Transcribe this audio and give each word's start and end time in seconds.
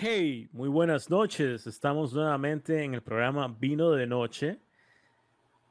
Hey, 0.00 0.48
muy 0.52 0.68
buenas 0.68 1.10
noches. 1.10 1.66
Estamos 1.66 2.12
nuevamente 2.12 2.84
en 2.84 2.94
el 2.94 3.02
programa 3.02 3.48
Vino 3.48 3.90
de 3.90 4.06
Noche. 4.06 4.60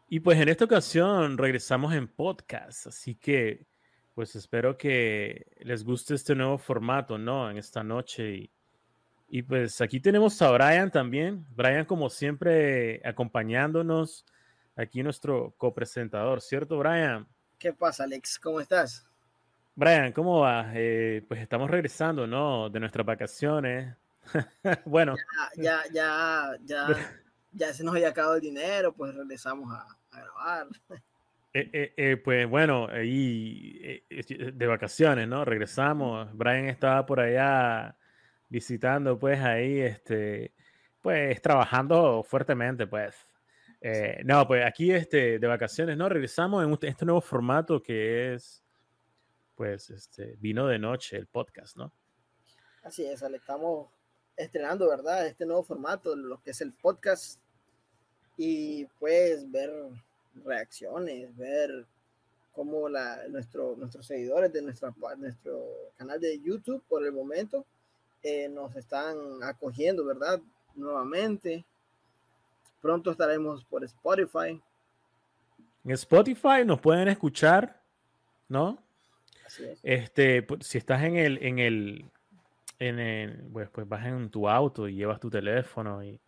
Y 0.10 0.20
pues 0.20 0.38
en 0.38 0.50
esta 0.50 0.66
ocasión 0.66 1.38
regresamos 1.38 1.94
en 1.94 2.10
podcast, 2.10 2.88
así 2.88 3.16
que 3.16 3.66
pues 4.14 4.36
espero 4.36 4.78
que 4.78 5.48
les 5.62 5.86
guste 5.86 6.14
este 6.14 6.36
nuevo 6.36 6.58
formato, 6.58 7.18
¿no? 7.18 7.50
En 7.50 7.58
esta 7.58 7.86
noche. 7.86 8.36
Y, 8.36 8.52
y 9.30 9.44
pues 9.44 9.80
aquí 9.80 10.02
tenemos 10.02 10.42
a 10.42 10.52
Brian 10.52 10.92
también. 10.92 11.46
Brian 11.56 11.86
como 11.86 12.10
siempre 12.10 13.00
acompañándonos. 13.06 14.26
Aquí 14.76 15.04
nuestro 15.04 15.54
copresentador, 15.56 16.42
¿cierto 16.42 16.78
Brian? 16.78 17.26
¿Qué 17.58 17.72
pasa 17.72 18.04
Alex? 18.04 18.38
¿Cómo 18.40 18.60
estás? 18.60 19.08
Brian, 19.74 20.12
¿cómo 20.12 20.42
va? 20.42 20.70
Eh, 20.74 21.24
pues 21.30 21.40
estamos 21.40 21.72
regresando, 21.72 22.28
¿no? 22.28 22.70
De 22.70 22.82
nuestras 22.82 23.06
vacaciones. 23.06 23.96
bueno. 24.86 25.16
Ya, 25.56 25.84
ya, 25.92 26.58
ya, 26.64 26.88
ya, 27.52 27.74
se 27.74 27.84
nos 27.84 27.96
había 27.96 28.10
acabado 28.10 28.36
el 28.36 28.42
dinero, 28.42 28.94
pues 28.94 29.16
regresamos 29.16 29.74
a, 29.74 29.86
grabar. 30.12 30.68
Eh, 31.54 31.70
eh, 31.74 31.94
eh, 31.98 32.18
pues 32.18 32.48
bueno, 32.48 32.88
ahí 32.88 34.04
de 34.10 34.68
vacaciones, 34.68 35.28
¿no? 35.28 35.46
Regresamos. 35.46 36.36
Brian 36.36 36.66
estaba 36.66 37.06
por 37.06 37.20
allá 37.20 37.98
visitando, 38.50 39.18
pues 39.18 39.40
ahí, 39.40 39.80
este, 39.80 40.54
pues 41.02 41.42
trabajando 41.42 42.24
fuertemente, 42.24 42.88
pues. 42.88 43.16
no, 44.24 44.48
pues 44.48 44.66
aquí 44.66 44.92
este, 44.92 45.40
de 45.40 45.48
vacaciones, 45.48 45.98
¿no? 45.98 46.10
Regresamos 46.10 46.64
en 46.64 46.90
este 46.90 47.06
nuevo 47.06 47.22
formato 47.22 47.82
que 47.82 48.34
es, 48.34 48.64
pues, 49.56 49.90
este, 49.90 50.36
vino 50.38 50.68
de 50.68 50.78
noche, 50.78 51.18
el 51.18 51.28
podcast, 51.28 51.78
¿no? 51.78 51.92
Así 52.84 53.06
es, 53.06 53.22
Ale, 53.22 53.38
estamos 53.38 53.97
estrenando, 54.38 54.88
¿verdad? 54.88 55.26
Este 55.26 55.46
nuevo 55.46 55.64
formato, 55.64 56.16
lo 56.16 56.42
que 56.42 56.52
es 56.52 56.62
el 56.62 56.72
podcast. 56.72 57.40
Y 58.38 58.86
pues 59.00 59.50
ver 59.52 59.72
reacciones, 60.46 61.36
ver 61.36 61.86
cómo 62.54 62.88
la, 62.88 63.28
nuestro, 63.28 63.76
nuestros 63.76 64.06
seguidores 64.06 64.54
de 64.54 64.62
nuestra, 64.62 64.94
nuestro 65.18 65.66
canal 65.98 66.20
de 66.20 66.40
YouTube 66.40 66.84
por 66.88 67.04
el 67.04 67.12
momento 67.12 67.66
eh, 68.24 68.48
nos 68.50 68.76
están 68.76 69.18
acogiendo, 69.44 70.06
¿verdad? 70.06 70.40
Nuevamente. 70.76 71.66
Pronto 72.82 73.12
estaremos 73.12 73.64
por 73.66 73.84
Spotify. 73.84 74.62
En 75.84 75.92
Spotify 75.92 76.64
nos 76.66 76.80
pueden 76.80 77.08
escuchar, 77.08 77.82
¿no? 78.48 78.84
Así 79.46 79.64
es. 79.64 79.80
Este, 79.82 80.44
pues, 80.44 80.68
si 80.68 80.78
estás 80.78 81.04
en 81.04 81.16
el, 81.16 81.38
en 81.44 81.60
el, 81.60 82.12
en 82.80 83.00
el, 83.00 83.44
pues, 83.52 83.70
pues 83.70 83.88
vas 83.88 84.06
en 84.06 84.30
tu 84.30 84.48
auto 84.48 84.88
y 84.88 84.96
llevas 84.96 85.20
tu 85.20 85.30
teléfono 85.30 86.04
y, 86.04 86.20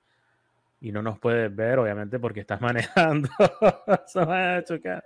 y 0.81 0.91
no 0.91 1.01
nos 1.01 1.19
puedes 1.19 1.53
ver, 1.55 1.79
obviamente, 1.79 2.19
porque 2.19 2.41
estás 2.41 2.61
manejando. 2.61 3.29
Va 3.39 4.55
a 4.57 4.63
chocar. 4.63 5.03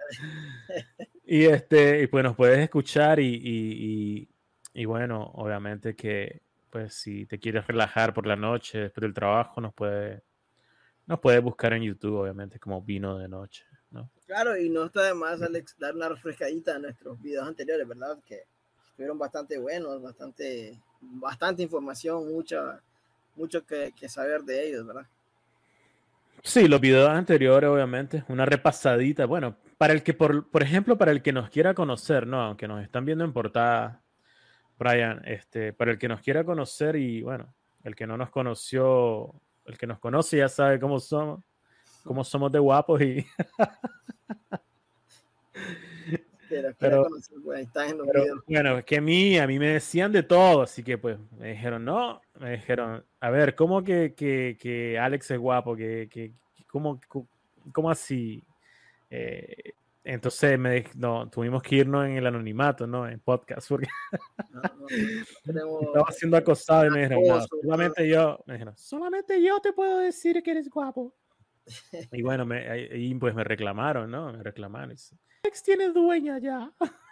Y 1.26 1.46
este, 1.46 2.04
y 2.04 2.08
pues 2.08 2.24
nos 2.24 2.36
puedes 2.36 2.60
escuchar 2.60 3.20
y, 3.20 3.36
y, 3.44 4.30
y, 4.74 4.86
bueno, 4.86 5.32
obviamente 5.36 5.96
que 5.96 6.42
pues 6.70 6.96
si 6.96 7.28
te 7.28 7.40
quieres 7.40 7.68
relajar 7.68 8.14
por 8.16 8.26
la 8.26 8.36
noche 8.36 8.80
después 8.80 9.04
del 9.04 9.14
trabajo, 9.14 9.62
nos 9.62 9.74
puede 9.74 10.24
nos 11.06 11.20
puedes 11.20 11.42
buscar 11.42 11.74
en 11.74 11.84
YouTube, 11.84 12.16
obviamente, 12.16 12.60
como 12.60 12.82
vino 12.82 13.18
de 13.18 13.28
noche, 13.28 13.66
¿no? 13.92 14.10
Claro, 14.26 14.58
y 14.58 14.70
no 14.70 14.86
está 14.86 15.04
de 15.04 15.14
más, 15.14 15.42
Alex, 15.42 15.76
dar 15.78 15.96
una 15.96 16.10
refrescadita 16.10 16.76
a 16.76 16.80
nuestros 16.80 17.22
videos 17.22 17.48
anteriores, 17.48 17.88
¿verdad? 17.88 18.18
Que 18.26 18.46
estuvieron 18.88 19.18
bastante 19.18 19.58
buenos, 19.58 20.02
bastante, 20.02 20.80
bastante 21.12 21.64
información, 21.64 22.32
mucha, 22.34 22.82
mucho 23.36 23.66
que, 23.66 23.94
saber 24.08 24.42
de 24.42 24.68
ellos, 24.68 24.86
¿verdad? 24.86 25.06
Sí, 26.42 26.68
los 26.68 26.82
videos 26.82 27.10
anteriores, 27.10 27.70
obviamente, 27.70 28.24
una 28.28 28.46
repasadita. 28.46 29.26
Bueno, 29.26 29.56
para 29.78 29.94
el 29.94 30.04
que, 30.04 30.14
por, 30.14 30.50
por 30.50 30.62
ejemplo, 30.62 30.98
para 30.98 31.12
el 31.12 31.22
que 31.22 31.32
nos 31.32 31.50
quiera 31.50 31.74
conocer, 31.74 32.28
¿no? 32.28 32.42
Aunque 32.42 32.68
nos 32.68 32.84
están 32.84 33.06
viendo 33.06 33.24
en 33.24 33.32
portada, 33.32 34.02
Brian, 34.78 35.22
este, 35.26 35.72
para 35.74 35.92
el 35.92 35.98
que 35.98 36.08
nos 36.08 36.22
quiera 36.22 36.44
conocer 36.44 36.96
y, 36.96 37.22
bueno, 37.22 37.54
el 37.84 37.96
que 37.96 38.08
no 38.08 38.18
nos 38.18 38.30
conoció, 38.30 39.34
el 39.66 39.78
que 39.78 39.88
nos 39.88 40.00
conoce 40.00 40.38
ya 40.38 40.50
sabe 40.50 40.80
cómo 40.80 41.00
somos, 41.00 41.44
cómo 42.04 42.24
somos 42.24 42.52
de 42.52 42.60
guapos 42.60 43.02
y... 43.02 43.26
pero, 46.78 47.08
pues, 47.08 47.32
bueno, 48.48 48.78
es 48.78 48.86
que 48.86 48.98
a 48.98 49.02
mí, 49.02 49.38
a 49.38 49.48
mí 49.48 49.60
me 49.60 49.70
decían 49.70 50.12
de 50.12 50.24
todo, 50.24 50.62
así 50.62 50.84
que 50.84 50.98
pues 50.98 51.18
me 51.38 51.52
dijeron, 51.52 51.84
no, 51.86 52.22
me 52.40 52.52
dijeron, 52.52 53.04
a 53.20 53.30
ver, 53.30 53.56
¿cómo 53.56 53.84
que, 53.84 54.14
que, 54.16 54.58
que 54.60 54.98
Alex 55.00 55.32
es 55.32 55.40
guapo? 55.40 55.76
que, 55.76 56.08
que 56.10 56.32
cómo, 56.68 57.00
cómo, 57.72 57.90
así? 57.90 58.44
Eh, 59.10 59.74
entonces 60.04 60.60
me 60.60 60.84
no, 60.96 61.30
tuvimos 61.30 61.64
que 61.64 61.78
irnos 61.78 62.06
en 62.06 62.18
el 62.18 62.28
anonimato, 62.28 62.86
¿no? 62.86 63.08
En 63.08 63.20
podcast, 63.20 63.70
porque 63.70 63.88
estaba 65.46 66.12
siendo 66.12 66.38
acosado 66.38 66.88
y 66.88 66.90
me 66.90 67.08
dijeron, 67.08 67.48
solamente 67.48 68.08
yo, 68.08 68.40
me 68.46 68.54
dijeron, 68.54 68.78
solamente 68.78 69.42
yo 69.42 69.60
te 69.62 69.72
puedo 69.72 70.00
decir 70.00 70.42
que 70.44 70.52
eres 70.52 70.70
guapo. 70.70 71.14
Y 72.12 72.22
bueno, 72.22 72.46
me, 72.46 72.88
y 72.96 73.14
pues 73.16 73.34
me 73.34 73.44
reclamaron, 73.44 74.10
¿no? 74.12 74.34
Me 74.34 74.44
reclamaron. 74.44 74.96
Alex 75.44 75.64
tiene 75.64 75.90
dueña 75.90 76.40
ya. 76.40 76.72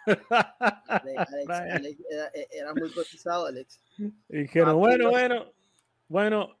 Alex, 0.88 2.02
era, 2.50 2.74
muy 2.74 2.90
cotizado, 2.92 3.46
Alex. 3.46 3.82
dijeron, 4.28 4.70
ah, 4.70 4.72
bueno, 4.72 5.10
bueno, 5.10 5.52
bueno, 6.08 6.58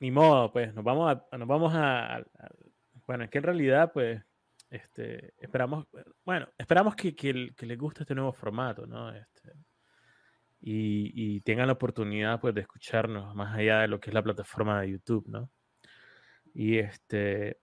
ni 0.00 0.10
modo, 0.10 0.52
pues 0.52 0.74
nos 0.74 0.84
vamos 0.84 1.16
a, 1.16 1.36
nos 1.36 1.48
vamos 1.48 1.72
a, 1.74 2.24
bueno, 3.06 3.24
es 3.24 3.30
que 3.30 3.38
en 3.38 3.44
realidad, 3.44 3.92
pues, 3.92 4.22
este, 4.70 5.34
esperamos, 5.38 5.86
bueno, 6.24 6.48
esperamos 6.58 6.96
que, 6.96 7.14
que, 7.14 7.54
que 7.56 7.66
les 7.66 7.78
guste 7.78 8.02
este 8.02 8.14
nuevo 8.14 8.32
formato, 8.32 8.86
¿no? 8.86 9.12
Este, 9.12 9.52
y, 10.60 11.36
y, 11.36 11.40
tengan 11.42 11.66
la 11.66 11.74
oportunidad, 11.74 12.40
pues, 12.40 12.54
de 12.54 12.62
escucharnos 12.62 13.34
más 13.34 13.56
allá 13.56 13.80
de 13.80 13.88
lo 13.88 14.00
que 14.00 14.10
es 14.10 14.14
la 14.14 14.22
plataforma 14.22 14.80
de 14.80 14.90
YouTube, 14.92 15.28
¿no? 15.28 15.50
Y 16.58 16.78
este, 16.78 17.58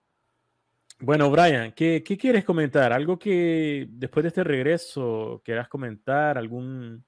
bueno, 1.00 1.28
Brian, 1.28 1.72
¿qué, 1.72 2.04
quieres 2.04 2.44
comentar? 2.44 2.92
¿Algo 2.92 3.18
que 3.18 3.88
después 3.90 4.22
de 4.22 4.28
este 4.28 4.44
regreso 4.44 5.42
quieras 5.44 5.68
comentar? 5.68 6.38
¿Algún, 6.38 7.04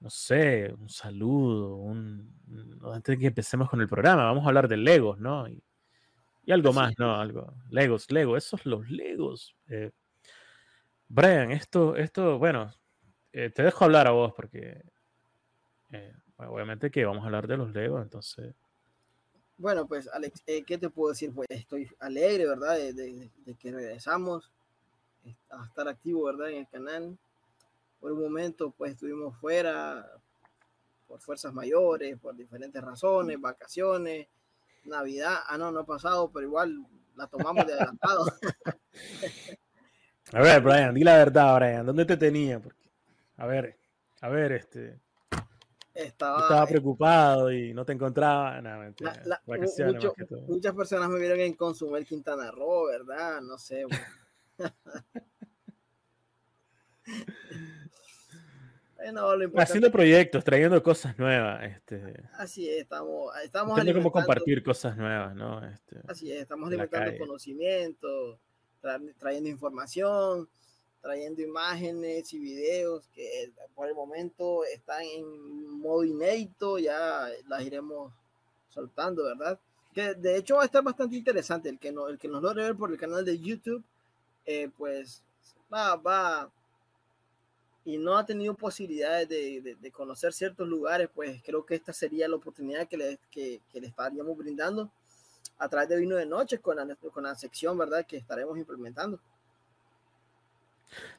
no 0.00 0.10
sé, 0.10 0.74
un 0.76 0.88
saludo? 0.88 1.76
Un, 1.76 2.28
antes 2.92 3.14
de 3.14 3.18
que 3.20 3.26
empecemos 3.28 3.70
con 3.70 3.82
el 3.82 3.88
programa, 3.88 4.24
vamos 4.24 4.44
a 4.44 4.48
hablar 4.48 4.66
de 4.66 4.76
Legos, 4.76 5.20
¿no? 5.20 5.48
Y, 5.48 5.62
algo 6.50 6.72
más, 6.72 6.92
¿no? 6.98 7.20
Algo. 7.20 7.54
Legos, 7.70 8.10
Legos, 8.10 8.44
esos 8.44 8.66
los 8.66 8.90
Legos. 8.90 9.54
Eh, 9.68 9.92
Brian, 11.06 11.52
esto, 11.52 11.94
esto, 11.94 12.36
bueno, 12.40 12.72
eh, 13.32 13.50
te 13.50 13.62
dejo 13.62 13.84
hablar 13.84 14.08
a 14.08 14.10
vos 14.10 14.32
porque 14.34 14.82
eh, 15.92 16.12
obviamente 16.38 16.90
que 16.90 17.04
vamos 17.04 17.22
a 17.22 17.26
hablar 17.26 17.46
de 17.46 17.58
los 17.58 17.72
Legos, 17.72 18.02
entonces 18.02 18.56
bueno, 19.56 19.86
pues 19.86 20.08
Alex, 20.08 20.42
eh, 20.46 20.64
¿qué 20.64 20.78
te 20.78 20.90
puedo 20.90 21.10
decir? 21.10 21.32
Pues 21.32 21.48
estoy 21.50 21.88
alegre, 22.00 22.46
¿verdad? 22.46 22.76
De, 22.76 23.30
que 23.58 23.72
regresamos 23.72 24.50
a 25.50 25.64
estar 25.64 25.88
activo, 25.88 26.24
¿verdad? 26.24 26.50
En 26.50 26.58
el 26.58 26.68
canal. 26.68 27.18
Por 28.00 28.12
un 28.12 28.22
momento, 28.22 28.70
pues 28.76 28.92
estuvimos 28.92 29.36
fuera 29.38 30.06
por 31.06 31.20
fuerzas 31.20 31.54
mayores, 31.54 32.18
por 32.18 32.36
diferentes 32.36 32.82
razones, 32.82 33.40
vacaciones, 33.40 34.26
Navidad. 34.84 35.38
Ah, 35.46 35.56
no, 35.56 35.70
no 35.70 35.80
ha 35.80 35.86
pasado, 35.86 36.30
pero 36.30 36.46
igual 36.46 36.84
la 37.16 37.26
tomamos 37.26 37.66
de 37.66 37.74
adelantado. 37.74 38.26
a 40.32 40.40
ver, 40.40 40.60
Brian, 40.60 40.94
di 40.94 41.04
la 41.04 41.16
verdad, 41.16 41.56
Brian, 41.56 41.86
¿dónde 41.86 42.04
te 42.04 42.16
tenía? 42.16 42.60
Porque, 42.60 42.90
a 43.36 43.46
ver, 43.46 43.78
a 44.20 44.28
ver, 44.28 44.52
este, 44.52 45.00
estaba, 45.94 46.66
preocupado 46.66 47.52
y 47.52 47.72
no 47.72 47.84
te 47.84 47.92
encontraba. 47.92 48.60
muchas 50.48 50.74
personas 50.74 51.08
me 51.08 51.18
vieron 51.20 51.40
en 51.40 51.54
consumir 51.54 52.04
Quintana 52.04 52.50
Roo, 52.50 52.86
¿verdad? 52.86 53.40
No 53.40 53.56
sé. 53.58 53.84
Haciendo 59.56 59.92
proyectos, 59.92 60.42
trayendo 60.44 60.82
cosas 60.82 61.18
nuevas. 61.18 61.62
Este, 61.62 62.24
así 62.38 62.68
es, 62.68 62.82
estamos, 62.82 63.36
estamos 63.44 63.78
cómo 63.92 64.10
compartir 64.10 64.62
cosas 64.62 64.96
nuevas, 64.96 65.34
¿no? 65.34 65.62
Este, 65.66 66.00
así 66.08 66.32
es, 66.32 66.40
estamos 66.40 66.68
alimentando 66.68 67.12
conocimiento, 67.18 68.40
trayendo 69.18 69.50
información 69.50 70.48
trayendo 71.04 71.42
imágenes 71.42 72.32
y 72.32 72.38
videos 72.38 73.06
que 73.14 73.52
por 73.74 73.86
el 73.86 73.94
momento 73.94 74.64
están 74.64 75.02
en 75.02 75.78
modo 75.78 76.02
inédito, 76.02 76.78
ya 76.78 77.28
las 77.46 77.62
iremos 77.62 78.10
soltando, 78.70 79.22
¿verdad? 79.24 79.60
Que 79.92 80.14
de 80.14 80.38
hecho 80.38 80.56
va 80.56 80.62
a 80.62 80.64
estar 80.64 80.82
bastante 80.82 81.14
interesante, 81.14 81.68
el 81.68 81.78
que, 81.78 81.92
no, 81.92 82.08
el 82.08 82.18
que 82.18 82.26
nos 82.26 82.42
logre 82.42 82.62
ver 82.62 82.74
por 82.74 82.90
el 82.90 82.96
canal 82.96 83.22
de 83.22 83.38
YouTube, 83.38 83.84
eh, 84.46 84.70
pues 84.78 85.22
va, 85.70 85.94
va, 85.96 86.50
y 87.84 87.98
no 87.98 88.16
ha 88.16 88.24
tenido 88.24 88.54
posibilidades 88.54 89.28
de, 89.28 89.76
de, 89.78 89.90
conocer 89.90 90.32
ciertos 90.32 90.66
lugares, 90.66 91.10
pues 91.14 91.42
creo 91.44 91.66
que 91.66 91.74
esta 91.74 91.92
sería 91.92 92.28
la 92.28 92.36
oportunidad 92.36 92.88
que 92.88 92.96
le, 92.96 93.18
que, 93.30 93.60
que 93.70 93.78
le 93.78 93.88
estaríamos 93.88 94.34
brindando 94.38 94.90
a 95.58 95.68
través 95.68 95.90
de 95.90 95.98
Vino 95.98 96.16
de 96.16 96.24
Noche 96.24 96.60
con 96.60 96.76
la, 96.76 96.96
con 96.96 97.24
la 97.24 97.34
sección, 97.34 97.76
¿verdad? 97.76 98.06
Que 98.06 98.16
estaremos 98.16 98.56
implementando. 98.56 99.20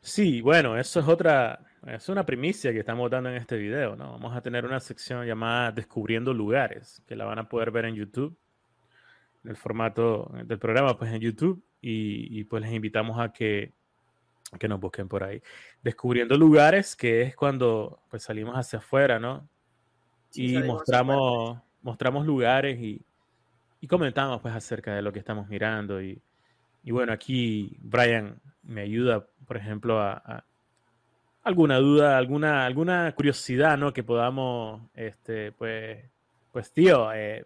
Sí, 0.01 0.41
bueno, 0.41 0.77
eso 0.77 0.99
es 0.99 1.07
otra, 1.07 1.59
es 1.85 2.09
una 2.09 2.25
primicia 2.25 2.71
que 2.71 2.79
estamos 2.79 3.09
dando 3.09 3.29
en 3.29 3.35
este 3.35 3.57
video, 3.57 3.95
¿no? 3.95 4.11
Vamos 4.11 4.35
a 4.35 4.41
tener 4.41 4.65
una 4.65 4.79
sección 4.79 5.25
llamada 5.25 5.71
Descubriendo 5.71 6.33
Lugares, 6.33 7.01
que 7.07 7.15
la 7.15 7.25
van 7.25 7.39
a 7.39 7.49
poder 7.49 7.71
ver 7.71 7.85
en 7.85 7.95
YouTube, 7.95 8.37
en 9.43 9.51
el 9.51 9.57
formato 9.57 10.31
del 10.45 10.59
programa, 10.59 10.97
pues 10.97 11.11
en 11.11 11.19
YouTube, 11.19 11.63
y, 11.81 12.39
y 12.39 12.43
pues 12.45 12.63
les 12.63 12.73
invitamos 12.73 13.19
a 13.19 13.31
que, 13.31 13.73
que 14.59 14.67
nos 14.67 14.79
busquen 14.79 15.07
por 15.07 15.23
ahí. 15.23 15.41
Descubriendo 15.83 16.37
Lugares, 16.37 16.95
que 16.95 17.21
es 17.23 17.35
cuando 17.35 17.99
pues 18.09 18.23
salimos 18.23 18.55
hacia 18.55 18.79
afuera, 18.79 19.19
¿no? 19.19 19.47
y 20.35 20.57
mostramos, 20.59 21.59
mostramos 21.81 22.25
lugares 22.25 22.79
y, 22.79 23.01
y 23.79 23.87
comentamos 23.87 24.41
pues 24.41 24.53
acerca 24.53 24.93
de 24.93 25.01
lo 25.01 25.13
que 25.13 25.19
estamos 25.19 25.47
mirando 25.47 26.01
y, 26.01 26.21
y 26.85 26.91
bueno, 26.91 27.11
aquí 27.11 27.75
Brian 27.81 28.39
me 28.61 28.81
ayuda, 28.81 29.25
por 29.47 29.57
ejemplo, 29.57 29.99
a, 29.99 30.45
alguna 31.41 31.77
duda, 31.77 32.15
alguna, 32.15 32.63
alguna 32.63 33.11
curiosidad, 33.15 33.75
¿no? 33.75 33.91
Que 33.91 34.03
podamos, 34.03 34.83
este, 34.93 35.51
pues, 35.51 36.05
pues, 36.51 36.71
tío, 36.71 37.11
eh, 37.11 37.45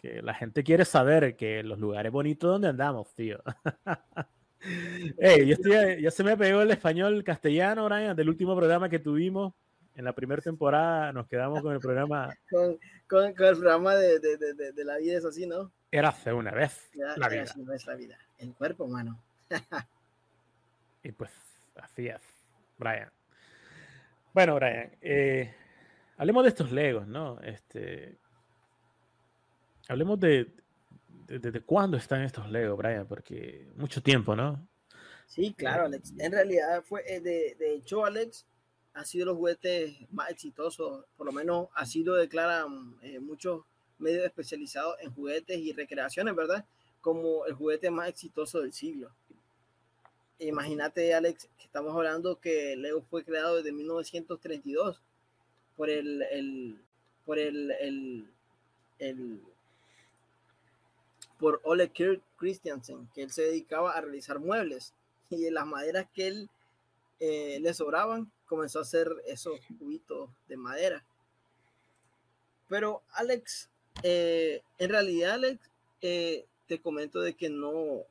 que 0.00 0.22
la 0.22 0.34
gente 0.34 0.62
quiere 0.62 0.84
saber 0.84 1.34
que 1.34 1.64
los 1.64 1.80
lugares 1.80 2.12
bonitos 2.12 2.48
donde 2.48 2.68
andamos, 2.68 3.12
tío. 3.14 3.42
Hey, 5.18 5.46
yo 5.46 5.54
estoy, 5.54 6.02
ya 6.02 6.10
se 6.10 6.24
me 6.24 6.36
pegó 6.36 6.62
el 6.62 6.70
español 6.72 7.22
castellano, 7.22 7.84
Brian, 7.84 8.16
del 8.16 8.28
último 8.28 8.56
programa 8.56 8.88
que 8.88 8.98
tuvimos 8.98 9.52
en 9.94 10.04
la 10.04 10.12
primera 10.12 10.42
temporada. 10.42 11.12
Nos 11.12 11.28
quedamos 11.28 11.62
con 11.62 11.74
el 11.74 11.78
programa. 11.78 12.34
con, 12.50 12.76
con, 13.06 13.26
el 13.26 13.34
programa 13.34 13.94
de, 13.94 14.18
de, 14.18 14.36
de, 14.36 14.72
de, 14.72 14.84
la 14.84 14.96
vida, 14.96 15.18
es 15.18 15.24
así, 15.24 15.46
¿no? 15.46 15.70
Era 15.92 16.08
hace 16.08 16.32
una 16.32 16.50
vez. 16.50 16.90
la 17.16 17.28
vida. 17.28 17.44
no 17.58 17.72
es 17.74 17.86
la 17.86 17.94
vida. 17.94 18.18
El 18.38 18.54
cuerpo 18.54 18.84
humano. 18.84 19.22
y 21.02 21.12
pues 21.12 21.30
así 21.76 22.08
es, 22.08 22.20
Brian. 22.78 23.10
Bueno, 24.34 24.56
Brian, 24.56 24.90
eh, 25.00 25.54
hablemos 26.16 26.44
de 26.44 26.48
estos 26.50 26.72
Legos, 26.72 27.06
¿no? 27.06 27.40
Este, 27.40 28.18
hablemos 29.88 30.20
de, 30.20 30.52
de, 31.26 31.60
cuándo 31.62 31.96
están 31.96 32.22
estos 32.22 32.50
Legos, 32.50 32.76
Brian, 32.76 33.06
porque 33.06 33.68
mucho 33.76 34.02
tiempo, 34.02 34.36
¿no? 34.36 34.68
Sí, 35.26 35.54
claro, 35.54 35.86
Alex. 35.86 36.12
En 36.18 36.32
realidad 36.32 36.82
fue, 36.84 37.02
eh, 37.06 37.20
de, 37.20 37.56
de 37.58 37.74
hecho, 37.74 38.04
Alex, 38.04 38.46
ha 38.96 39.04
sido 39.04 39.26
los 39.26 39.36
juguetes 39.36 39.94
más 40.10 40.30
exitosos, 40.30 41.04
por 41.16 41.26
lo 41.26 41.32
menos 41.32 41.68
así 41.74 42.02
lo 42.02 42.14
declaran 42.14 42.96
eh, 43.02 43.20
muchos 43.20 43.64
medios 43.98 44.24
especializados 44.24 44.96
en 45.00 45.12
juguetes 45.12 45.58
y 45.58 45.72
recreaciones, 45.72 46.34
¿verdad? 46.34 46.64
Como 47.06 47.46
el 47.46 47.54
juguete 47.54 47.88
más 47.88 48.08
exitoso 48.08 48.62
del 48.62 48.72
siglo. 48.72 49.12
Imagínate, 50.40 51.14
Alex, 51.14 51.48
que 51.56 51.64
estamos 51.64 51.94
hablando 51.94 52.40
que 52.40 52.74
Lego 52.74 53.00
fue 53.08 53.22
creado 53.22 53.58
desde 53.58 53.70
1932 53.70 55.00
por 55.76 55.88
el, 55.88 56.22
el 56.32 56.80
por 57.24 57.38
el, 57.38 57.70
el, 58.98 59.40
por 61.38 61.60
Ole 61.62 61.90
Kirk 61.90 62.20
Christiansen, 62.38 63.08
que 63.14 63.22
él 63.22 63.30
se 63.30 63.42
dedicaba 63.42 63.92
a 63.92 64.00
realizar 64.00 64.40
muebles 64.40 64.92
y 65.30 65.40
de 65.42 65.52
las 65.52 65.64
maderas 65.64 66.08
que 66.12 66.26
él 66.26 66.50
eh, 67.20 67.60
le 67.60 67.72
sobraban, 67.72 68.32
comenzó 68.48 68.80
a 68.80 68.82
hacer 68.82 69.12
esos 69.28 69.60
cubitos 69.78 70.28
de 70.48 70.56
madera. 70.56 71.04
Pero 72.68 73.02
Alex, 73.12 73.70
eh, 74.02 74.64
en 74.78 74.90
realidad, 74.90 75.34
Alex, 75.34 75.70
eh, 76.02 76.46
te 76.66 76.80
comento 76.80 77.20
de 77.20 77.34
que 77.34 77.48
no, 77.48 78.02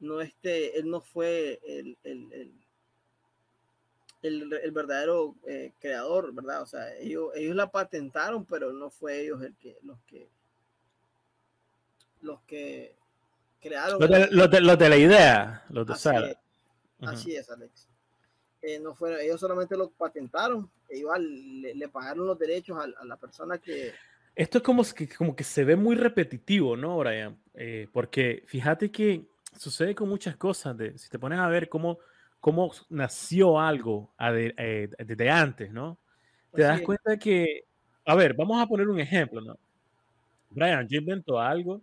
no 0.00 0.20
este, 0.20 0.78
él 0.78 0.88
no 0.90 1.00
fue 1.00 1.60
el, 1.66 1.96
el, 2.04 2.32
el, 4.22 4.52
el 4.52 4.70
verdadero 4.72 5.34
eh, 5.46 5.72
creador, 5.80 6.32
¿verdad? 6.34 6.62
O 6.62 6.66
sea, 6.66 6.94
ellos, 6.96 7.30
ellos 7.34 7.56
la 7.56 7.70
patentaron, 7.70 8.44
pero 8.44 8.72
no 8.72 8.90
fue 8.90 9.20
ellos 9.20 9.42
el 9.42 9.54
que, 9.56 9.78
los 9.82 9.98
que, 10.06 10.28
los 12.22 12.40
que 12.42 12.94
crearon. 13.60 14.00
Los 14.00 14.50
de, 14.50 14.76
de, 14.76 14.88
la 14.88 14.96
idea, 14.96 15.64
los 15.70 15.86
de 15.86 15.92
así, 15.94 16.08
es, 16.08 16.36
así 17.00 17.36
es, 17.36 17.50
Alex. 17.50 17.88
Eh, 18.62 18.78
no 18.78 18.94
fueron, 18.94 19.20
ellos 19.20 19.40
solamente 19.40 19.76
lo 19.76 19.90
patentaron, 19.90 20.70
e 20.88 20.98
igual 20.98 21.62
le, 21.62 21.74
le 21.74 21.88
pagaron 21.88 22.26
los 22.26 22.38
derechos 22.38 22.76
a, 22.78 23.00
a, 23.00 23.04
la 23.06 23.16
persona 23.16 23.56
que... 23.56 23.94
Esto 24.34 24.58
es 24.58 24.64
como 24.64 24.84
que, 24.84 25.08
como 25.08 25.34
que 25.34 25.44
se 25.44 25.64
ve 25.64 25.76
muy 25.76 25.96
repetitivo, 25.96 26.76
¿no, 26.76 26.98
Brian? 26.98 27.38
Eh, 27.62 27.88
porque 27.92 28.42
fíjate 28.46 28.90
que 28.90 29.26
sucede 29.54 29.94
con 29.94 30.08
muchas 30.08 30.34
cosas. 30.36 30.78
De, 30.78 30.96
si 30.96 31.10
te 31.10 31.18
pones 31.18 31.38
a 31.38 31.46
ver 31.46 31.68
cómo, 31.68 31.98
cómo 32.40 32.72
nació 32.88 33.60
algo 33.60 34.14
eh, 34.18 34.88
desde 34.98 35.28
antes, 35.28 35.70
¿no? 35.70 35.98
Te 36.54 36.62
das 36.62 36.80
cuenta 36.80 37.18
que, 37.18 37.64
a 38.06 38.14
ver, 38.14 38.32
vamos 38.32 38.62
a 38.62 38.66
poner 38.66 38.88
un 38.88 38.98
ejemplo, 38.98 39.42
¿no? 39.42 39.58
Brian, 40.48 40.88
yo 40.88 41.00
invento 41.00 41.38
algo, 41.38 41.82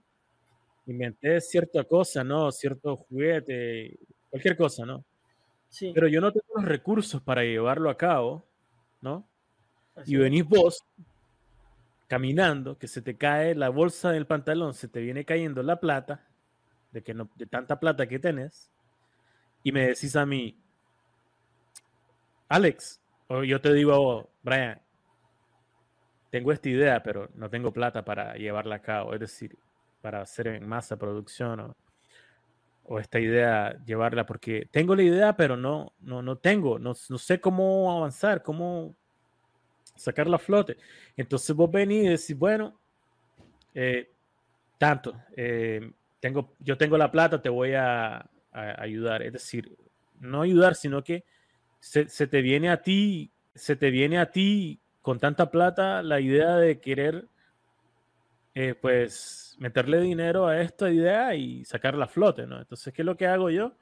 inventé 0.88 1.40
cierta 1.42 1.84
cosa, 1.84 2.24
¿no? 2.24 2.52
Cierto 2.52 2.98
juguete, 2.98 4.00
cualquier 4.32 4.58
cosa, 4.58 4.84
¿no? 4.84 5.06
Sí. 5.70 5.92
Pero 5.94 6.08
yo 6.08 6.20
no 6.20 6.32
tengo 6.32 6.56
los 6.56 6.66
recursos 6.66 7.22
para 7.22 7.44
llevarlo 7.44 7.92
a 7.92 7.98
cabo, 7.98 8.44
¿no? 9.00 9.30
Así 9.96 10.16
y 10.16 10.18
venís 10.18 10.44
vos 10.44 10.84
caminando, 12.08 12.78
que 12.78 12.88
se 12.88 13.02
te 13.02 13.18
cae 13.18 13.54
la 13.56 13.70
bolsa 13.70 14.12
del 14.12 14.26
pantalón, 14.26 14.74
se 14.74 14.88
te 14.88 15.02
viene 15.02 15.26
cayendo 15.26 15.62
la 15.62 15.80
plata, 15.80 16.26
de, 16.92 17.04
que 17.04 17.14
no, 17.14 17.30
de 17.36 17.46
tanta 17.46 17.80
plata 17.80 18.08
que 18.08 18.20
tenés, 18.20 18.72
y 19.64 19.72
me 19.72 19.88
decís 19.88 20.16
a 20.16 20.26
mí, 20.26 20.58
Alex, 22.48 23.02
o 23.28 23.44
yo 23.44 23.60
te 23.60 23.74
digo, 23.74 24.30
Brian, 24.42 24.82
tengo 26.30 26.52
esta 26.52 26.70
idea, 26.70 27.04
pero 27.04 27.30
no 27.36 27.50
tengo 27.50 27.74
plata 27.74 28.06
para 28.06 28.36
llevarla 28.36 28.76
a 28.76 28.82
cabo, 28.82 29.14
es 29.14 29.20
decir, 29.20 29.58
para 30.02 30.22
hacer 30.22 30.48
en 30.48 30.68
masa 30.68 30.98
producción 30.98 31.60
o, 31.60 31.76
o 32.84 33.00
esta 33.00 33.20
idea 33.20 33.78
llevarla, 33.86 34.26
porque 34.26 34.70
tengo 34.72 34.96
la 34.96 35.04
idea, 35.04 35.36
pero 35.36 35.58
no, 35.58 35.94
no, 36.00 36.22
no 36.22 36.38
tengo, 36.38 36.80
no, 36.80 36.94
no 37.10 37.18
sé 37.18 37.42
cómo 37.42 37.92
avanzar, 37.92 38.44
cómo 38.44 38.96
sacar 39.98 40.28
la 40.28 40.40
flote. 40.40 40.78
Entonces 41.16 41.56
vos 41.56 41.70
venís 41.72 42.06
y 42.06 42.10
decís, 42.10 42.38
bueno, 42.38 42.80
eh, 43.74 44.10
tanto, 44.78 45.16
eh, 45.36 45.92
tengo, 46.20 46.54
yo 46.60 46.78
tengo 46.78 46.98
la 46.98 47.12
plata, 47.12 47.42
te 47.42 47.50
voy 47.50 47.74
a, 47.74 48.18
a, 48.18 48.82
ayudar. 48.82 49.22
Es 49.24 49.34
decir, 49.34 49.78
no 50.20 50.42
ayudar, 50.42 50.76
sino 50.76 51.04
que 51.04 51.24
se, 51.80 52.28
te 52.28 52.42
viene 52.42 52.70
a 52.70 52.82
ti, 52.82 53.32
se 53.56 53.76
te 53.76 53.92
viene 53.92 54.20
a 54.20 54.32
ti 54.32 54.80
con 55.02 55.20
tanta 55.20 55.52
plata 55.52 56.02
la 56.02 56.20
idea 56.20 56.58
de 56.58 56.80
querer, 56.80 57.26
eh, 58.56 58.76
pues, 58.80 59.56
meterle 59.60 60.02
dinero 60.02 60.48
a 60.48 60.62
esta 60.62 60.90
idea 60.90 61.36
y 61.36 61.64
sacar 61.66 61.96
la 61.96 62.08
flote, 62.08 62.46
¿no? 62.46 62.60
Entonces, 62.60 62.94
¿qué 62.94 63.04
es 63.04 63.06
lo 63.06 63.16
que 63.16 63.28
hago 63.28 63.50
yo? 63.50 63.74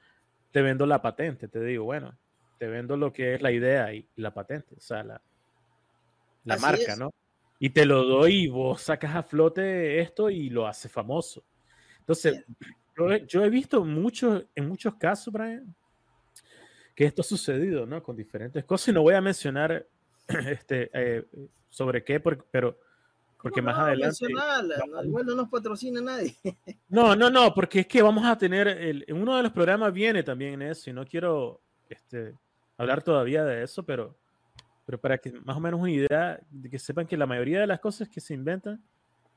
Te 0.52 0.62
vendo 0.62 0.86
la 0.86 1.02
patente, 1.02 1.48
te 1.48 1.60
digo, 1.60 1.84
bueno, 1.84 2.16
te 2.58 2.68
vendo 2.68 2.96
lo 2.96 3.12
que 3.12 3.34
es 3.34 3.42
la 3.42 3.50
idea 3.50 3.92
y 3.92 4.06
la 4.16 4.32
patente, 4.32 4.74
o 4.76 4.80
sea, 4.80 5.02
la, 5.02 5.20
la 6.46 6.54
Así 6.54 6.62
marca, 6.62 6.92
es. 6.92 6.98
¿no? 6.98 7.12
Y 7.58 7.70
te 7.70 7.84
lo 7.84 8.04
doy 8.04 8.44
y 8.44 8.48
vos 8.48 8.80
sacas 8.80 9.14
a 9.14 9.22
flote 9.22 10.00
esto 10.00 10.30
y 10.30 10.48
lo 10.48 10.66
hace 10.66 10.88
famoso. 10.88 11.44
Entonces, 11.98 12.44
yo, 12.96 13.16
yo, 13.16 13.44
he 13.44 13.50
visto 13.50 13.84
mucho, 13.84 14.44
en 14.54 14.68
muchos 14.68 14.94
casos, 14.94 15.32
Brian, 15.32 15.74
que 16.94 17.04
esto 17.04 17.22
ha 17.22 17.24
sucedido, 17.24 17.84
¿no? 17.84 18.02
Con 18.02 18.16
diferentes 18.16 18.64
cosas 18.64 18.88
y 18.88 18.92
no 18.92 19.02
voy 19.02 19.14
a 19.14 19.20
mencionar 19.20 19.86
este, 20.28 20.90
eh, 20.94 21.24
sobre 21.68 22.04
qué, 22.04 22.20
pero 22.20 22.78
porque 23.42 23.60
no, 23.60 23.66
más 23.66 23.78
no, 23.78 23.84
adelante... 23.84 24.26
No, 24.28 25.04
igual 25.04 25.26
no 25.26 25.34
nos 25.34 25.48
patrocina 25.48 26.00
nadie. 26.00 26.36
No, 26.88 27.16
no, 27.16 27.30
no, 27.30 27.52
porque 27.52 27.80
es 27.80 27.86
que 27.86 28.00
vamos 28.00 28.24
a 28.24 28.38
tener, 28.38 28.68
el, 28.68 29.04
en 29.08 29.20
uno 29.20 29.36
de 29.36 29.42
los 29.42 29.52
programas 29.52 29.92
viene 29.92 30.22
también 30.22 30.62
eso 30.62 30.88
y 30.88 30.92
no 30.92 31.04
quiero 31.04 31.60
este, 31.88 32.34
hablar 32.78 33.02
todavía 33.02 33.44
de 33.44 33.64
eso, 33.64 33.84
pero 33.84 34.16
pero 34.86 34.98
para 34.98 35.18
que 35.18 35.32
más 35.32 35.56
o 35.56 35.60
menos 35.60 35.80
una 35.80 35.90
idea 35.90 36.40
de 36.48 36.70
que 36.70 36.78
sepan 36.78 37.06
que 37.06 37.16
la 37.16 37.26
mayoría 37.26 37.60
de 37.60 37.66
las 37.66 37.80
cosas 37.80 38.08
que 38.08 38.20
se 38.20 38.32
inventan 38.32 38.80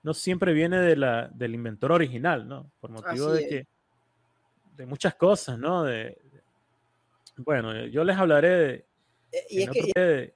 no 0.04 0.14
siempre 0.14 0.54
viene 0.54 0.80
de 0.80 0.96
la, 0.96 1.28
del 1.28 1.56
inventor 1.56 1.92
original, 1.92 2.48
¿no? 2.48 2.72
Por 2.80 2.92
motivo 2.92 3.30
Así 3.30 3.38
de 3.38 3.42
es. 3.44 3.50
que 3.50 3.68
de 4.78 4.86
muchas 4.86 5.16
cosas, 5.16 5.58
¿no? 5.58 5.84
De, 5.84 6.18
bueno, 7.38 7.86
yo 7.88 8.04
les 8.04 8.16
hablaré 8.16 8.50
de, 8.50 8.86
eh, 9.32 9.46
y 9.50 9.64
es 9.64 9.70
que, 9.70 9.92
de, 9.96 10.34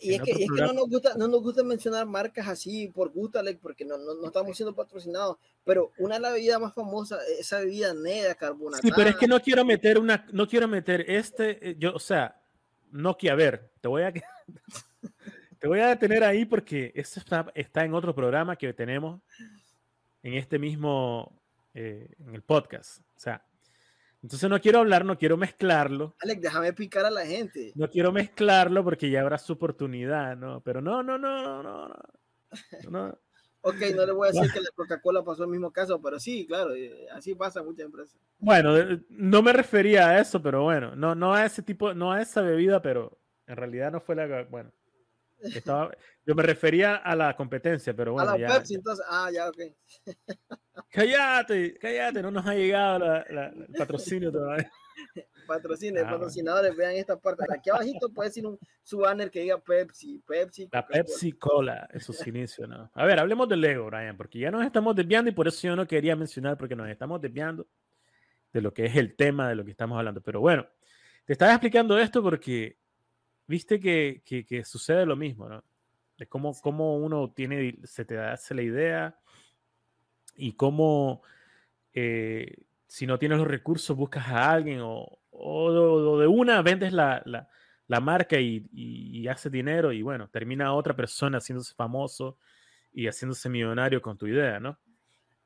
y, 0.00 0.14
es 0.14 0.22
que, 0.22 0.30
y 0.30 0.44
es 0.44 0.50
que 0.50 0.62
no 0.62 0.72
nos 0.72 0.88
gusta 0.88 1.14
no 1.16 1.26
nos 1.26 1.42
gusta 1.42 1.64
mencionar 1.64 2.06
marcas 2.06 2.46
así 2.46 2.88
por 2.88 3.10
gusto, 3.10 3.38
Alex, 3.38 3.58
porque 3.60 3.84
no, 3.84 3.98
no, 3.98 4.14
no, 4.14 4.26
estamos 4.26 4.56
siendo 4.56 4.74
patrocinados, 4.74 5.38
pero 5.64 5.92
una 5.98 6.16
de 6.16 6.20
las 6.20 6.32
bebidas 6.34 6.60
más 6.60 6.74
famosas, 6.74 7.20
esa 7.38 7.58
bebida 7.58 7.92
negra 7.94 8.34
carbonatada. 8.34 8.82
Sí, 8.82 8.92
pero 8.94 9.10
es 9.10 9.16
que 9.16 9.26
no 9.26 9.40
quiero 9.40 9.64
meter 9.64 9.98
una 9.98 10.26
no 10.30 10.46
quiero 10.46 10.68
meter 10.68 11.10
este 11.10 11.74
yo, 11.78 11.94
o 11.94 11.98
sea, 11.98 12.40
Nokia, 12.92 13.32
a 13.32 13.36
ver, 13.36 13.70
te 13.80 13.88
voy 13.88 14.02
a, 14.02 14.12
te 15.58 15.68
voy 15.68 15.80
a 15.80 15.88
detener 15.88 16.24
ahí 16.24 16.44
porque 16.44 16.92
eso 16.94 17.20
está, 17.20 17.50
está 17.54 17.84
en 17.84 17.94
otro 17.94 18.14
programa 18.14 18.56
que 18.56 18.72
tenemos 18.72 19.20
en 20.22 20.34
este 20.34 20.58
mismo, 20.58 21.40
eh, 21.74 22.08
en 22.18 22.34
el 22.34 22.42
podcast. 22.42 22.98
O 23.16 23.20
sea, 23.20 23.44
entonces 24.22 24.48
no 24.48 24.60
quiero 24.60 24.80
hablar, 24.80 25.04
no 25.04 25.18
quiero 25.18 25.36
mezclarlo. 25.36 26.14
Alex, 26.20 26.40
déjame 26.40 26.72
picar 26.72 27.04
a 27.06 27.10
la 27.10 27.26
gente. 27.26 27.72
No 27.74 27.88
quiero 27.88 28.12
mezclarlo 28.12 28.84
porque 28.84 29.10
ya 29.10 29.20
habrá 29.20 29.38
su 29.38 29.52
oportunidad, 29.52 30.36
¿no? 30.36 30.60
Pero 30.62 30.80
no, 30.80 31.02
no, 31.02 31.18
no, 31.18 31.62
no, 31.62 31.88
no. 31.88 32.90
no. 32.90 33.18
ok, 33.62 33.76
no 33.96 34.06
le 34.06 34.12
voy 34.12 34.28
a 34.28 34.32
decir 34.32 34.52
que 34.52 34.60
la 34.60 34.70
Coca-Cola 34.74 35.24
pasó 35.24 35.44
el 35.44 35.50
mismo 35.50 35.72
caso, 35.72 36.00
pero 36.00 36.20
sí, 36.20 36.46
claro, 36.46 36.74
eh, 36.74 37.06
así 37.12 37.34
pasa 37.34 37.60
en 37.60 37.66
muchas 37.66 37.86
empresas. 37.86 38.16
Bueno, 38.38 38.74
no 39.10 39.42
me 39.42 39.52
refería 39.52 40.08
a 40.08 40.20
eso, 40.20 40.42
pero 40.42 40.62
bueno, 40.62 40.96
no, 40.96 41.14
no 41.14 41.34
a 41.34 41.44
ese 41.44 41.62
tipo, 41.62 41.94
no 41.94 42.12
a 42.12 42.20
esa 42.20 42.42
bebida, 42.42 42.82
pero 42.82 43.18
en 43.52 43.56
realidad 43.56 43.92
no 43.92 44.00
fue 44.00 44.16
la, 44.16 44.44
bueno. 44.44 44.72
Estaba, 45.40 45.90
yo 46.24 46.34
me 46.34 46.42
refería 46.42 46.96
a 46.96 47.16
la 47.16 47.36
competencia, 47.36 47.94
pero 47.94 48.12
bueno. 48.12 48.30
A 48.30 48.38
la 48.38 48.54
Pepsi, 48.54 48.74
entonces, 48.76 49.04
ah, 49.08 49.28
ya, 49.32 49.48
ok. 49.48 49.58
Cállate, 50.88 51.76
cállate, 51.78 52.22
no 52.22 52.30
nos 52.30 52.46
ha 52.46 52.54
llegado 52.54 52.98
la, 53.00 53.22
el 53.22 53.66
patrocinio 53.76 54.30
todavía. 54.30 54.70
Patrocinio, 55.46 56.06
ah, 56.06 56.10
patrocinadores, 56.10 56.76
vean 56.76 56.92
esta 56.92 57.18
parte. 57.18 57.44
Aquí 57.52 57.68
abajito 57.68 58.08
puede 58.10 58.28
decir 58.28 58.46
un, 58.46 58.56
su 58.84 58.98
banner 58.98 59.28
que 59.28 59.40
diga 59.40 59.58
Pepsi, 59.58 60.22
Pepsi. 60.24 60.68
La 60.70 60.86
Pepsi 60.86 61.32
Cola, 61.32 61.88
en 61.92 62.00
sus 62.00 62.24
inicios, 62.26 62.68
¿no? 62.68 62.90
A 62.94 63.04
ver, 63.04 63.18
hablemos 63.18 63.48
del 63.48 63.60
Lego, 63.60 63.86
Brian, 63.86 64.16
porque 64.16 64.38
ya 64.38 64.52
nos 64.52 64.64
estamos 64.64 64.94
desviando 64.94 65.30
y 65.30 65.34
por 65.34 65.48
eso 65.48 65.66
yo 65.66 65.74
no 65.74 65.86
quería 65.86 66.14
mencionar, 66.14 66.56
porque 66.56 66.76
nos 66.76 66.88
estamos 66.88 67.20
desviando 67.20 67.66
de 68.52 68.60
lo 68.60 68.72
que 68.72 68.86
es 68.86 68.94
el 68.96 69.16
tema 69.16 69.48
de 69.48 69.56
lo 69.56 69.64
que 69.64 69.72
estamos 69.72 69.98
hablando. 69.98 70.20
Pero 70.22 70.40
bueno, 70.40 70.66
te 71.24 71.32
estaba 71.32 71.52
explicando 71.52 71.98
esto 71.98 72.22
porque 72.22 72.78
viste 73.46 73.80
que, 73.80 74.22
que, 74.24 74.64
sucede 74.64 75.06
lo 75.06 75.16
mismo, 75.16 75.48
¿no? 75.48 75.64
De 76.18 76.26
cómo, 76.26 76.54
cómo 76.60 76.96
uno 76.96 77.30
tiene, 77.30 77.78
se 77.84 78.04
te 78.04 78.18
hace 78.18 78.54
la 78.54 78.62
idea 78.62 79.18
y 80.36 80.52
cómo 80.52 81.22
eh, 81.92 82.56
si 82.86 83.06
no 83.06 83.18
tienes 83.18 83.38
los 83.38 83.48
recursos 83.48 83.96
buscas 83.96 84.28
a 84.28 84.50
alguien 84.52 84.80
o, 84.82 85.18
o, 85.30 86.18
de 86.18 86.26
una 86.26 86.62
vendes 86.62 86.92
la, 86.92 87.22
la, 87.24 87.48
la 87.88 88.00
marca 88.00 88.38
y, 88.38 88.66
y, 88.72 89.26
haces 89.28 89.50
dinero 89.50 89.92
y 89.92 90.02
bueno, 90.02 90.28
termina 90.28 90.74
otra 90.74 90.94
persona 90.94 91.38
haciéndose 91.38 91.74
famoso 91.74 92.38
y 92.92 93.06
haciéndose 93.06 93.48
millonario 93.48 94.00
con 94.00 94.16
tu 94.16 94.26
idea, 94.26 94.60
¿no? 94.60 94.78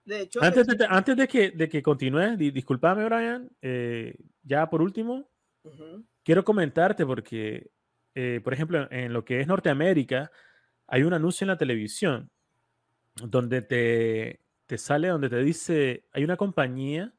De 0.04 0.22
hecho, 0.22 0.42
antes, 0.42 0.66
de, 0.66 0.86
antes 0.88 1.16
de 1.16 1.26
que, 1.26 1.50
de 1.50 1.68
que 1.68 1.82
continúes, 1.82 2.38
discúlpame, 2.38 3.04
Brian, 3.04 3.50
eh, 3.60 4.16
ya 4.44 4.68
por 4.70 4.80
último, 4.80 5.28
quiero 6.22 6.44
comentarte 6.44 7.04
porque 7.04 7.70
eh, 8.16 8.40
por 8.42 8.54
ejemplo, 8.54 8.88
en 8.90 9.12
lo 9.12 9.26
que 9.26 9.40
es 9.40 9.46
Norteamérica, 9.46 10.32
hay 10.86 11.02
un 11.02 11.12
anuncio 11.12 11.44
en 11.44 11.48
la 11.48 11.58
televisión 11.58 12.30
donde 13.16 13.60
te, 13.60 14.40
te 14.64 14.78
sale, 14.78 15.08
donde 15.08 15.28
te 15.28 15.36
dice, 15.42 16.08
hay 16.12 16.24
una 16.24 16.38
compañía 16.38 17.12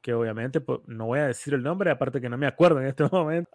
que 0.00 0.14
obviamente 0.14 0.60
pues, 0.60 0.78
no 0.86 1.06
voy 1.06 1.18
a 1.18 1.26
decir 1.26 1.54
el 1.54 1.64
nombre, 1.64 1.90
aparte 1.90 2.20
que 2.20 2.28
no 2.28 2.38
me 2.38 2.46
acuerdo 2.46 2.80
en 2.80 2.86
este 2.86 3.02
momento, 3.12 3.50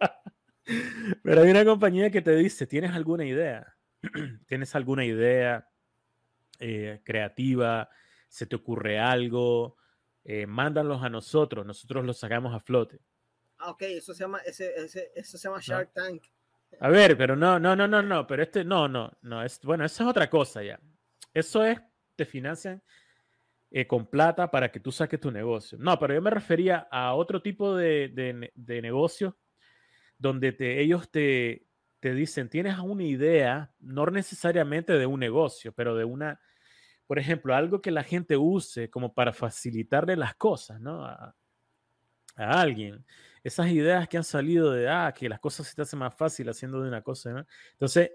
pero 1.22 1.40
hay 1.40 1.50
una 1.50 1.64
compañía 1.64 2.10
que 2.10 2.20
te 2.20 2.36
dice, 2.36 2.66
¿tienes 2.66 2.92
alguna 2.92 3.24
idea? 3.24 3.74
¿Tienes 4.46 4.74
alguna 4.74 5.06
idea 5.06 5.70
eh, 6.58 7.00
creativa? 7.02 7.88
¿Se 8.28 8.44
te 8.44 8.56
ocurre 8.56 8.98
algo? 8.98 9.78
Eh, 10.22 10.46
mándalos 10.46 11.02
a 11.02 11.08
nosotros, 11.08 11.64
nosotros 11.64 12.04
los 12.04 12.18
sacamos 12.18 12.54
a 12.54 12.60
flote. 12.60 13.00
Ah, 13.56 13.70
ok, 13.70 13.82
eso 13.82 14.12
se 14.12 14.20
llama, 14.24 14.40
ese, 14.40 14.70
ese, 14.76 15.12
eso 15.14 15.38
se 15.38 15.48
llama 15.48 15.60
Shark 15.62 15.90
Tank. 15.94 16.24
A 16.80 16.88
ver, 16.88 17.16
pero 17.16 17.36
no, 17.36 17.58
no, 17.58 17.74
no, 17.76 17.86
no, 17.88 18.02
no, 18.02 18.26
pero 18.26 18.42
este, 18.42 18.64
no, 18.64 18.88
no, 18.88 19.12
no, 19.22 19.42
es, 19.42 19.60
bueno, 19.62 19.84
eso 19.84 20.02
es 20.02 20.08
otra 20.08 20.28
cosa 20.28 20.62
ya. 20.62 20.80
Eso 21.32 21.64
es, 21.64 21.80
te 22.16 22.24
financian 22.24 22.82
eh, 23.70 23.86
con 23.86 24.06
plata 24.06 24.50
para 24.50 24.70
que 24.70 24.80
tú 24.80 24.92
saques 24.92 25.20
tu 25.20 25.30
negocio. 25.30 25.78
No, 25.78 25.98
pero 25.98 26.14
yo 26.14 26.22
me 26.22 26.30
refería 26.30 26.86
a 26.90 27.14
otro 27.14 27.42
tipo 27.42 27.76
de, 27.76 28.08
de, 28.08 28.52
de 28.54 28.82
negocio 28.82 29.36
donde 30.18 30.52
te, 30.52 30.80
ellos 30.80 31.10
te, 31.10 31.66
te 32.00 32.14
dicen, 32.14 32.48
tienes 32.48 32.78
una 32.78 33.02
idea, 33.02 33.72
no 33.80 34.06
necesariamente 34.06 34.92
de 34.92 35.06
un 35.06 35.20
negocio, 35.20 35.72
pero 35.72 35.96
de 35.96 36.04
una, 36.04 36.40
por 37.06 37.18
ejemplo, 37.18 37.54
algo 37.54 37.80
que 37.80 37.90
la 37.90 38.04
gente 38.04 38.36
use 38.36 38.90
como 38.90 39.12
para 39.12 39.32
facilitarle 39.32 40.16
las 40.16 40.34
cosas, 40.36 40.80
¿no? 40.80 41.04
A, 41.04 41.34
a 42.36 42.60
alguien 42.60 43.04
esas 43.44 43.68
ideas 43.68 44.08
que 44.08 44.16
han 44.16 44.24
salido 44.24 44.72
de, 44.72 44.88
ah, 44.88 45.12
que 45.16 45.28
las 45.28 45.38
cosas 45.38 45.66
se 45.66 45.74
te 45.76 45.82
hacen 45.82 45.98
más 45.98 46.14
fácil 46.14 46.48
haciendo 46.48 46.80
de 46.80 46.88
una 46.88 47.02
cosa, 47.02 47.30
¿no? 47.30 47.46
Entonces, 47.72 48.10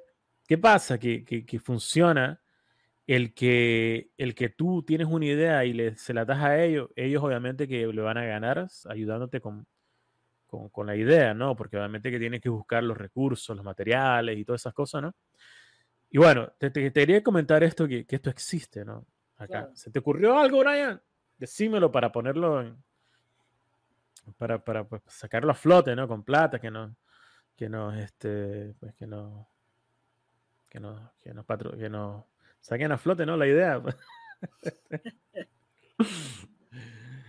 ¿qué 0.48 0.58
pasa? 0.58 0.98
Que, 0.98 1.24
que, 1.24 1.60
funciona 1.60 2.42
el 3.06 3.36
que, 3.36 4.10
el 4.18 4.34
que 4.34 4.50
tú 4.50 4.84
tienes 4.84 5.08
una 5.08 5.26
idea 5.28 5.64
y 5.66 5.74
le, 5.74 5.96
se 5.98 6.16
la 6.16 6.26
das 6.26 6.40
a 6.44 6.60
ellos, 6.60 6.90
ellos 6.96 7.24
obviamente 7.24 7.68
que 7.68 7.86
le 7.86 8.02
van 8.02 8.18
a 8.18 8.26
ganar 8.26 8.68
ayudándote 8.90 9.40
con, 9.40 9.68
con, 10.48 10.70
con, 10.70 10.88
la 10.88 10.96
idea, 10.96 11.36
¿no? 11.36 11.56
Porque 11.56 11.78
obviamente 11.78 12.10
que 12.10 12.20
tienes 12.20 12.42
que 12.42 12.50
buscar 12.50 12.84
los 12.84 12.98
recursos, 12.98 13.56
los 13.56 13.64
materiales 13.64 14.36
y 14.36 14.44
todas 14.44 14.64
esas 14.64 14.74
cosas, 14.74 15.04
¿no? 15.04 15.16
Y 16.10 16.18
bueno, 16.18 16.52
te, 16.58 16.72
te, 16.72 16.92
quería 16.92 17.22
comentar 17.22 17.64
esto, 17.64 17.88
que, 17.88 18.08
que, 18.08 18.16
esto 18.16 18.32
existe, 18.32 18.84
¿no? 18.84 19.06
Acá. 19.38 19.70
¿Se 19.76 19.92
te 19.92 20.00
ocurrió 20.00 20.40
algo, 20.40 20.60
Brian? 20.60 21.00
Decímelo 21.38 21.92
para 21.92 22.12
ponerlo 22.12 22.62
en, 22.62 22.84
para, 24.38 24.64
para 24.64 24.84
pues, 24.86 25.02
sacarlo 25.08 25.52
a 25.52 25.56
flote, 25.56 25.96
¿no? 25.96 26.08
Con 26.08 26.24
plata, 26.24 26.60
que 26.60 26.72
no, 26.72 26.96
que 27.56 27.70
nos, 27.70 27.98
este, 27.98 28.74
pues 28.80 28.94
que 28.96 29.06
no, 29.06 29.50
que 30.70 30.80
no, 30.80 31.12
que 31.22 31.34
nos, 31.34 31.46
patro, 31.46 31.78
que 31.78 31.90
no 31.90 32.28
saquen 32.60 32.92
a 32.92 32.98
flote, 32.98 33.26
¿no? 33.26 33.36
La 33.38 33.48
idea. 33.48 33.82
Pues. 33.82 33.96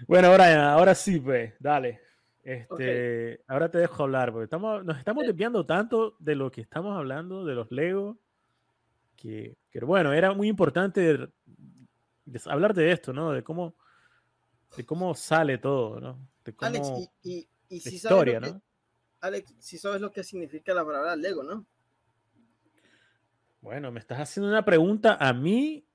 bueno, 0.06 0.28
ahora, 0.28 0.72
ahora 0.72 0.94
sí, 0.94 1.18
pues, 1.20 1.54
dale. 1.58 2.00
Este, 2.42 3.42
ahora 3.48 3.70
te 3.70 3.78
dejo 3.78 4.02
hablar, 4.02 4.32
porque 4.32 4.44
estamos, 4.44 4.84
nos 4.84 4.98
estamos 4.98 5.26
desviando 5.26 5.66
tanto 5.66 6.16
de 6.18 6.34
lo 6.34 6.50
que 6.50 6.62
estamos 6.62 6.96
hablando, 6.96 7.44
de 7.44 7.54
los 7.54 7.70
Legos, 7.70 8.16
que, 9.16 9.56
que 9.70 9.80
bueno, 9.80 10.12
era 10.12 10.32
muy 10.32 10.48
importante 10.48 11.28
hablarte 12.46 12.80
de 12.80 12.92
esto, 12.92 13.12
¿no? 13.12 13.32
De 13.32 13.42
cómo, 13.42 13.74
de 14.76 14.84
cómo 14.84 15.14
sale 15.14 15.58
todo, 15.58 16.00
¿no? 16.00 16.18
Alex, 16.58 16.88
y, 17.22 17.48
si 17.68 17.96
historia, 17.96 18.40
sabes 18.40 18.54
¿no? 18.54 18.62
Alex, 19.20 19.54
si 19.58 19.78
sabes 19.78 20.00
lo 20.00 20.10
que 20.10 20.24
significa 20.24 20.74
la 20.74 20.84
palabra 20.84 21.16
Lego, 21.16 21.42
¿no? 21.42 21.66
Bueno, 23.60 23.92
me 23.92 24.00
estás 24.00 24.18
haciendo 24.18 24.48
una 24.48 24.64
pregunta 24.64 25.16
a 25.20 25.32
mí, 25.32 25.86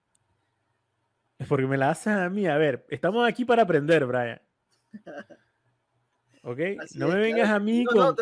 porque 1.48 1.66
me 1.66 1.78
la 1.78 1.90
haces 1.90 2.14
a 2.14 2.30
mí. 2.30 2.48
A 2.48 2.58
ver, 2.58 2.86
estamos 2.90 3.28
aquí 3.28 3.44
para 3.44 3.64
aprender, 3.64 4.06
Brian. 4.06 4.42
¿Ok? 6.44 6.60
no 6.96 7.08
me 7.08 7.16
vengas 7.16 7.50
a 7.50 7.60
mí 7.60 7.84
con, 7.86 8.16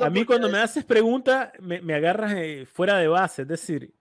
a 0.00 0.10
mí 0.10 0.24
cuando 0.24 0.50
me 0.50 0.58
haces 0.58 0.84
preguntas 0.84 1.50
me, 1.60 1.80
me 1.80 1.94
agarras 1.94 2.34
eh, 2.36 2.66
fuera 2.66 2.98
de 2.98 3.08
base, 3.08 3.42
es 3.42 3.48
decir, 3.48 3.94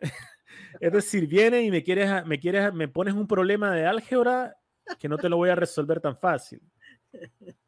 es 0.80 0.92
decir, 0.92 1.26
vienes 1.26 1.64
y 1.64 1.70
me 1.70 1.82
quieres, 1.82 2.24
me 2.24 2.38
quieres, 2.38 2.72
me 2.72 2.88
pones 2.88 3.14
un 3.14 3.26
problema 3.26 3.72
de 3.72 3.84
álgebra 3.84 4.56
que 4.98 5.08
no 5.08 5.18
te 5.18 5.28
lo 5.28 5.36
voy 5.36 5.50
a 5.50 5.54
resolver 5.54 6.00
tan 6.00 6.16
fácil. 6.16 6.62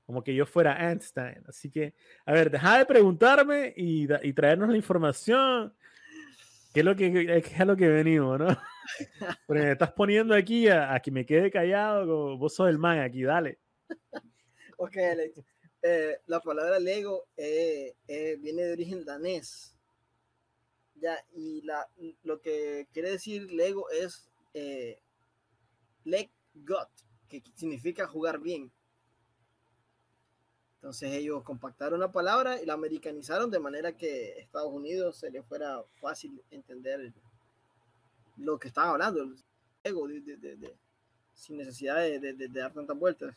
Como 0.07 0.25
que 0.25 0.35
yo 0.35 0.45
fuera 0.47 0.91
Einstein. 0.91 1.45
Así 1.47 1.71
que, 1.71 1.95
a 2.27 2.33
ver, 2.33 2.51
deja 2.51 2.79
de 2.79 2.87
preguntarme 2.87 3.73
y, 3.77 4.09
y 4.23 4.33
traernos 4.33 4.69
la 4.69 4.77
información. 4.77 5.75
¿Qué 6.73 6.81
es 6.81 6.87
lo 6.87 6.95
que, 6.95 7.43
es 7.45 7.67
lo 7.67 7.77
que 7.77 7.89
venimos, 7.89 8.39
no? 8.39 8.47
Porque 9.47 9.63
me 9.63 9.73
estás 9.73 9.93
poniendo 9.93 10.35
aquí 10.35 10.69
a, 10.69 11.01
que 11.01 11.11
me 11.11 11.27
quede 11.27 11.51
callado, 11.51 12.07
como 12.07 12.39
vos 12.39 12.55
sos 12.55 12.69
el 12.69 12.79
man 12.79 13.01
aquí, 13.01 13.23
dale. 13.23 13.59
Ok, 14.77 14.97
eh, 15.83 16.19
la 16.27 16.41
palabra 16.41 16.79
Lego 16.79 17.27
eh, 17.37 17.95
eh, 18.07 18.37
viene 18.41 18.63
de 18.63 18.73
origen 18.73 19.05
danés. 19.05 19.75
Ya, 20.95 21.17
y 21.35 21.63
la, 21.63 21.89
lo 22.23 22.41
que 22.41 22.87
quiere 22.93 23.11
decir 23.11 23.51
Lego 23.51 23.91
es 23.91 24.31
leg 26.05 26.31
got, 26.55 26.91
que 27.29 27.43
significa 27.55 28.07
jugar 28.07 28.39
bien. 28.39 28.71
Entonces 30.81 31.13
ellos 31.13 31.43
compactaron 31.43 32.01
la 32.01 32.11
palabra 32.11 32.59
y 32.59 32.65
la 32.65 32.73
americanizaron 32.73 33.51
de 33.51 33.61
manera 33.61 33.93
que 33.93 34.39
Estados 34.39 34.73
Unidos 34.73 35.19
se 35.19 35.31
le 35.31 35.43
fuera 35.43 35.83
fácil 36.01 36.43
entender 36.51 37.13
lo 38.39 38.59
que 38.59 38.69
estaban 38.69 38.93
hablando, 38.93 39.35
sin 41.35 41.59
necesidad 41.59 41.97
de, 41.97 42.49
dar 42.49 42.73
tantas 42.73 42.99
vueltas. 42.99 43.37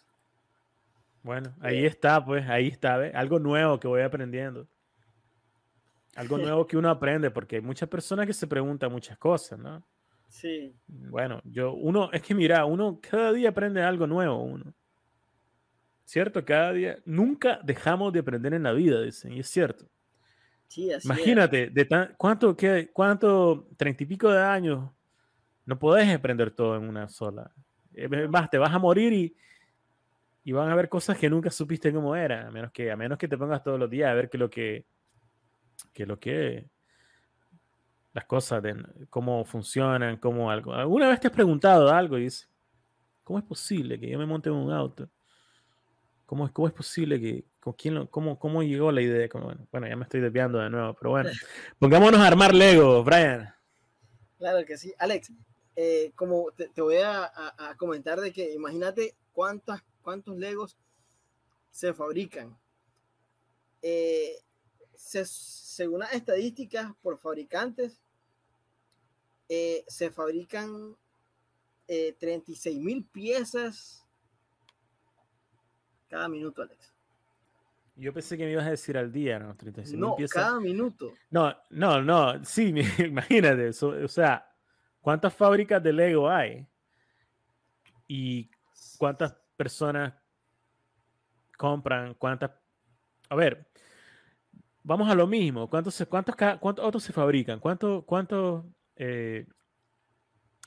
Bueno, 1.22 1.54
ahí 1.60 1.86
está, 1.86 2.24
pues, 2.24 2.48
ahí 2.48 2.70
está, 2.70 2.96
algo 3.14 3.40
nuevo 3.40 3.78
que 3.78 3.90
voy 3.90 4.04
aprendiendo. 4.04 4.66
Algo 6.16 6.38
nuevo 6.38 6.66
que 6.66 6.78
uno 6.78 6.90
aprende, 6.90 7.30
porque 7.30 7.58
hay 7.58 7.62
muchas 7.62 7.90
personas 7.90 8.26
que 8.26 8.34
se 8.34 8.48
preguntan 8.48 8.90
muchas 8.90 9.18
cosas, 9.18 9.60
¿no? 9.60 9.84
Sí. 10.30 10.74
Bueno, 10.88 11.42
yo, 11.44 11.74
uno, 11.74 12.10
es 12.14 12.22
que 12.22 12.34
mira, 12.34 12.64
uno 12.64 13.02
cada 13.02 13.34
día 13.34 13.50
aprende 13.50 13.84
algo 13.84 14.08
nuevo, 14.08 14.42
uno. 14.42 14.74
¿Cierto? 16.06 16.44
Cada 16.44 16.74
día, 16.74 17.00
nunca 17.06 17.60
dejamos 17.64 18.12
de 18.14 18.20
aprender 18.20 18.54
en 18.54 18.64
la 18.64 18.74
vida, 18.74 19.02
dicen, 19.02 19.34
y 19.34 19.40
es 19.40 19.48
cierto. 19.48 19.86
Sí, 20.68 20.92
así 20.92 20.98
es. 20.98 21.06
Imagínate, 21.06 21.70
de 21.70 21.86
tan, 21.86 22.14
¿cuánto, 22.18 22.56
qué, 22.56 22.90
cuánto, 22.92 23.70
treinta 23.78 24.04
y 24.04 24.06
pico 24.06 24.30
de 24.30 24.42
años, 24.42 24.90
no 25.66 25.80
podés 25.80 26.14
aprender 26.14 26.52
todo 26.52 26.76
en 26.76 26.88
una 26.88 27.08
sola. 27.08 27.52
Es 27.94 28.10
más, 28.30 28.50
te 28.50 28.58
vas 28.58 28.74
a 28.74 28.80
morir 28.80 29.14
y, 29.14 29.36
y 30.44 30.52
van 30.52 30.70
a 30.70 30.74
haber 30.74 30.90
cosas 30.90 31.18
que 31.18 31.30
nunca 31.30 31.50
supiste 31.50 31.94
cómo 31.94 32.16
eran, 32.16 32.48
a 32.48 32.52
menos 32.52 32.72
que, 32.72 32.92
a 32.92 32.98
menos 32.98 33.18
que 33.18 33.28
te 33.28 33.38
pongas 33.38 33.64
todos 33.64 33.80
los 33.80 33.90
días 33.90 34.10
a 34.10 34.14
ver 34.14 34.30
qué 34.30 34.38
lo 34.38 34.50
que, 34.50 34.86
qué 35.94 36.06
lo 36.06 36.20
que, 36.20 36.68
las 38.14 38.26
cosas, 38.26 38.62
de 38.62 38.76
cómo 39.10 39.44
funcionan, 39.46 40.18
cómo 40.18 40.52
algo. 40.52 40.74
¿Alguna 40.74 41.10
vez 41.10 41.20
te 41.20 41.28
has 41.28 41.34
preguntado 41.34 41.90
algo 41.90 42.18
y 42.18 42.24
dices, 42.24 42.50
¿cómo 43.24 43.40
es 43.40 43.46
posible 43.46 44.00
que 44.00 44.10
yo 44.10 44.20
me 44.20 44.26
monte 44.26 44.50
en 44.50 44.56
un 44.56 44.72
auto? 44.72 45.10
¿Cómo 46.34 46.48
es, 46.48 46.52
cómo 46.52 46.68
es 46.68 46.74
posible 46.74 47.22
que, 47.22 47.46
con 47.60 47.74
quién 47.74 47.94
lo- 47.94 48.10
cómo, 48.10 48.40
cómo 48.40 48.64
llegó 48.64 48.92
la 48.92 49.04
idea? 49.04 49.30
Como, 49.30 49.46
bueno, 49.46 49.68
bueno, 49.72 49.88
ya 49.88 49.96
me 49.96 50.02
estoy 50.02 50.20
desviando 50.20 50.58
de 50.58 50.68
nuevo, 50.72 50.96
pero 50.96 51.12
bueno, 51.12 51.30
pongámonos 51.78 52.20
a 52.20 52.26
armar 52.26 52.56
Lego, 52.56 53.04
Brian. 53.04 53.54
Claro 54.40 54.66
que 54.66 54.76
sí. 54.76 54.92
Alex, 54.98 55.32
eh, 55.76 56.12
como 56.16 56.52
te, 56.54 56.70
te 56.70 56.82
voy 56.82 56.96
a, 56.98 57.24
a- 57.26 57.70
a 57.70 57.78
comentar 57.78 58.20
de 58.20 58.34
que 58.34 58.52
imagínate 58.52 59.16
cuántas, 59.32 59.84
cuántos 60.02 60.36
Legos 60.36 60.76
se 61.70 61.94
fabrican. 61.94 62.58
Eh, 63.84 64.38
se- 64.96 65.28
según 65.28 66.00
las 66.00 66.14
estadísticas 66.16 66.92
por 67.04 67.20
fabricantes, 67.20 68.02
eh, 69.50 69.86
se 69.88 70.10
fabrican 70.10 70.98
eh, 71.88 72.16
36 72.20 72.80
mil 72.80 73.06
piezas 73.06 74.03
cada 76.14 76.30
minuto, 76.30 76.62
Alex. 76.62 76.94
Yo 77.96 78.14
pensé 78.14 78.38
que 78.38 78.46
me 78.46 78.52
ibas 78.52 78.68
a 78.68 78.70
decir 78.70 78.96
al 78.96 79.12
día, 79.12 79.40
¿no? 79.40 79.56
36 79.56 80.00
No, 80.00 80.16
cada 80.30 80.60
minuto. 80.60 81.12
No, 81.32 81.56
no, 81.72 82.04
no, 82.04 82.46
sí, 82.46 82.72
imagínate, 83.00 83.70
eso, 83.70 83.88
o 83.88 84.08
sea, 84.08 84.48
¿cuántas 85.02 85.34
fábricas 85.34 85.82
de 85.82 85.92
Lego 85.92 86.30
hay? 86.30 86.68
¿Y 88.08 88.48
cuántas 89.00 89.36
personas 89.58 90.14
compran? 91.58 92.14
¿Cuántas? 92.14 92.52
A 93.30 93.36
ver, 93.36 93.66
vamos 94.84 95.10
a 95.10 95.16
lo 95.16 95.26
mismo. 95.26 95.68
¿Cuántos, 95.68 96.06
cuántos, 96.08 96.36
cuántos 96.60 96.86
otros 96.86 97.02
se 97.02 97.12
fabrican? 97.12 97.60
¿Cuántos, 97.60 98.04
cuántos 98.04 98.66
eh, 98.98 99.48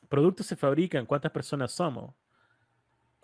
productos 0.09 0.47
se 0.47 0.57
fabrican? 0.57 1.07
¿Cuántas 1.07 1.31
personas 1.31 1.71
somos? 1.71 2.13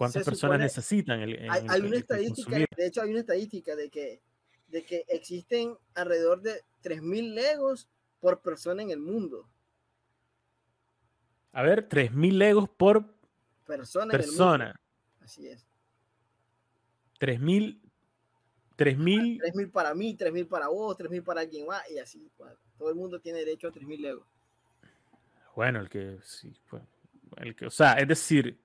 ¿Cuántas 0.02 0.25
personas 0.25 0.54
supone- 0.56 0.64
necesitan? 0.64 1.21
El, 1.21 1.37
en- 1.37 1.50
hay, 1.50 1.66
hay 1.68 1.80
una 1.80 1.97
estadística, 1.97 2.56
de 2.56 2.87
hecho 2.87 3.02
hay 3.02 3.11
una 3.11 3.21
estadística 3.21 3.76
de 3.76 3.90
que, 3.90 4.21
de 4.68 4.85
que 4.85 5.04
existen 5.09 5.76
alrededor 5.94 6.40
de 6.42 6.62
3.000 6.82 7.35
legos 7.35 7.88
por 8.21 8.40
persona 8.40 8.82
en 8.82 8.90
el 8.90 9.00
mundo. 9.00 9.49
A 11.52 11.62
ver, 11.62 11.88
3.000 11.88 12.32
Legos 12.38 12.68
por 12.71 13.04
Persona. 13.66 14.14
En 14.14 14.21
el 14.21 14.26
persona. 14.26 14.64
mundo. 14.66 14.80
Así 15.21 15.47
es. 15.49 15.66
3.000 17.21 17.78
3.000 18.76 19.38
3.000 19.40 19.71
para 19.71 19.94
mí, 19.94 20.16
3.000 20.16 20.49
para 20.49 20.68
vos, 20.68 20.97
3.000 20.97 21.23
para 21.23 21.42
alguien 21.42 21.66
más 21.66 21.82
y 21.90 21.99
así. 21.99 22.30
pues, 22.37 22.52
todo 22.78 22.88
el 22.88 22.94
mundo 22.97 23.21
tiene 23.21 23.38
derecho 23.40 23.68
a 23.68 23.71
3.000 23.73 24.00
legos. 24.00 24.26
Bueno, 25.54 25.80
el 25.80 25.88
que 25.90 26.18
sí, 26.23 26.50
pues, 26.71 26.82
el 27.37 27.54
que, 27.54 27.66
o 27.66 27.71
sea, 27.71 27.92
es 27.94 28.09
decir, 28.09 28.59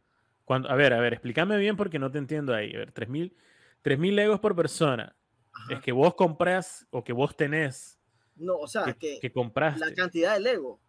cuando, 0.47 0.69
a 0.69 0.75
ver, 0.75 0.93
a 0.93 1.01
ver, 1.01 1.11
explícame 1.11 1.57
bien 1.57 1.75
porque 1.75 1.99
no 1.99 2.09
te 2.09 2.19
entiendo 2.19 2.55
ahí. 2.55 2.73
A 2.73 2.77
ver, 2.77 2.93
3000 2.93 3.35
3000 3.81 4.15
legos 4.15 4.39
por 4.39 4.55
persona. 4.55 5.13
Ajá. 5.51 5.73
Es 5.73 5.81
que 5.81 5.91
vos 5.91 6.15
compras 6.15 6.87
o 6.89 7.03
que 7.03 7.11
vos 7.11 7.35
tenés, 7.35 7.99
No, 8.37 8.55
o 8.55 8.67
sea, 8.67 8.85
que, 8.85 8.95
que, 8.95 9.19
que 9.19 9.31
compraste. 9.33 9.81
la 9.85 9.93
cantidad 9.93 10.35
de 10.35 10.39
Lego. 10.39 10.79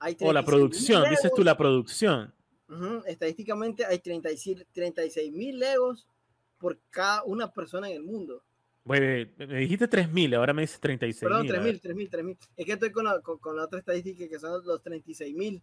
Hay 0.00 0.16
o 0.20 0.32
la 0.32 0.40
36.000 0.42 0.44
producción, 0.46 1.02
dices 1.10 1.30
tú 1.30 1.42
Legos. 1.42 1.44
la 1.44 1.56
producción. 1.56 2.34
Ujú, 2.68 3.02
Estadísticamente 3.06 3.84
hay 3.86 3.98
36 4.00 5.32
mil 5.32 5.58
Legos 5.58 6.08
por 6.58 6.76
cada 6.90 7.22
una 7.22 7.52
persona 7.52 7.88
en 7.88 7.96
el 7.96 8.02
mundo. 8.02 8.42
Güey, 8.84 9.30
me 9.36 9.58
dijiste 9.58 9.86
3000, 9.86 10.34
ahora 10.34 10.52
me 10.54 10.62
dices 10.62 10.80
36 10.80 11.20
Perdón, 11.20 11.46
3.000, 11.46 11.80
3.000, 11.82 12.10
3.000. 12.10 12.38
Es 12.56 12.66
que 12.66 12.72
estoy 12.72 12.90
con 12.90 13.04
la, 13.04 13.20
con, 13.20 13.38
con 13.38 13.54
la 13.56 13.64
otra 13.64 13.78
estadística 13.78 14.26
que 14.28 14.38
son 14.40 14.64
los 14.64 14.82
36 14.82 15.36
mil, 15.36 15.62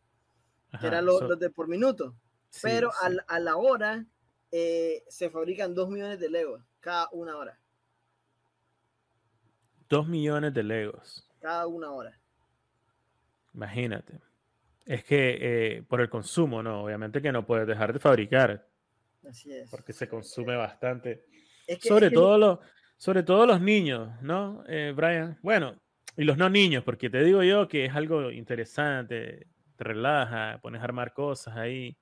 que 0.80 0.88
eran 0.88 1.06
los, 1.06 1.22
los 1.22 1.38
de 1.40 1.50
por 1.50 1.68
minuto. 1.68 2.16
Pero 2.62 2.92
a, 3.02 3.10
la- 3.10 3.26
a 3.28 3.40
la 3.40 3.56
hora 3.58 4.06
eh, 4.52 5.04
se 5.10 5.30
fabrican 5.30 5.74
2 5.76 5.90
millones 5.90 6.20
de 6.20 6.30
Legos 6.30 6.64
cada 6.80 7.10
una 7.12 7.36
hora. 7.38 7.60
2 9.90 10.08
millones 10.08 10.54
de 10.54 10.64
legos. 10.64 11.30
Cada 11.40 11.68
una 11.68 11.92
hora. 11.92 12.18
Imagínate. 13.54 14.20
Es 14.86 15.04
que 15.04 15.38
eh, 15.78 15.84
por 15.84 16.02
el 16.02 16.10
consumo, 16.10 16.62
¿no? 16.64 16.84
Obviamente 16.84 17.22
que 17.22 17.32
no 17.32 17.46
puedes 17.46 17.68
dejar 17.68 17.94
de 17.94 18.00
fabricar 18.00 18.68
Así 19.28 19.52
es. 19.52 19.70
porque 19.70 19.94
se 19.94 20.08
consume 20.08 20.56
bastante. 20.56 21.26
Es 21.66 21.80
que- 21.80 21.88
sobre 21.90 22.08
es 22.08 22.12
que- 22.12 22.16
todo 22.16 22.38
los 22.38 22.60
sobre 23.00 23.22
todo 23.22 23.46
los 23.46 23.62
niños, 23.62 24.10
¿no, 24.24 24.64
eh, 24.68 24.92
Brian? 24.96 25.38
Bueno, 25.44 25.80
y 26.16 26.24
los 26.24 26.36
no 26.38 26.50
niños, 26.50 26.84
porque 26.84 27.12
te 27.12 27.24
digo 27.24 27.44
yo 27.44 27.68
que 27.68 27.86
es 27.86 27.94
algo 27.96 28.32
interesante, 28.32 29.48
te 29.76 29.84
relaja, 29.84 30.58
pones 30.64 30.82
a 30.82 30.86
armar 30.86 31.14
cosas 31.14 31.56
ahí. 31.58 31.96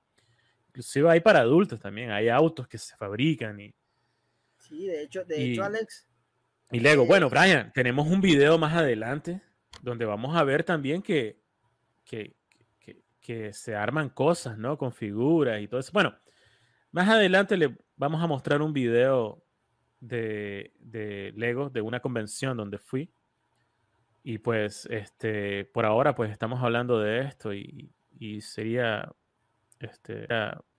Inclusive 0.76 1.10
hay 1.10 1.20
para 1.20 1.38
adultos 1.40 1.80
también, 1.80 2.10
hay 2.10 2.28
autos 2.28 2.68
que 2.68 2.76
se 2.76 2.94
fabrican 2.96 3.58
y, 3.58 3.74
Sí, 4.58 4.86
de 4.86 5.04
hecho, 5.04 5.24
de 5.24 5.40
y- 5.40 5.52
hecho, 5.52 5.64
Alex, 5.64 6.06
y 6.70 6.80
Lego. 6.80 7.04
Eh, 7.04 7.06
Bueno, 7.06 7.30
Brian, 7.30 7.72
tenemos 7.72 8.06
un 8.08 8.20
video 8.20 8.58
más 8.58 8.76
adelante 8.76 9.40
donde 9.80 10.04
vamos 10.04 10.36
a 10.36 10.44
ver 10.44 10.64
también 10.64 11.00
que, 11.00 11.40
que, 12.04 12.36
que- 12.78 13.00
que 13.22 13.54
se 13.54 13.74
arman 13.74 14.10
cosas, 14.10 14.58
¿no? 14.58 14.76
Con 14.76 14.92
figuras 14.92 15.62
y 15.62 15.66
todo 15.66 15.80
eso. 15.80 15.92
Bueno, 15.94 16.14
más 16.92 17.08
adelante 17.08 17.56
le 17.56 17.74
vamos 17.96 18.22
a 18.22 18.26
mostrar 18.26 18.60
un 18.60 18.74
video 18.74 19.42
de, 20.00 20.74
de 20.78 21.32
Lego 21.36 21.70
de 21.70 21.80
una 21.80 22.00
convención 22.00 22.54
donde 22.54 22.76
fui. 22.76 23.10
Y 24.22 24.36
pues, 24.38 24.84
este, 24.90 25.64
por 25.64 25.86
ahora, 25.86 26.14
pues 26.14 26.30
estamos 26.30 26.62
hablando 26.62 27.00
de 27.00 27.22
esto 27.22 27.54
y, 27.54 27.90
y 28.18 28.42
sería, 28.42 29.10
este, 29.78 30.26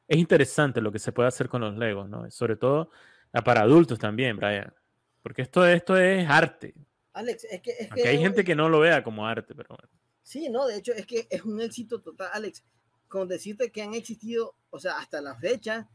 es 0.08 0.18
interesante 0.18 0.82
lo 0.82 0.92
que 0.92 1.00
se 1.00 1.12
puede 1.12 1.28
hacer 1.28 1.50
con 1.50 1.62
los 1.62 1.76
Legos, 1.78 2.10
¿no? 2.10 2.30
Sobre 2.32 2.56
todo 2.56 2.90
ah, 3.34 3.44
para 3.44 3.62
adultos 3.62 4.00
también, 4.00 4.38
Brian. 4.38 4.74
Porque 5.22 5.42
esto, 5.42 5.66
esto 5.66 5.98
es 5.98 6.28
arte. 6.30 6.74
Alex, 7.14 7.44
es 7.46 7.62
que, 7.62 7.72
es 7.72 7.92
Aunque 7.92 8.04
que 8.04 8.10
hay 8.10 8.20
gente 8.20 8.44
que 8.44 8.56
no 8.56 8.70
lo 8.70 8.80
vea 8.80 9.04
como 9.04 9.26
arte, 9.26 9.56
pero 9.56 9.70
bueno. 9.70 9.90
Sí, 10.24 10.50
no, 10.50 10.68
de 10.68 10.78
hecho 10.78 10.94
es 10.94 11.06
que 11.06 11.28
es 11.30 11.44
un 11.44 11.60
éxito 11.62 12.02
total, 12.02 12.30
Alex. 12.34 12.64
Con 13.08 13.28
decirte 13.28 13.72
que 13.72 13.82
han 13.82 13.94
existido, 13.94 14.56
o 14.70 14.80
sea, 14.80 14.98
hasta 15.00 15.22
la 15.22 15.36
fecha, 15.36 15.88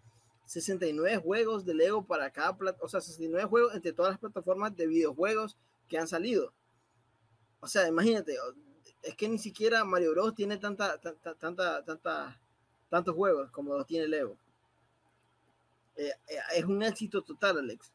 69 0.46 1.18
juegos 1.18 1.64
de 1.64 1.74
Lego 1.74 2.06
para 2.06 2.30
cada 2.30 2.56
plata, 2.56 2.78
o 2.82 2.88
sea, 2.88 3.00
69 3.00 3.48
juegos 3.48 3.74
entre 3.74 3.92
todas 3.92 4.12
las 4.12 4.18
plataformas 4.18 4.74
de 4.76 4.86
videojuegos 4.86 5.56
que 5.88 5.98
han 5.98 6.08
salido. 6.08 6.52
O 7.60 7.66
sea, 7.66 7.86
imagínate, 7.86 8.36
es 9.02 9.14
que 9.14 9.28
ni 9.28 9.38
siquiera 9.38 9.84
Mario 9.84 10.12
Bros 10.12 10.34
tiene 10.34 10.56
tanta, 10.56 10.98
tanta, 10.98 11.34
tanta, 11.34 11.84
tanta, 11.84 12.40
tantos 12.92 13.16
juegos 13.16 13.50
como 13.52 13.74
los 13.74 13.86
tiene 13.86 14.06
Lego. 14.06 14.36
Eh, 15.96 16.12
eh, 16.28 16.36
es 16.56 16.64
un 16.66 16.82
éxito 16.82 17.22
total, 17.22 17.60
Alex. 17.60 17.90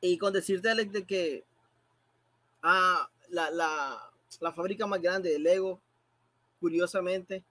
Y 0.00 0.16
con 0.18 0.32
decirte, 0.32 0.70
Alex, 0.70 0.92
de 0.92 1.04
que 1.04 1.44
ah, 2.62 3.10
la, 3.28 3.50
la, 3.50 4.08
la 4.38 4.52
fábrica 4.52 4.86
más 4.86 5.02
grande 5.02 5.30
de 5.30 5.40
Lego, 5.40 5.80
curiosamente, 6.60 7.42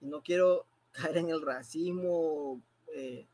y 0.00 0.06
no 0.06 0.22
quiero 0.22 0.64
caer 0.92 1.18
en 1.18 1.28
el 1.28 1.42
racismo 1.42 2.58
eh, 2.94 3.26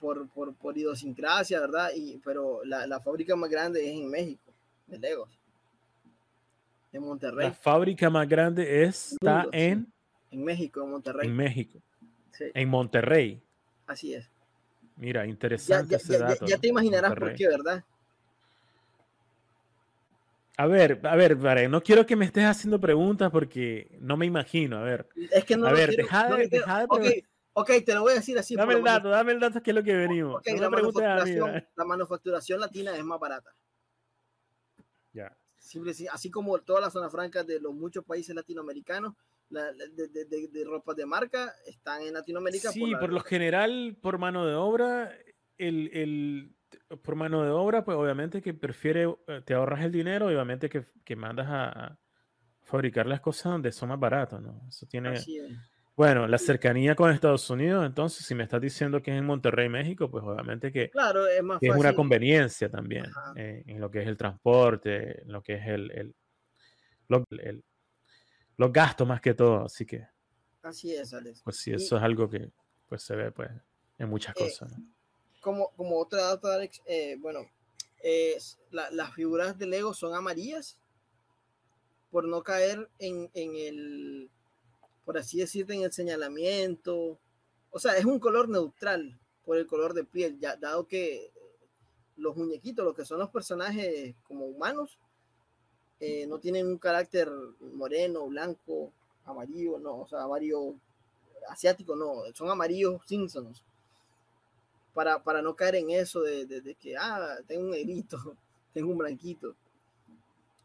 por, 0.00 0.26
por, 0.30 0.54
por 0.54 0.78
idiosincrasia, 0.78 1.60
¿verdad? 1.60 1.90
Y, 1.94 2.16
pero 2.24 2.64
la, 2.64 2.86
la 2.86 2.98
fábrica 2.98 3.36
más 3.36 3.50
grande 3.50 3.86
es 3.86 4.00
en 4.00 4.08
México, 4.08 4.50
de 4.86 4.98
Legos, 5.00 5.38
en 6.94 7.02
Monterrey, 7.02 7.48
La 7.48 7.52
fábrica 7.52 8.08
más 8.08 8.26
grande 8.26 8.84
está 8.84 9.42
Mundo, 9.42 9.50
sí. 9.52 9.92
En, 10.36 10.44
México, 10.44 10.82
en 10.84 10.90
Monterrey. 10.90 11.26
en 11.28 11.36
México, 11.36 11.78
Sí, 12.32 12.44
en 12.52 12.68
Monterrey. 12.68 13.42
así 13.86 14.14
es. 14.14 14.28
Mira, 14.96 15.26
interesante 15.26 15.90
ya, 15.90 15.96
ese 15.96 16.12
ya- 16.12 16.18
dato. 16.20 16.46
ya 16.46 16.58
te 16.58 16.68
imaginarás 16.68 17.14
por 17.14 17.34
qué, 17.34 17.48
¿verdad? 17.48 17.84
A 20.58 20.66
ver, 20.66 21.00
a 21.06 21.16
ver, 21.16 21.34
Brian, 21.34 21.70
no 21.70 21.82
quiero 21.82 22.06
que 22.06 22.16
me 22.16 22.24
estés 22.24 22.44
haciendo 22.44 22.80
preguntas 22.80 23.30
porque 23.30 23.88
no 24.00 24.16
me 24.16 24.24
imagino. 24.26 24.78
A 24.78 24.82
ver, 24.82 25.06
Es 25.30 25.44
que 25.44 25.56
no 25.56 25.66
A 25.66 25.72
ver, 25.72 25.94
deja 25.94 26.34
de- 26.34 26.48
deja 26.48 26.78
de 26.80 27.24
ok, 27.52 27.70
te 27.84 27.94
lo 27.94 28.02
voy 28.02 28.12
a 28.12 28.16
decir 28.16 28.38
así. 28.38 28.56
dame 28.56 28.74
el 28.74 28.82
dato, 28.82 29.08
dame 29.10 29.32
el 29.32 29.40
dato 29.40 29.62
que 29.62 29.70
es 29.70 29.74
lo 29.74 29.82
que 29.82 29.94
venimos. 29.94 30.36
Ok, 30.36 30.46
no 30.54 30.60
la, 30.62 30.68
mí. 30.70 30.76
manufacturación, 30.76 31.66
la 31.74 31.84
manufacturación 31.84 32.60
latina 32.60 32.96
es 32.96 33.04
más 33.04 33.20
barata. 33.20 33.50
Ya. 35.12 35.34
Simple 35.58 35.92
y- 35.98 36.06
así 36.06 36.30
como 36.30 36.58
todas 36.60 36.82
las 36.82 36.92
zonas 36.92 37.10
francas 37.12 37.46
de 37.46 37.60
los 37.60 37.74
muchos 37.74 38.04
países 38.04 38.34
latinoamericanos, 38.34 39.14
la- 39.50 39.72
de, 39.72 40.08
de, 40.08 40.24
de, 40.24 40.48
de 40.48 40.64
ropa 40.64 40.94
de 40.94 41.06
marca 41.06 41.54
están 41.66 42.02
en 42.02 42.14
Latinoamérica. 42.14 42.70
Sí, 42.70 42.90
la- 42.90 42.98
por 42.98 43.12
lo 43.12 43.20
general, 43.20 43.96
por 44.00 44.18
mano 44.18 44.46
de 44.46 44.54
obra, 44.54 45.12
el, 45.58 45.90
el- 45.92 46.56
por 47.02 47.14
mano 47.14 47.42
de 47.42 47.50
obra, 47.50 47.84
pues 47.84 47.96
obviamente 47.96 48.42
que 48.42 48.54
prefiere, 48.54 49.04
eh, 49.26 49.42
te 49.44 49.54
ahorras 49.54 49.84
el 49.84 49.92
dinero, 49.92 50.26
obviamente 50.26 50.68
que, 50.68 50.86
que 51.04 51.16
mandas 51.16 51.46
a, 51.48 51.98
fabricar 52.66 53.06
las 53.06 53.20
cosas 53.20 53.52
donde 53.52 53.72
son 53.72 53.88
más 53.90 54.00
baratos, 54.00 54.42
¿no? 54.42 54.60
Eso 54.68 54.86
tiene... 54.86 55.14
Bueno, 55.96 56.26
la 56.26 56.36
cercanía 56.36 56.94
con 56.94 57.10
Estados 57.10 57.48
Unidos, 57.48 57.86
entonces, 57.86 58.26
si 58.26 58.34
me 58.34 58.42
estás 58.44 58.60
diciendo 58.60 59.00
que 59.00 59.12
es 59.12 59.16
en 59.16 59.24
Monterrey, 59.24 59.70
México, 59.70 60.10
pues 60.10 60.22
obviamente 60.24 60.70
que, 60.70 60.90
claro, 60.90 61.26
es, 61.26 61.42
más 61.42 61.58
es 61.62 61.74
una 61.74 61.94
conveniencia 61.94 62.68
también 62.68 63.06
eh, 63.34 63.62
en 63.66 63.80
lo 63.80 63.90
que 63.90 64.02
es 64.02 64.06
el 64.06 64.18
transporte, 64.18 65.22
en 65.22 65.32
lo 65.32 65.42
que 65.42 65.54
es 65.54 65.66
el, 65.66 65.90
el, 65.92 66.14
los 68.56 68.72
gastos 68.72 69.06
más 69.06 69.20
que 69.20 69.34
todo, 69.34 69.64
así 69.64 69.84
que. 69.86 70.06
Así 70.62 70.94
es, 70.94 71.12
Alex. 71.14 71.42
Pues 71.44 71.58
sí, 71.58 71.72
eso 71.72 71.96
es 71.96 72.02
algo 72.02 72.28
que 72.28 72.50
pues 72.88 73.02
se 73.02 73.14
ve 73.14 73.30
pues 73.30 73.50
en 73.98 74.08
muchas 74.08 74.34
eh, 74.36 74.40
cosas. 74.40 74.72
Como, 75.40 75.70
como 75.76 75.98
otra 75.98 76.22
dato, 76.22 76.48
Alex, 76.48 76.82
eh, 76.86 77.16
bueno, 77.20 77.40
las 78.70 79.14
figuras 79.14 79.58
de 79.58 79.66
Lego 79.66 79.94
son 79.94 80.14
amarillas 80.14 80.78
por 82.10 82.26
no 82.26 82.42
caer 82.42 82.88
en, 82.98 83.30
en 83.34 83.56
el 83.56 84.30
por 85.06 85.16
así 85.16 85.38
decirte, 85.38 85.72
en 85.72 85.82
el 85.82 85.92
señalamiento. 85.92 87.18
O 87.70 87.78
sea, 87.78 87.96
es 87.96 88.04
un 88.04 88.18
color 88.18 88.48
neutral 88.48 89.18
por 89.44 89.56
el 89.56 89.66
color 89.66 89.94
de 89.94 90.04
piel, 90.04 90.38
ya, 90.40 90.56
dado 90.56 90.88
que 90.88 91.32
los 92.16 92.36
muñequitos, 92.36 92.84
lo 92.84 92.92
que 92.92 93.04
son 93.04 93.20
los 93.20 93.30
personajes 93.30 94.16
como 94.24 94.46
humanos, 94.46 94.98
eh, 96.00 96.26
no 96.26 96.38
tienen 96.38 96.66
un 96.66 96.78
carácter 96.78 97.30
moreno, 97.74 98.26
blanco, 98.26 98.92
amarillo, 99.24 99.78
no, 99.78 100.00
o 100.00 100.06
sea, 100.06 100.22
amarillo 100.22 100.74
asiático, 101.48 101.96
no, 101.96 102.22
son 102.34 102.50
amarillos 102.50 103.00
Simpsons. 103.06 103.62
Para, 104.92 105.22
para 105.22 105.42
no 105.42 105.54
caer 105.54 105.76
en 105.76 105.90
eso 105.90 106.22
de, 106.22 106.46
de, 106.46 106.74
que, 106.74 106.96
ah, 106.96 107.36
tengo 107.46 107.64
un 107.64 107.70
negrito, 107.70 108.18
tengo 108.72 108.92
un 108.92 108.98
blanquito. 108.98 109.54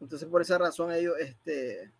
Entonces, 0.00 0.28
por 0.28 0.42
esa 0.42 0.58
razón, 0.58 0.90
ellos, 0.92 1.14
este, 1.18 1.90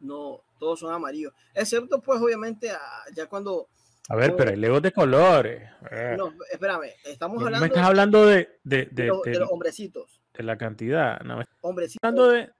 no, 0.00 0.40
todos 0.58 0.80
son 0.80 0.92
amarillos. 0.92 1.32
Excepto, 1.54 2.00
pues, 2.00 2.20
obviamente, 2.20 2.70
ya 3.14 3.26
cuando. 3.26 3.68
A 4.08 4.14
ver, 4.14 4.36
pero 4.36 4.50
hay 4.50 4.56
legos 4.56 4.80
de 4.82 4.92
colores. 4.92 5.68
No, 6.16 6.32
espérame, 6.50 6.92
estamos 7.04 7.42
hablando. 7.42 7.60
Me 7.60 7.66
estás 7.66 7.86
hablando 7.86 8.24
de, 8.24 8.58
de, 8.62 8.86
de, 8.92 9.06
los 9.08 9.50
hombrecitos. 9.50 10.20
La 10.44 10.58
cantidad, 10.58 11.20
¿no? 11.20 11.42
Hombrecitos. 11.60 11.98
Hablando 12.02 12.30
de. 12.30 12.50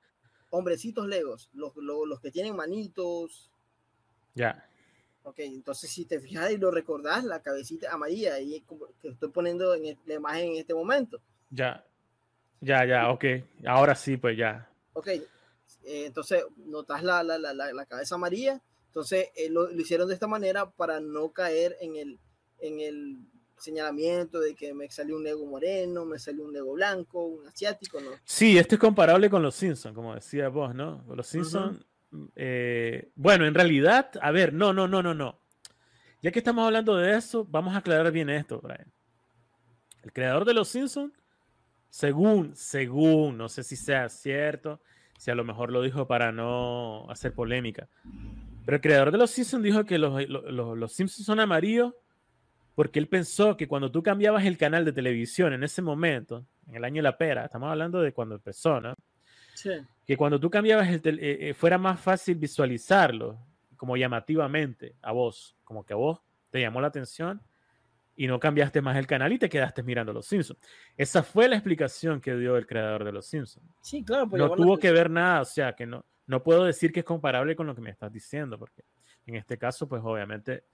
Hombrecitos 0.50 1.06
legos, 1.06 1.50
los, 1.52 1.72
los, 1.76 2.20
que 2.20 2.30
tienen 2.30 2.56
manitos. 2.56 3.50
Ya. 4.34 4.64
Ok, 5.24 5.40
entonces 5.40 5.90
si 5.90 6.04
te 6.04 6.20
fijas 6.20 6.52
y 6.52 6.56
lo 6.56 6.70
recordás, 6.70 7.24
la 7.24 7.42
cabecita 7.42 7.92
amarilla, 7.92 8.38
y 8.38 8.62
que 9.00 9.08
estoy 9.08 9.30
poniendo 9.30 9.74
en 9.74 9.98
la 10.06 10.14
imagen 10.14 10.52
en 10.52 10.56
este 10.56 10.72
momento. 10.72 11.20
Ya, 11.50 11.84
ya, 12.60 12.84
ya, 12.84 13.10
ok. 13.10 13.24
Ahora 13.66 13.94
sí, 13.94 14.16
pues 14.16 14.38
ya. 14.38 14.70
Ok, 14.92 15.08
eh, 15.86 16.06
entonces, 16.06 16.44
notas 16.56 17.02
la, 17.02 17.22
la, 17.22 17.38
la, 17.38 17.52
la, 17.52 17.86
cabeza 17.86 18.16
amarilla. 18.16 18.60
Entonces, 18.88 19.28
eh, 19.36 19.48
lo, 19.50 19.70
hicieron 19.70 20.08
de 20.08 20.14
esta 20.14 20.26
manera 20.26 20.70
para 20.70 21.00
no 21.00 21.30
caer 21.30 21.76
en 21.80 21.96
el, 21.96 22.18
en 22.60 22.80
el 22.80 23.18
señalamiento 23.58 24.40
de 24.40 24.54
que 24.54 24.74
me 24.74 24.90
salió 24.90 25.16
un 25.16 25.24
nego 25.24 25.46
moreno, 25.46 26.04
me 26.04 26.18
salió 26.18 26.44
un 26.44 26.52
nego 26.52 26.72
blanco, 26.72 27.24
un 27.24 27.46
asiático, 27.46 28.00
¿no? 28.00 28.10
Sí, 28.24 28.58
esto 28.58 28.74
es 28.74 28.80
comparable 28.80 29.30
con 29.30 29.42
los 29.42 29.54
Simpsons, 29.54 29.94
como 29.94 30.14
decía 30.14 30.48
vos, 30.48 30.74
¿no? 30.74 31.04
Los 31.14 31.26
Simpsons, 31.26 31.84
eh, 32.34 33.10
bueno, 33.14 33.46
en 33.46 33.54
realidad, 33.54 34.10
a 34.20 34.30
ver, 34.30 34.52
no, 34.52 34.72
no, 34.72 34.86
no, 34.86 35.02
no, 35.02 35.14
no. 35.14 35.40
Ya 36.22 36.30
que 36.30 36.38
estamos 36.38 36.64
hablando 36.64 36.96
de 36.96 37.16
eso, 37.16 37.44
vamos 37.44 37.74
a 37.74 37.78
aclarar 37.78 38.10
bien 38.12 38.30
esto, 38.30 38.60
Brian. 38.60 38.92
El 40.02 40.12
creador 40.12 40.44
de 40.44 40.54
los 40.54 40.68
Simpsons, 40.68 41.12
según, 41.90 42.54
según, 42.54 43.36
no 43.38 43.48
sé 43.48 43.62
si 43.62 43.76
sea 43.76 44.08
cierto, 44.08 44.80
si 45.18 45.30
a 45.30 45.34
lo 45.34 45.44
mejor 45.44 45.72
lo 45.72 45.82
dijo 45.82 46.06
para 46.06 46.32
no 46.32 47.08
hacer 47.10 47.32
polémica. 47.32 47.88
Pero 48.64 48.76
el 48.76 48.82
creador 48.82 49.12
de 49.12 49.18
los 49.18 49.30
Simpsons 49.30 49.62
dijo 49.62 49.84
que 49.84 49.98
los, 49.98 50.28
los, 50.28 50.76
los, 50.76 50.92
Simpsons 50.92 51.24
son 51.24 51.40
amarillos 51.40 51.94
porque 52.76 52.98
él 52.98 53.08
pensó 53.08 53.56
que 53.56 53.66
cuando 53.66 53.90
tú 53.90 54.02
cambiabas 54.02 54.44
el 54.44 54.58
canal 54.58 54.84
de 54.84 54.92
televisión 54.92 55.54
en 55.54 55.64
ese 55.64 55.80
momento, 55.80 56.46
en 56.68 56.76
el 56.76 56.84
año 56.84 56.96
de 56.96 57.04
la 57.04 57.16
pera, 57.16 57.46
estamos 57.46 57.70
hablando 57.70 58.02
de 58.02 58.12
cuando 58.12 58.34
empezó, 58.34 58.82
¿no? 58.82 58.94
Sí. 59.54 59.70
Que 60.06 60.16
cuando 60.18 60.38
tú 60.38 60.50
cambiabas 60.50 60.86
el 60.90 61.18
eh, 61.18 61.48
eh, 61.48 61.54
fuera 61.54 61.78
más 61.78 61.98
fácil 61.98 62.36
visualizarlo 62.36 63.38
como 63.78 63.96
llamativamente 63.96 64.94
a 65.00 65.12
vos, 65.12 65.56
como 65.64 65.86
que 65.86 65.94
a 65.94 65.96
vos 65.96 66.20
te 66.50 66.60
llamó 66.60 66.82
la 66.82 66.88
atención 66.88 67.40
y 68.14 68.26
no 68.26 68.38
cambiaste 68.38 68.82
más 68.82 68.98
el 68.98 69.06
canal 69.06 69.32
y 69.32 69.38
te 69.38 69.48
quedaste 69.48 69.82
mirando 69.82 70.12
Los 70.12 70.26
Simpsons. 70.26 70.60
Esa 70.98 71.22
fue 71.22 71.48
la 71.48 71.56
explicación 71.56 72.20
que 72.20 72.36
dio 72.36 72.58
el 72.58 72.66
creador 72.66 73.04
de 73.04 73.12
Los 73.12 73.24
Simpsons. 73.24 73.66
Sí, 73.80 74.04
claro. 74.04 74.26
No 74.26 74.50
tuvo 74.50 74.76
que 74.76 74.92
ver 74.92 75.08
nada, 75.08 75.40
o 75.40 75.44
sea, 75.46 75.72
que 75.72 75.86
no, 75.86 76.04
no 76.26 76.42
puedo 76.42 76.64
decir 76.64 76.92
que 76.92 77.00
es 77.00 77.06
comparable 77.06 77.56
con 77.56 77.66
lo 77.66 77.74
que 77.74 77.80
me 77.80 77.90
estás 77.90 78.12
diciendo, 78.12 78.58
porque 78.58 78.84
en 79.24 79.36
este 79.36 79.56
caso, 79.56 79.88
pues 79.88 80.02
obviamente 80.04 80.64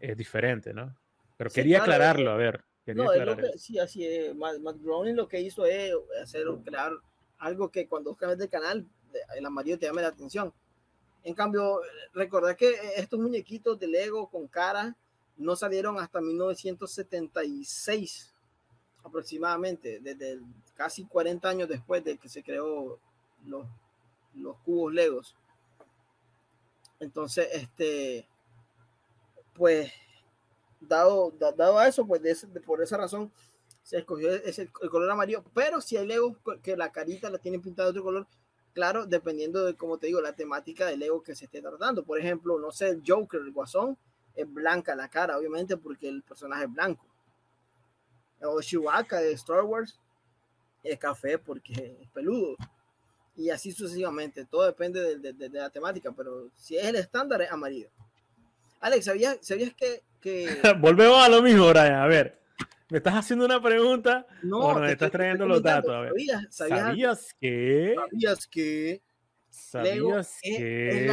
es 0.00 0.16
diferente, 0.16 0.74
¿no? 0.74 0.92
Pero 1.40 1.50
quería 1.50 1.80
aclararlo, 1.80 2.30
a 2.32 2.36
ver. 2.36 2.62
no, 2.88 3.10
es 3.14 3.24
lo 3.24 3.34
que, 3.34 3.56
sí, 3.56 3.78
así 3.78 4.06
es. 4.06 4.36
Matt, 4.36 4.58
Groening 4.82 5.16
lo 5.16 5.26
que 5.26 5.40
hizo 5.40 5.64
es 5.64 5.90
hacer, 6.22 6.44
crear 6.62 6.92
algo 7.38 7.70
que 7.70 7.88
cuando 7.88 8.14
cambias 8.14 8.40
de 8.40 8.50
canal, 8.50 8.86
el 9.34 9.46
amarillo 9.46 9.78
te 9.78 9.86
llame 9.86 10.02
la 10.02 10.08
atención. 10.08 10.52
En 11.24 11.32
cambio, 11.32 11.80
recordad 12.12 12.56
que 12.56 12.74
estos 12.94 13.18
muñequitos 13.18 13.80
de 13.80 13.86
Lego 13.86 14.28
con 14.28 14.48
cara 14.48 14.94
no 15.38 15.56
salieron 15.56 15.98
hasta 15.98 16.20
1976 16.20 18.34
aproximadamente, 19.02 19.98
desde 20.02 20.40
casi 20.74 21.06
40 21.06 21.48
años 21.48 21.70
después 21.70 22.04
de 22.04 22.18
que 22.18 22.28
se 22.28 22.42
creó 22.42 22.98
los, 23.46 23.66
los 24.34 24.58
cubos 24.58 24.92
Legos. 24.92 25.34
Entonces, 26.98 27.48
este, 27.54 28.28
pues, 29.54 29.90
dado, 30.80 31.32
dado 31.38 31.78
a 31.78 31.86
eso, 31.86 32.06
pues 32.06 32.46
por 32.66 32.82
esa 32.82 32.96
razón 32.96 33.32
se 33.82 33.98
escogió 33.98 34.32
ese, 34.32 34.62
el 34.62 34.90
color 34.90 35.10
amarillo, 35.10 35.44
pero 35.54 35.80
si 35.80 35.96
hay 35.96 36.06
Legos 36.06 36.36
que 36.62 36.76
la 36.76 36.92
carita 36.92 37.30
la 37.30 37.38
tienen 37.38 37.60
pintada 37.60 37.86
de 37.86 37.90
otro 37.90 38.04
color, 38.04 38.26
claro, 38.72 39.06
dependiendo 39.06 39.64
de, 39.64 39.74
como 39.74 39.98
te 39.98 40.06
digo, 40.06 40.20
la 40.20 40.34
temática 40.34 40.86
del 40.86 41.00
Lego 41.00 41.22
que 41.22 41.34
se 41.34 41.46
esté 41.46 41.60
tratando. 41.60 42.04
Por 42.04 42.18
ejemplo, 42.18 42.58
no 42.58 42.70
sé, 42.72 42.88
el 42.88 43.02
Joker, 43.06 43.40
el 43.40 43.52
Guasón, 43.52 43.98
es 44.34 44.52
blanca 44.52 44.94
la 44.94 45.08
cara, 45.08 45.36
obviamente, 45.38 45.76
porque 45.76 46.08
el 46.08 46.22
personaje 46.22 46.64
es 46.64 46.72
blanco. 46.72 47.06
O 48.42 48.60
Chewbacca 48.60 49.20
de 49.20 49.32
Star 49.32 49.64
Wars 49.64 49.98
es 50.82 50.98
café 50.98 51.38
porque 51.38 51.98
es 52.00 52.08
peludo. 52.10 52.56
Y 53.36 53.50
así 53.50 53.72
sucesivamente. 53.72 54.44
Todo 54.44 54.64
depende 54.64 55.18
de, 55.18 55.48
la 55.50 55.70
temática, 55.70 56.12
pero 56.12 56.50
si 56.56 56.76
es 56.76 56.84
el 56.84 56.96
estándar, 56.96 57.42
es 57.42 57.50
amarillo. 57.50 57.90
Alex, 58.80 59.04
¿sabías, 59.04 59.38
¿sabías 59.42 59.74
que, 59.74 60.02
Volvemos 60.80 61.22
a 61.22 61.28
lo 61.28 61.42
mismo, 61.42 61.68
Brian. 61.68 61.94
A 61.94 62.06
ver, 62.06 62.40
me 62.88 62.98
estás 62.98 63.14
haciendo 63.14 63.44
una 63.44 63.60
pregunta 63.60 64.26
no, 64.42 64.78
me 64.78 64.92
estás 64.92 65.10
trayendo 65.10 65.46
los 65.46 65.62
datos. 65.62 65.90
A 65.90 66.00
ver. 66.00 66.12
¿Sabías, 66.50 67.34
que? 67.38 67.94
¿Sabías 67.94 68.46
que? 68.46 69.02
¿Sabías 69.50 70.38
que? 70.42 71.08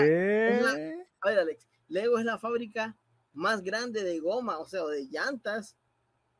a 1.21 1.29
ver, 1.29 1.39
Alex, 1.39 1.67
Lego 1.89 2.17
es 2.17 2.25
la 2.25 2.37
fábrica 2.37 2.97
más 3.33 3.61
grande 3.61 4.03
de 4.03 4.19
goma, 4.19 4.59
o 4.59 4.65
sea, 4.65 4.85
de 4.85 5.05
llantas 5.05 5.77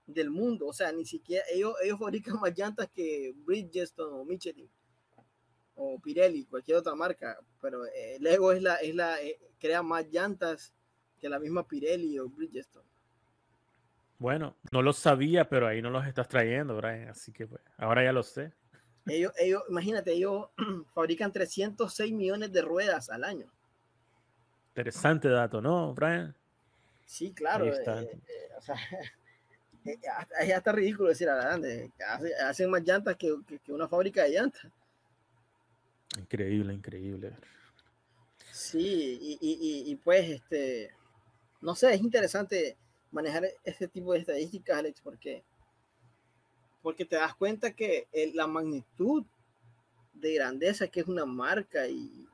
del 0.06 0.30
mundo. 0.30 0.68
O 0.68 0.74
sea, 0.74 0.92
ni 0.92 1.06
siquiera 1.06 1.44
ellos, 1.54 1.76
ellos 1.84 2.00
fabrican 2.00 2.40
más 2.40 2.58
llantas 2.58 2.90
que 2.94 3.34
Bridgestone 3.46 4.13
o 4.13 4.26
Michelin 4.26 4.70
o 5.76 6.00
Pirelli, 6.00 6.46
cualquier 6.46 6.78
otra 6.78 6.96
marca. 6.96 7.38
Pero 7.62 7.86
eh, 7.86 8.18
Lego 8.20 8.52
es 8.52 8.62
la, 8.62 8.76
es 8.76 8.96
la, 8.96 9.22
eh, 9.22 9.40
crea 9.60 9.84
más 9.84 10.08
llantas 10.10 10.74
que 11.20 11.30
la 11.30 11.40
misma 11.40 11.68
Pirelli 11.68 12.20
o 12.20 12.30
Bridgestone. 12.30 12.86
Bueno, 14.20 14.56
no 14.72 14.82
lo 14.82 14.94
sabía, 14.94 15.48
pero 15.48 15.68
ahí 15.68 15.82
no 15.82 15.90
los 15.90 16.06
estás 16.08 16.28
trayendo, 16.28 16.76
Brian. 16.78 17.10
Así 17.10 17.32
que 17.32 17.46
pues, 17.46 17.62
ahora 17.78 18.04
ya 18.04 18.12
lo 18.12 18.24
sé. 18.24 18.52
Ellos, 19.06 19.32
ellos, 19.38 19.64
imagínate, 19.70 20.14
ellos 20.14 20.48
fabrican 20.94 21.32
306 21.32 22.14
millones 22.14 22.52
de 22.52 22.62
ruedas 22.62 23.10
al 23.10 23.24
año. 23.24 23.48
Interesante 24.70 25.30
dato, 25.30 25.62
¿no, 25.62 25.94
Brian? 25.94 26.36
Sí, 27.06 27.32
claro. 27.32 27.66
Eh, 27.66 27.82
eh, 27.86 28.50
o 28.58 28.62
sea, 28.62 28.76
es 29.86 29.98
eh, 30.42 30.54
hasta 30.54 30.72
ridículo 30.72 31.10
decir 31.10 31.30
adelante. 31.30 31.92
Hacen 32.44 32.70
más 32.70 32.84
llantas 32.84 33.16
que, 33.16 33.34
una 33.70 33.88
fábrica 33.88 34.24
de 34.24 34.30
llantas. 34.30 34.68
Increíble, 36.20 36.74
increíble. 36.74 37.34
Sí, 38.52 39.38
y, 39.40 39.96
pues, 39.98 40.30
este, 40.30 40.92
no 41.62 41.76
sé, 41.76 41.93
es 41.93 42.02
interesante 42.02 42.78
manejar 43.12 43.48
este 43.63 43.88
tipo 43.88 44.13
de 44.13 44.20
estadísticas, 44.20 44.78
Alex, 44.78 45.02
porque, 45.02 45.43
porque 46.82 47.06
te 47.06 47.15
das 47.15 47.36
cuenta 47.36 47.74
que 47.74 48.08
la 48.34 48.48
magnitud 48.48 49.26
de 50.13 50.34
grandeza 50.34 50.88
que 50.88 51.02
es 51.02 51.08
una 51.08 51.26
marca 51.26 51.88
y, 51.88 52.28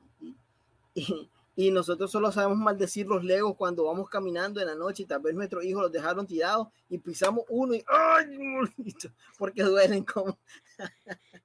y 1.56 1.70
nosotros 1.70 2.10
solo 2.10 2.32
sabemos 2.32 2.58
maldecir 2.58 3.06
los 3.06 3.24
legos 3.24 3.56
cuando 3.56 3.84
vamos 3.84 4.08
caminando 4.08 4.60
en 4.60 4.66
la 4.66 4.74
noche 4.74 5.04
y 5.04 5.06
tal 5.06 5.20
vez 5.20 5.34
nuestros 5.34 5.64
hijos 5.64 5.82
los 5.82 5.92
dejaron 5.92 6.26
tirados 6.26 6.68
y 6.88 6.98
pisamos 6.98 7.44
uno 7.48 7.74
y 7.74 7.84
¡ay! 7.86 8.36
porque 9.38 9.62
duelen 9.62 10.04
como 10.04 10.38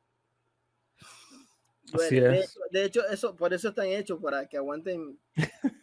Así 1.94 2.20
de, 2.20 2.40
es. 2.40 2.52
hecho, 2.52 2.60
de 2.72 2.86
hecho, 2.86 3.08
eso 3.08 3.36
por 3.36 3.54
eso 3.54 3.70
están 3.70 3.88
hechos 3.88 4.20
para 4.22 4.48
que 4.48 4.58
aguanten 4.58 5.20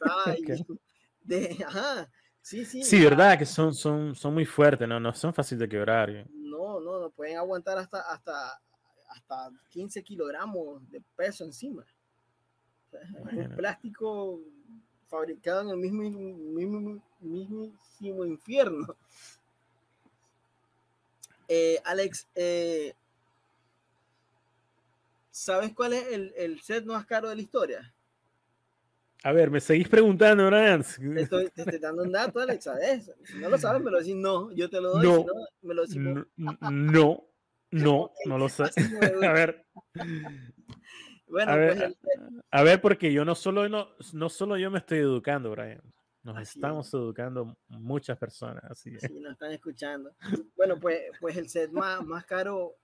Ay, 0.00 0.42
Ok. 0.42 0.78
De- 1.26 1.64
ajá 1.66 2.10
sí 2.40 2.64
sí 2.64 2.82
Sí, 2.82 3.02
verdad 3.02 3.38
que 3.38 3.46
son, 3.46 3.74
son, 3.74 4.14
son 4.14 4.34
muy 4.34 4.44
fuertes, 4.44 4.86
¿no? 4.88 5.00
No 5.00 5.12
son 5.14 5.34
fáciles 5.34 5.60
de 5.60 5.68
quebrar. 5.68 6.10
¿eh? 6.10 6.26
no 6.32 6.80
no 6.80 7.00
no 7.00 7.10
pueden 7.10 7.36
aguantar 7.36 7.78
hasta 7.78 8.00
hasta 8.00 8.60
hasta 9.08 9.50
15 9.70 10.02
kilogramos 10.02 10.88
de 10.90 11.00
peso 11.16 11.44
encima 11.44 11.84
un 13.22 13.56
plástico 13.56 14.40
fabricado 15.08 15.62
en 15.62 15.68
el 15.70 15.76
mismo, 15.76 16.02
mismo 16.02 17.02
mismísimo 17.20 18.24
infierno 18.24 18.96
Eh, 21.48 21.78
Alex 21.84 22.26
eh, 22.34 22.92
¿sabes 25.30 25.72
cuál 25.74 25.92
es 25.92 26.06
el, 26.08 26.32
el 26.36 26.60
set 26.60 26.84
más 26.86 27.06
caro 27.06 27.28
de 27.28 27.36
la 27.36 27.42
historia? 27.42 27.94
A 29.26 29.32
ver, 29.32 29.50
me 29.50 29.60
seguís 29.60 29.88
preguntando, 29.88 30.46
Brian. 30.46 30.84
Te 30.84 31.22
estoy, 31.22 31.50
te 31.50 31.62
estoy 31.62 31.80
dando 31.80 32.04
un 32.04 32.12
dato, 32.12 32.38
Alex, 32.38 32.62
¿sabes? 32.62 33.10
Si 33.24 33.36
no 33.38 33.48
lo 33.50 33.58
sabes, 33.58 33.82
me 33.82 33.90
lo 33.90 33.98
decís 33.98 34.14
no, 34.14 34.52
yo 34.52 34.70
te 34.70 34.80
lo 34.80 34.90
doy, 34.92 35.04
No. 35.04 35.16
si 35.16 35.24
no, 35.24 35.32
me 35.62 35.74
lo 35.74 35.82
decís. 35.82 35.96
No, 35.96 36.70
no, 36.70 37.28
no, 37.72 38.12
no 38.24 38.38
lo 38.38 38.48
sé. 38.48 38.62
A 39.28 39.32
ver, 39.32 39.66
Bueno, 41.26 41.50
a 41.52 41.56
ver, 41.56 41.74
pues 41.76 41.82
el- 41.82 41.96
a 42.52 42.62
ver, 42.62 42.80
porque 42.80 43.12
yo 43.12 43.24
no 43.24 43.34
solo, 43.34 43.68
no, 43.68 43.88
no 44.12 44.28
solo 44.28 44.56
yo 44.58 44.70
me 44.70 44.78
estoy 44.78 44.98
educando, 44.98 45.50
Brian. 45.50 45.82
Nos 46.22 46.36
Así 46.36 46.58
estamos 46.60 46.94
educando 46.94 47.56
muchas 47.66 48.16
personas, 48.18 48.62
así 48.70 48.92
que- 48.92 49.08
Sí, 49.08 49.18
nos 49.18 49.32
están 49.32 49.50
escuchando. 49.50 50.14
Bueno, 50.54 50.78
pues, 50.78 51.00
pues 51.20 51.36
el 51.36 51.48
set 51.48 51.72
más, 51.72 52.04
más 52.06 52.24
caro 52.26 52.76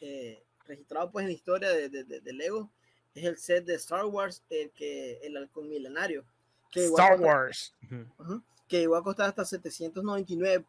eh, 0.00 0.44
registrado 0.64 1.10
pues 1.10 1.24
en 1.24 1.30
la 1.30 1.34
historia 1.34 1.70
de, 1.70 1.88
de, 1.88 2.04
de- 2.04 2.20
de 2.20 2.32
Lego 2.32 2.72
es 3.14 3.24
el 3.24 3.36
set 3.38 3.64
de 3.64 3.74
Star 3.74 4.04
Wars, 4.06 4.42
el 4.50 4.70
que 4.70 5.18
el 5.22 5.36
halcón 5.36 5.68
milenario. 5.68 6.24
Que 6.70 6.84
Star 6.86 7.20
Wars. 7.20 7.74
Que 8.68 8.82
igual 8.82 9.00
a 9.02 9.04
costar 9.04 9.28
hasta 9.28 9.42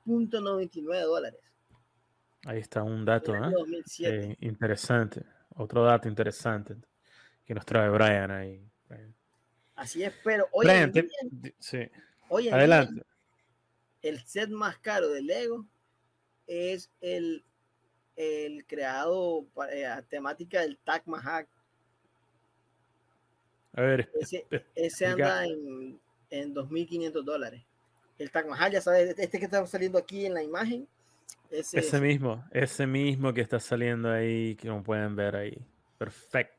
799.99 0.06 1.02
dólares. 1.06 1.40
Ahí 2.46 2.60
está 2.60 2.84
un 2.84 3.06
dato, 3.06 3.34
¿ah? 3.34 3.50
2007. 3.50 4.32
Eh, 4.32 4.38
interesante. 4.42 5.24
Otro 5.56 5.84
dato 5.86 6.10
interesante 6.10 6.76
que 7.46 7.54
nos 7.54 7.66
trae 7.66 7.90
Brian 7.90 8.32
ahí. 8.32 8.62
Brian, 8.90 9.16
Así 9.76 10.04
es, 10.04 10.14
pero 10.24 10.48
hoy 10.52 10.66
Brian, 10.66 10.84
en 10.84 10.92
te- 10.92 11.02
día, 11.04 11.54
sí, 11.60 11.78
hoy 12.30 12.44
en 12.44 12.50
día, 12.50 12.56
adelante. 12.58 13.02
el 14.02 14.20
set 14.26 14.50
más 14.50 14.78
caro 14.80 15.08
de 15.10 15.22
Lego 15.22 15.66
es 16.48 16.90
el, 17.02 17.44
el 18.18 18.66
creado 18.66 19.46
para 19.54 19.96
a 19.98 20.02
temática 20.02 20.62
del 20.62 20.78
Taj 20.80 21.04
Mahal. 21.06 21.48
A 23.76 23.82
ver, 23.82 24.12
Ese, 24.76 25.06
anda 25.06 25.46
en, 25.46 26.00
en 26.30 26.54
2.500 26.54 27.24
dólares. 27.24 27.64
El 28.20 28.30
Taj 28.30 28.46
Mahal, 28.46 28.72
ya 28.72 28.82
sabes, 28.82 29.16
este 29.18 29.40
que 29.40 29.46
está 29.46 29.66
saliendo 29.66 29.98
aquí 29.98 30.26
en 30.26 30.36
la 30.36 30.44
imagen. 30.44 30.88
Ese, 31.50 31.80
ese 31.80 32.00
mismo, 32.00 32.44
ese 32.52 32.86
mismo 32.86 33.34
que 33.34 33.42
está 33.42 33.60
saliendo 33.60 34.12
ahí, 34.12 34.56
que 34.56 34.68
como 34.68 34.84
pueden 34.84 35.16
ver 35.16 35.36
ahí. 35.36 35.58
Perfecto. 35.98 36.56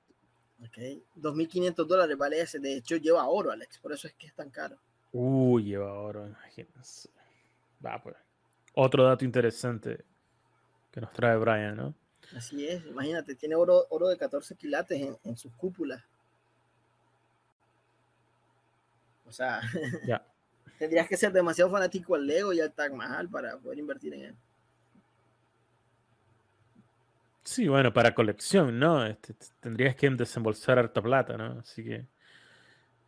ok, 0.61 0.77
2.500 1.17 1.87
dólares 1.87 2.17
vale 2.17 2.41
ese. 2.41 2.59
De 2.59 2.77
hecho, 2.77 2.97
lleva 2.97 3.29
oro, 3.29 3.53
Alex. 3.53 3.79
Por 3.79 3.93
eso 3.93 4.09
es 4.09 4.15
que 4.15 4.27
es 4.27 4.35
tan 4.35 4.51
caro. 4.51 4.77
Uy, 5.13 5.65
lleva 5.65 5.93
oro, 5.93 6.27
imagínense. 6.27 7.09
Va, 7.85 8.03
pues. 8.03 8.17
Otro 8.75 9.05
dato 9.05 9.25
interesante 9.25 10.05
que 10.91 11.01
nos 11.01 11.13
trae 11.13 11.37
Brian, 11.37 11.77
¿no? 11.77 11.95
Así 12.37 12.67
es, 12.67 12.85
imagínate, 12.87 13.37
tiene 13.37 13.55
oro, 13.55 13.87
oro 13.91 14.09
de 14.09 14.17
14 14.17 14.57
quilates 14.57 15.01
en, 15.01 15.17
en 15.25 15.37
sus 15.37 15.53
cúpulas. 15.55 16.03
O 19.27 19.33
sea, 19.33 19.61
tendrías 20.79 21.09
que 21.09 21.17
ser 21.17 21.33
demasiado 21.33 21.71
fanático 21.71 22.15
al 22.15 22.27
Lego 22.27 22.53
y 22.53 22.61
al 22.61 22.73
Taj 22.73 22.93
Mahal 22.93 23.29
para 23.29 23.57
poder 23.59 23.79
invertir 23.79 24.15
en 24.15 24.21
él. 24.27 24.35
Sí, 27.45 27.69
bueno, 27.69 27.93
para 27.93 28.15
colección, 28.15 28.79
¿no? 28.79 29.05
Este, 29.05 29.35
tendrías 29.61 29.95
que 29.97 30.09
desembolsar 30.11 30.79
harta 30.79 31.03
plata, 31.03 31.37
¿no? 31.37 31.61
Así 31.61 31.85
que, 31.85 32.07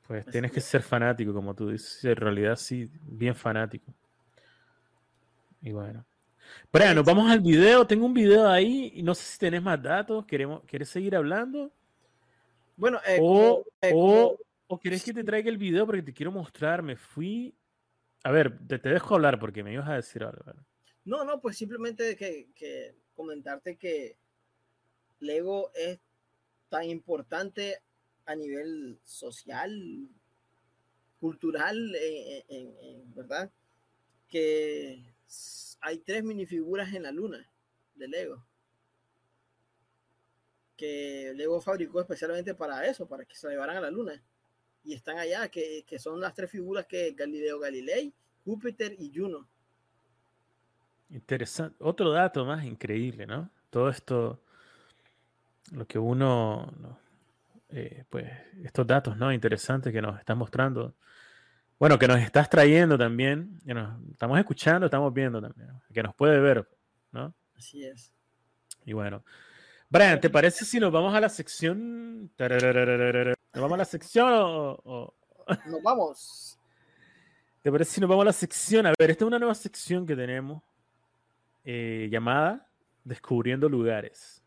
pues 0.06 0.22
Así 0.22 0.32
tienes 0.32 0.52
que 0.52 0.60
ser 0.60 0.82
fanático, 0.82 1.32
como 1.32 1.54
tú 1.54 1.70
dices. 1.70 2.04
En 2.04 2.16
realidad, 2.16 2.56
sí, 2.56 2.90
bien 3.02 3.34
fanático. 3.34 3.92
Y 5.62 5.72
bueno. 5.72 6.04
Brian, 6.72 6.94
nos 6.94 7.04
vamos 7.04 7.30
al 7.30 7.40
video. 7.40 7.86
Tengo 7.86 8.06
un 8.06 8.14
video 8.14 8.46
ahí 8.48 8.92
y 8.94 9.02
no 9.02 9.14
sé 9.14 9.24
si 9.24 9.38
tenés 9.38 9.62
más 9.62 9.82
datos. 9.82 10.26
¿Queremos, 10.26 10.62
¿Quieres 10.66 10.88
seguir 10.90 11.16
hablando? 11.16 11.72
Bueno, 12.76 13.00
eh, 13.06 13.18
O, 13.20 13.24
como- 13.24 13.64
eh, 13.80 13.92
o, 13.94 14.38
o 14.68 14.78
querés 14.80 15.04
que 15.04 15.12
te 15.14 15.24
traiga 15.24 15.48
el 15.50 15.58
video 15.58 15.86
porque 15.86 16.02
te 16.02 16.12
quiero 16.12 16.32
mostrar. 16.32 16.82
Me 16.82 16.96
fui. 16.96 17.54
A 18.24 18.30
ver, 18.30 18.58
te, 18.66 18.78
te 18.78 18.88
dejo 18.88 19.14
hablar 19.14 19.38
porque 19.38 19.62
me 19.62 19.72
ibas 19.72 19.88
a 19.88 19.94
decir 19.94 20.22
algo. 20.24 20.42
¿verdad? 20.44 20.62
no, 21.04 21.24
no, 21.24 21.40
pues 21.40 21.56
simplemente 21.56 22.16
que, 22.16 22.48
que 22.54 22.94
comentarte 23.14 23.76
que 23.76 24.16
Lego 25.20 25.70
es 25.74 25.98
tan 26.68 26.84
importante 26.84 27.80
a 28.24 28.34
nivel 28.34 28.98
social, 29.04 30.08
cultural, 31.20 31.94
eh, 31.94 32.44
en- 32.48 32.76
en- 32.80 33.14
¿verdad? 33.14 33.50
Que 34.28 35.00
hay 35.80 35.98
tres 35.98 36.24
minifiguras 36.24 36.92
en 36.92 37.04
la 37.04 37.12
luna 37.12 37.48
de 37.94 38.08
Lego. 38.08 38.44
Que 40.76 41.32
Lego 41.34 41.60
fabricó 41.60 42.00
especialmente 42.00 42.54
para 42.54 42.84
eso, 42.86 43.06
para 43.06 43.24
que 43.24 43.34
se 43.34 43.46
la 43.46 43.52
llevaran 43.52 43.76
a 43.76 43.80
la 43.80 43.90
luna. 43.90 44.20
Y 44.86 44.94
están 44.94 45.18
allá, 45.18 45.48
que, 45.48 45.84
que 45.84 45.98
son 45.98 46.20
las 46.20 46.32
tres 46.32 46.50
figuras 46.50 46.86
que 46.86 47.10
Galileo 47.10 47.58
Galilei, 47.58 48.14
Júpiter 48.44 48.94
y 48.98 49.12
Juno. 49.12 49.48
Interesante. 51.10 51.76
Otro 51.80 52.10
dato 52.10 52.44
más 52.44 52.64
increíble, 52.64 53.26
¿no? 53.26 53.50
Todo 53.68 53.88
esto, 53.88 54.40
lo 55.72 55.86
que 55.86 55.98
uno, 55.98 56.72
no, 56.80 56.98
eh, 57.70 58.04
pues, 58.08 58.26
estos 58.62 58.86
datos, 58.86 59.16
¿no? 59.16 59.32
Interesantes 59.32 59.92
que 59.92 60.00
nos 60.00 60.18
estás 60.18 60.36
mostrando. 60.36 60.94
Bueno, 61.78 61.98
que 61.98 62.08
nos 62.08 62.20
estás 62.20 62.48
trayendo 62.48 62.96
también, 62.96 63.58
que 63.66 63.74
nos 63.74 64.00
estamos 64.10 64.38
escuchando, 64.38 64.86
estamos 64.86 65.12
viendo 65.12 65.42
también, 65.42 65.68
¿no? 65.68 65.82
que 65.92 66.02
nos 66.02 66.14
puede 66.14 66.40
ver, 66.40 66.66
¿no? 67.12 67.34
Así 67.56 67.84
es. 67.84 68.12
Y 68.84 68.92
bueno. 68.92 69.24
Brian, 69.88 70.20
¿te 70.20 70.30
parece 70.30 70.64
si 70.64 70.80
nos 70.80 70.92
vamos 70.92 71.14
a 71.14 71.20
la 71.20 71.28
sección? 71.28 72.30
¿Nos 73.56 73.62
vamos 73.62 73.76
a 73.76 73.78
la 73.78 73.84
sección 73.86 74.28
o- 74.30 74.78
o, 74.84 75.14
Nos 75.66 75.82
vamos. 75.82 76.58
¿Te 77.62 77.72
parece 77.72 77.92
si 77.92 78.00
nos 78.02 78.10
vamos 78.10 78.22
a 78.22 78.26
la 78.26 78.32
sección? 78.34 78.84
A 78.86 78.92
ver, 78.98 79.10
esta 79.10 79.24
es 79.24 79.26
una 79.26 79.38
nueva 79.38 79.54
sección 79.54 80.06
que 80.06 80.14
tenemos 80.14 80.62
eh, 81.64 82.06
llamada 82.10 82.68
Descubriendo 83.02 83.66
Lugares. 83.66 84.42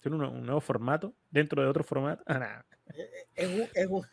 Tiene 0.00 0.16
un, 0.16 0.24
un 0.24 0.46
nuevo 0.46 0.62
formato 0.62 1.12
dentro 1.30 1.60
de 1.62 1.68
otro 1.68 1.84
formato. 1.84 2.22
Ah, 2.26 2.38
nah. 2.38 2.62
Es 3.34 3.48
un, 3.48 3.68
es 3.74 3.86
un, 3.86 4.06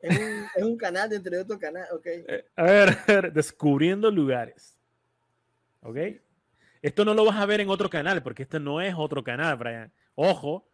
es 0.00 0.18
es 0.56 0.62
un 0.64 0.76
canal 0.76 1.08
dentro 1.08 1.30
de 1.30 1.42
otro 1.42 1.56
canal. 1.56 1.86
Ok. 1.92 2.06
Eh, 2.06 2.46
a 2.56 2.62
ver, 2.64 2.88
a 2.88 3.04
ver, 3.06 3.32
Descubriendo 3.32 4.10
Lugares. 4.10 4.76
¿Ok? 5.82 5.98
Esto 6.82 7.04
no 7.04 7.14
lo 7.14 7.24
vas 7.24 7.36
a 7.36 7.46
ver 7.46 7.60
en 7.60 7.68
otro 7.70 7.88
canal, 7.88 8.24
porque 8.24 8.42
este 8.42 8.58
no 8.58 8.80
es 8.80 8.92
otro 8.98 9.22
canal, 9.22 9.56
Brian. 9.56 9.92
Ojo, 10.16 10.66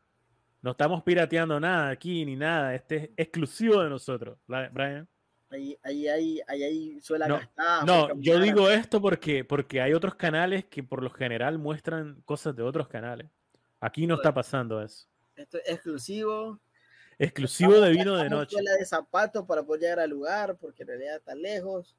no 0.62 0.72
estamos 0.72 1.02
pirateando 1.02 1.58
nada 1.60 1.90
aquí 1.90 2.24
ni 2.24 2.36
nada. 2.36 2.74
Este 2.74 2.96
es 2.96 3.10
exclusivo 3.16 3.82
de 3.82 3.88
nosotros, 3.90 4.38
Brian. 4.46 5.08
Ahí, 5.52 5.76
ahí, 5.82 6.06
ahí, 6.08 6.40
ahí, 6.46 6.62
ahí 6.62 7.00
suela 7.00 7.26
No, 7.26 7.38
gastar. 7.38 7.84
No, 7.84 8.20
yo 8.20 8.38
digo 8.38 8.70
esto 8.70 9.00
porque, 9.00 9.44
porque 9.44 9.80
hay 9.80 9.92
otros 9.94 10.14
canales 10.14 10.64
que 10.66 10.82
por 10.82 11.02
lo 11.02 11.10
general 11.10 11.58
muestran 11.58 12.20
cosas 12.24 12.54
de 12.54 12.62
otros 12.62 12.86
canales. 12.88 13.28
Aquí 13.80 14.06
no 14.06 14.14
está 14.16 14.32
pasando 14.32 14.80
eso. 14.80 15.08
Esto 15.34 15.58
es 15.58 15.70
exclusivo. 15.70 16.60
Exclusivo 17.18 17.80
de 17.80 17.90
vino 17.90 18.16
de 18.16 18.30
noche. 18.30 18.52
suela 18.52 18.72
de 18.74 18.84
zapatos 18.84 19.44
para 19.44 19.62
poder 19.62 19.80
llegar 19.82 20.00
al 20.00 20.10
lugar, 20.10 20.56
porque 20.56 20.82
en 20.84 20.88
realidad 20.88 21.16
está 21.16 21.34
lejos. 21.34 21.96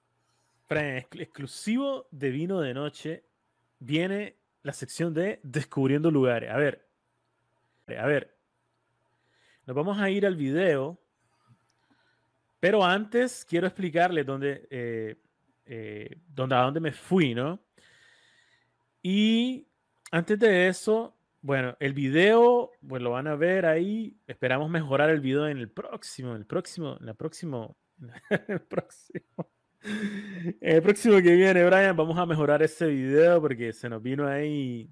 Fran, 0.68 0.98
ex- 0.98 1.20
exclusivo 1.20 2.08
de 2.12 2.30
vino 2.30 2.62
de 2.62 2.74
noche 2.74 3.24
viene 3.80 4.38
la 4.64 4.74
sección 4.74 5.14
de 5.14 5.40
Descubriendo 5.44 6.10
Lugares. 6.10 6.50
A 6.52 6.58
ver, 6.58 6.88
a 7.98 8.06
ver, 8.06 8.36
nos 9.72 9.86
vamos 9.86 10.02
a 10.02 10.10
ir 10.10 10.26
al 10.26 10.36
video, 10.36 11.00
pero 12.60 12.84
antes 12.84 13.46
quiero 13.46 13.68
explicarles 13.68 14.26
dónde, 14.26 14.68
eh, 14.70 15.16
eh, 15.66 16.18
dónde, 16.28 16.56
a 16.56 16.64
dónde 16.64 16.82
me 16.82 16.92
fui, 16.92 17.34
¿no? 17.34 17.58
Y 19.02 19.66
antes 20.12 20.38
de 20.40 20.68
eso, 20.68 21.18
bueno, 21.40 21.78
el 21.80 21.94
video, 21.94 22.72
pues 22.86 23.02
lo 23.02 23.12
van 23.12 23.28
a 23.28 23.36
ver 23.38 23.66
ahí. 23.66 24.20
Esperamos 24.28 24.70
mejorar 24.70 25.10
el 25.10 25.22
video 25.22 25.48
en 25.48 25.58
el 25.58 25.70
próximo, 25.70 26.32
en 26.32 26.42
el 26.42 26.46
próximo, 26.46 26.98
en 27.00 27.06
la 27.06 27.14
próximo 27.14 27.78
el 28.50 28.60
próximo. 28.60 29.54
El 30.60 30.82
próximo 30.82 31.16
que 31.22 31.34
viene, 31.34 31.66
Brian, 31.66 31.96
vamos 31.96 32.18
a 32.18 32.26
mejorar 32.26 32.62
ese 32.62 32.88
video 32.88 33.40
porque 33.40 33.72
se 33.72 33.88
nos 33.88 34.04
vino 34.04 34.28
ahí 34.28 34.92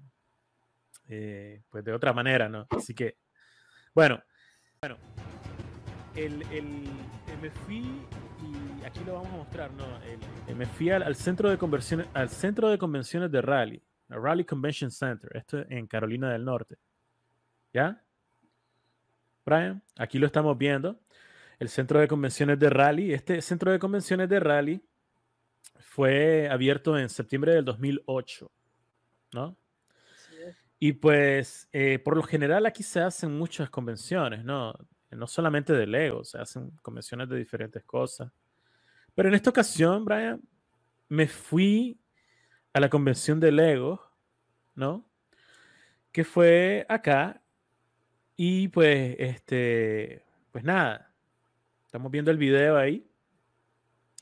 eh, 1.06 1.64
pues 1.68 1.84
de 1.84 1.92
otra 1.92 2.14
manera, 2.14 2.48
¿no? 2.48 2.66
Así 2.70 2.94
que, 2.94 3.18
bueno, 3.94 4.22
bueno, 4.82 4.96
el, 6.14 6.40
el, 6.52 6.64
me 7.42 7.50
fui 7.50 7.84
y 8.40 8.82
aquí 8.86 9.00
lo 9.04 9.12
vamos 9.12 9.28
a 9.28 9.36
mostrar, 9.36 9.70
¿no? 9.72 9.84
El, 10.48 10.56
me 10.56 10.64
fui 10.64 10.88
al, 10.88 11.14
centro 11.16 11.50
de 11.50 11.58
conversiones, 11.58 12.06
al 12.14 12.30
centro 12.30 12.70
de 12.70 12.78
convenciones 12.78 13.30
de 13.30 13.42
Raleigh, 13.42 13.82
el 14.08 14.22
Raleigh 14.22 14.46
Convention 14.46 14.90
Center, 14.90 15.30
esto 15.36 15.58
en 15.68 15.86
Carolina 15.86 16.32
del 16.32 16.46
Norte. 16.46 16.78
¿Ya? 17.74 18.02
Brian, 19.44 19.82
aquí 19.98 20.18
lo 20.18 20.24
estamos 20.24 20.56
viendo. 20.56 20.98
El 21.58 21.68
centro 21.68 22.00
de 22.00 22.08
convenciones 22.08 22.58
de 22.58 22.70
Raleigh. 22.70 23.12
Este 23.12 23.42
centro 23.42 23.72
de 23.72 23.78
convenciones 23.78 24.30
de 24.30 24.40
Raleigh 24.40 24.82
fue 25.78 26.48
abierto 26.48 26.96
en 26.96 27.10
septiembre 27.10 27.52
del 27.52 27.66
2008, 27.66 28.50
¿no? 29.34 29.58
Y 30.82 30.94
pues, 30.94 31.68
eh, 31.72 31.98
por 31.98 32.16
lo 32.16 32.22
general 32.22 32.64
aquí 32.64 32.82
se 32.82 33.00
hacen 33.00 33.36
muchas 33.36 33.68
convenciones, 33.68 34.42
¿no? 34.46 34.72
No 35.10 35.26
solamente 35.26 35.74
de 35.74 35.86
Lego, 35.86 36.24
se 36.24 36.38
hacen 36.38 36.70
convenciones 36.80 37.28
de 37.28 37.36
diferentes 37.36 37.84
cosas. 37.84 38.32
Pero 39.14 39.28
en 39.28 39.34
esta 39.34 39.50
ocasión, 39.50 40.06
Brian, 40.06 40.40
me 41.08 41.26
fui 41.28 42.00
a 42.72 42.80
la 42.80 42.88
convención 42.88 43.38
de 43.38 43.52
Lego, 43.52 44.00
¿no? 44.74 45.06
Que 46.12 46.24
fue 46.24 46.86
acá. 46.88 47.42
Y 48.34 48.68
pues, 48.68 49.16
este, 49.18 50.24
pues 50.50 50.64
nada, 50.64 51.12
estamos 51.84 52.10
viendo 52.10 52.30
el 52.30 52.38
video 52.38 52.78
ahí, 52.78 53.06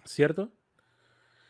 ¿cierto? 0.04 0.52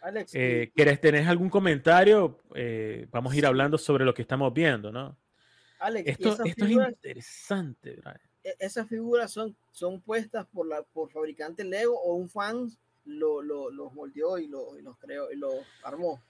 Alex, 0.08 0.34
eh, 0.34 0.72
¿Quieres 0.74 1.02
tener 1.02 1.28
algún 1.28 1.50
comentario? 1.50 2.40
Eh, 2.54 3.06
vamos 3.10 3.30
a 3.30 3.36
ir 3.36 3.44
hablando 3.44 3.76
sobre 3.76 4.06
lo 4.06 4.14
que 4.14 4.22
estamos 4.22 4.54
viendo, 4.54 4.90
¿no? 4.90 5.18
Alex, 5.80 6.08
esto, 6.08 6.44
esto 6.44 6.64
es 6.64 6.70
interesante. 6.70 7.92
Brian. 7.96 8.20
E, 8.42 8.56
¿Esas 8.58 8.88
figuras 8.88 9.30
son, 9.30 9.54
son 9.70 10.00
puestas 10.00 10.46
por, 10.46 10.66
la, 10.66 10.82
por 10.82 11.10
fabricante 11.10 11.62
Lego 11.62 12.00
o 12.00 12.14
un 12.14 12.30
fan 12.30 12.70
lo, 13.04 13.42
lo, 13.42 13.70
los 13.70 13.92
moldeó 13.92 14.38
y, 14.38 14.46
lo, 14.46 14.78
y 14.78 14.82
los 14.82 14.96
creó 14.96 15.30
y 15.30 15.36
los 15.36 15.54
armó? 15.84 16.22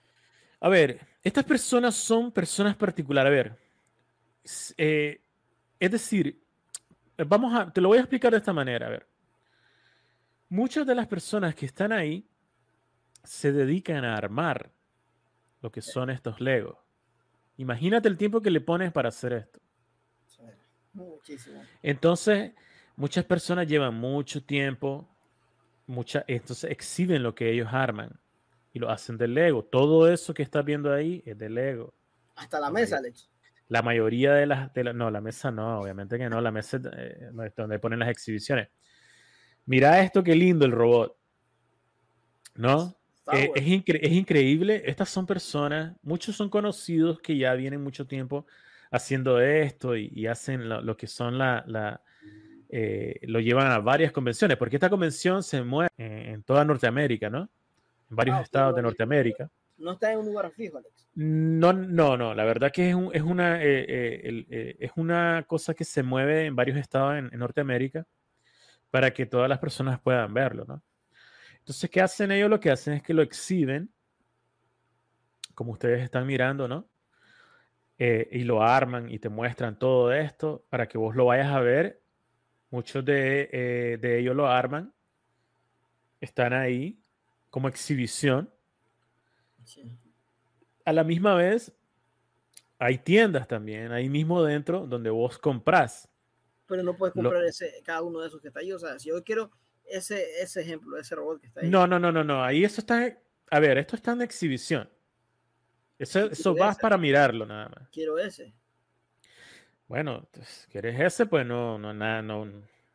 A 0.58 0.68
ver, 0.68 0.98
estas 1.22 1.44
personas 1.44 1.94
son 1.94 2.32
personas 2.32 2.74
particulares. 2.74 3.30
A 3.30 3.32
ver, 3.32 3.56
eh, 4.76 5.20
es 5.78 5.90
decir, 5.92 6.36
vamos 7.16 7.54
a, 7.54 7.72
te 7.72 7.80
lo 7.80 7.86
voy 7.90 7.98
a 7.98 8.00
explicar 8.00 8.32
de 8.32 8.38
esta 8.38 8.52
manera. 8.52 8.88
A 8.88 8.90
ver, 8.90 9.06
muchas 10.48 10.84
de 10.84 10.96
las 10.96 11.06
personas 11.06 11.54
que 11.54 11.66
están 11.66 11.92
ahí 11.92 12.26
se 13.28 13.52
dedican 13.52 14.04
a 14.04 14.16
armar 14.16 14.72
lo 15.60 15.70
que 15.70 15.82
son 15.82 16.08
estos 16.10 16.40
Legos. 16.40 16.78
Imagínate 17.58 18.08
el 18.08 18.16
tiempo 18.16 18.40
que 18.40 18.50
le 18.50 18.60
pones 18.60 18.90
para 18.90 19.10
hacer 19.10 19.32
esto. 19.34 19.60
Muchísimo. 20.94 21.60
Entonces, 21.82 22.52
muchas 22.96 23.24
personas 23.24 23.68
llevan 23.68 23.94
mucho 23.94 24.42
tiempo, 24.42 25.08
mucha, 25.86 26.24
entonces 26.26 26.70
exhiben 26.70 27.22
lo 27.22 27.34
que 27.34 27.50
ellos 27.50 27.68
arman 27.70 28.18
y 28.72 28.78
lo 28.78 28.90
hacen 28.90 29.18
de 29.18 29.28
Lego. 29.28 29.62
Todo 29.64 30.10
eso 30.10 30.32
que 30.32 30.42
estás 30.42 30.64
viendo 30.64 30.92
ahí 30.92 31.22
es 31.26 31.36
de 31.36 31.50
Lego. 31.50 31.94
Hasta 32.36 32.58
la 32.58 32.70
mesa, 32.70 32.96
Alex. 32.98 33.28
La 33.68 33.82
mayoría 33.82 34.32
de 34.32 34.46
las, 34.46 34.70
no, 34.94 35.10
la 35.10 35.20
mesa 35.20 35.50
no, 35.50 35.80
obviamente 35.80 36.16
que 36.16 36.30
no, 36.30 36.40
la 36.40 36.50
mesa 36.50 36.80
eh, 36.96 37.30
es 37.44 37.54
donde 37.54 37.78
ponen 37.78 37.98
las 37.98 38.08
exhibiciones. 38.08 38.68
Mira 39.66 40.00
esto, 40.00 40.24
qué 40.24 40.34
lindo 40.34 40.64
el 40.64 40.72
robot. 40.72 41.14
¿No? 42.54 42.97
Eh, 43.32 43.50
es, 43.54 44.12
increíble. 44.12 44.82
Estas 44.86 45.08
son 45.08 45.26
personas, 45.26 45.96
muchos 46.02 46.36
son 46.36 46.48
conocidos 46.48 47.20
que 47.20 47.36
ya 47.36 47.54
vienen 47.54 47.82
mucho 47.82 48.06
tiempo 48.06 48.46
haciendo 48.90 49.40
esto 49.40 49.96
y, 49.96 50.26
hacen 50.26 50.68
lo, 50.68 50.96
que 50.96 51.06
son 51.06 51.36
la, 51.36 52.00
eh, 52.70 53.18
lo 53.22 53.40
llevan 53.40 53.70
a 53.70 53.78
varias 53.80 54.12
convenciones, 54.12 54.56
porque 54.56 54.76
esta 54.76 54.88
convención 54.88 55.42
se 55.42 55.62
mueve 55.62 55.90
en, 55.98 56.42
toda 56.42 56.64
Norteamérica, 56.64 57.28
¿no? 57.28 57.48
En 58.10 58.16
varios 58.16 58.38
ah, 58.38 58.42
estados 58.42 58.76
de 58.76 58.82
Norteamérica. 58.82 59.50
No 59.76 59.92
está 59.92 60.12
en 60.12 60.20
un 60.20 60.26
lugar 60.26 60.50
fijo, 60.50 60.78
Alex. 60.78 61.08
No, 61.14 61.72
no, 61.72 62.16
no. 62.16 62.34
La 62.34 62.44
verdad 62.44 62.72
que 62.72 62.90
es, 62.90 62.96
es 63.12 63.22
una, 63.22 63.58
eh, 63.62 64.76
es 64.78 64.90
una 64.96 65.44
cosa 65.46 65.74
que 65.74 65.84
se 65.84 66.02
mueve 66.02 66.46
en 66.46 66.56
varios 66.56 66.78
estados 66.78 67.18
en 67.18 67.38
Norteamérica 67.38 68.06
para 68.90 69.12
que 69.12 69.26
todas 69.26 69.48
las 69.48 69.58
personas 69.58 70.00
puedan 70.00 70.32
verlo, 70.32 70.64
¿no? 70.66 70.82
Entonces, 71.68 71.90
¿qué 71.90 72.00
hacen 72.00 72.32
ellos? 72.32 72.48
Lo 72.48 72.58
que 72.58 72.70
hacen 72.70 72.94
es 72.94 73.02
que 73.02 73.12
lo 73.12 73.20
exhiben, 73.20 73.92
como 75.54 75.72
ustedes 75.72 76.02
están 76.02 76.26
mirando, 76.26 76.66
¿no? 76.66 76.88
Eh, 77.98 78.26
y 78.32 78.44
lo 78.44 78.62
arman 78.62 79.10
y 79.10 79.18
te 79.18 79.28
muestran 79.28 79.78
todo 79.78 80.10
esto 80.10 80.64
para 80.70 80.88
que 80.88 80.96
vos 80.96 81.14
lo 81.14 81.26
vayas 81.26 81.48
a 81.48 81.60
ver. 81.60 82.00
Muchos 82.70 83.04
de, 83.04 83.50
eh, 83.52 84.18
ellos 84.18 84.34
lo 84.34 84.48
arman, 84.48 84.94
están 86.22 86.54
ahí 86.54 86.98
como 87.50 87.68
exhibición. 87.68 88.50
A 90.86 90.92
la 90.94 91.04
misma 91.04 91.34
vez, 91.34 91.70
hay 92.78 92.96
tiendas 92.96 93.46
también, 93.46 93.92
ahí 93.92 94.08
mismo 94.08 94.42
dentro, 94.42 94.86
donde 94.86 95.10
vos 95.10 95.36
compras. 95.38 96.08
Pero 96.66 96.82
no 96.82 96.96
puedes 96.96 97.12
comprar 97.12 97.44
ese, 97.44 97.82
cada 97.84 98.00
uno 98.00 98.20
de 98.20 98.28
esos 98.28 98.40
que 98.40 98.48
está 98.48 98.60
ahí. 98.60 98.72
O 98.72 98.78
sea, 98.78 98.98
si 98.98 99.10
yo 99.10 99.22
quiero 99.22 99.50
ese, 99.88 100.40
ese 100.40 100.60
ejemplo, 100.60 100.98
ese 100.98 101.14
robot 101.14 101.40
que 101.40 101.46
está 101.46 101.60
ahí. 101.60 101.70
No, 101.70 101.86
no, 101.86 101.98
no, 101.98 102.12
no, 102.12 102.24
no. 102.24 102.42
Ahí 102.42 102.64
eso 102.64 102.80
está. 102.80 103.18
A 103.50 103.60
ver, 103.60 103.78
esto 103.78 103.96
está 103.96 104.12
en 104.12 104.22
exhibición. 104.22 104.88
Eso, 105.98 106.26
eso 106.26 106.54
vas 106.54 106.78
para 106.78 106.96
mirarlo 106.96 107.44
nada 107.44 107.68
más. 107.68 107.88
Quiero 107.90 108.18
ese. 108.18 108.54
Bueno, 109.88 110.28
pues, 110.30 110.68
¿quieres 110.70 111.00
ese? 111.00 111.26
Pues 111.26 111.46
no, 111.46 111.78
no, 111.78 111.92
nada, 111.94 112.22
no, 112.22 112.46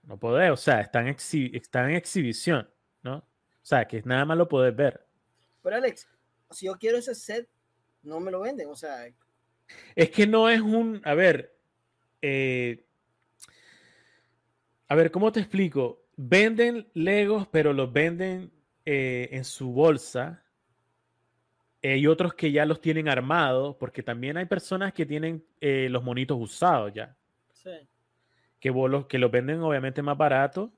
no 0.03 0.19
podés. 0.19 0.51
O 0.51 0.57
sea, 0.57 0.79
está 0.79 1.01
en, 1.01 1.15
está 1.53 1.89
en 1.89 1.95
exhibición, 1.95 2.69
¿no? 3.01 3.17
O 3.17 3.65
sea, 3.65 3.85
que 3.85 4.01
nada 4.03 4.25
más 4.25 4.37
lo 4.37 4.47
podés 4.47 4.75
ver. 4.75 5.05
Pero 5.61 5.75
Alex, 5.75 6.07
si 6.51 6.67
yo 6.67 6.77
quiero 6.77 6.97
ese 6.97 7.15
set, 7.15 7.49
no 8.03 8.19
me 8.19 8.31
lo 8.31 8.41
venden. 8.41 8.69
O 8.69 8.75
sea. 8.75 9.07
Es 9.95 10.11
que 10.11 10.27
no 10.27 10.49
es 10.49 10.61
un. 10.61 11.01
A 11.03 11.13
ver. 11.13 11.57
Eh, 12.21 12.85
a 14.87 14.95
ver, 14.95 15.11
¿cómo 15.11 15.31
te 15.31 15.39
explico? 15.39 16.02
Venden 16.15 16.87
Legos, 16.93 17.47
pero 17.47 17.73
los 17.73 17.91
venden 17.91 18.51
eh, 18.85 19.29
en 19.31 19.43
su 19.43 19.71
bolsa. 19.71 20.43
Eh, 21.81 21.97
y 21.97 22.07
otros 22.07 22.33
que 22.33 22.51
ya 22.51 22.65
los 22.65 22.79
tienen 22.79 23.09
armados, 23.09 23.75
porque 23.77 24.03
también 24.03 24.37
hay 24.37 24.45
personas 24.45 24.93
que 24.93 25.05
tienen 25.05 25.45
eh, 25.59 25.87
los 25.89 26.03
monitos 26.03 26.37
usados 26.39 26.93
ya. 26.93 27.15
Sí. 27.51 27.71
Que, 28.59 28.69
los, 28.71 29.05
que 29.07 29.17
los 29.17 29.31
venden 29.31 29.61
obviamente 29.61 30.01
más 30.01 30.17
barato, 30.17 30.71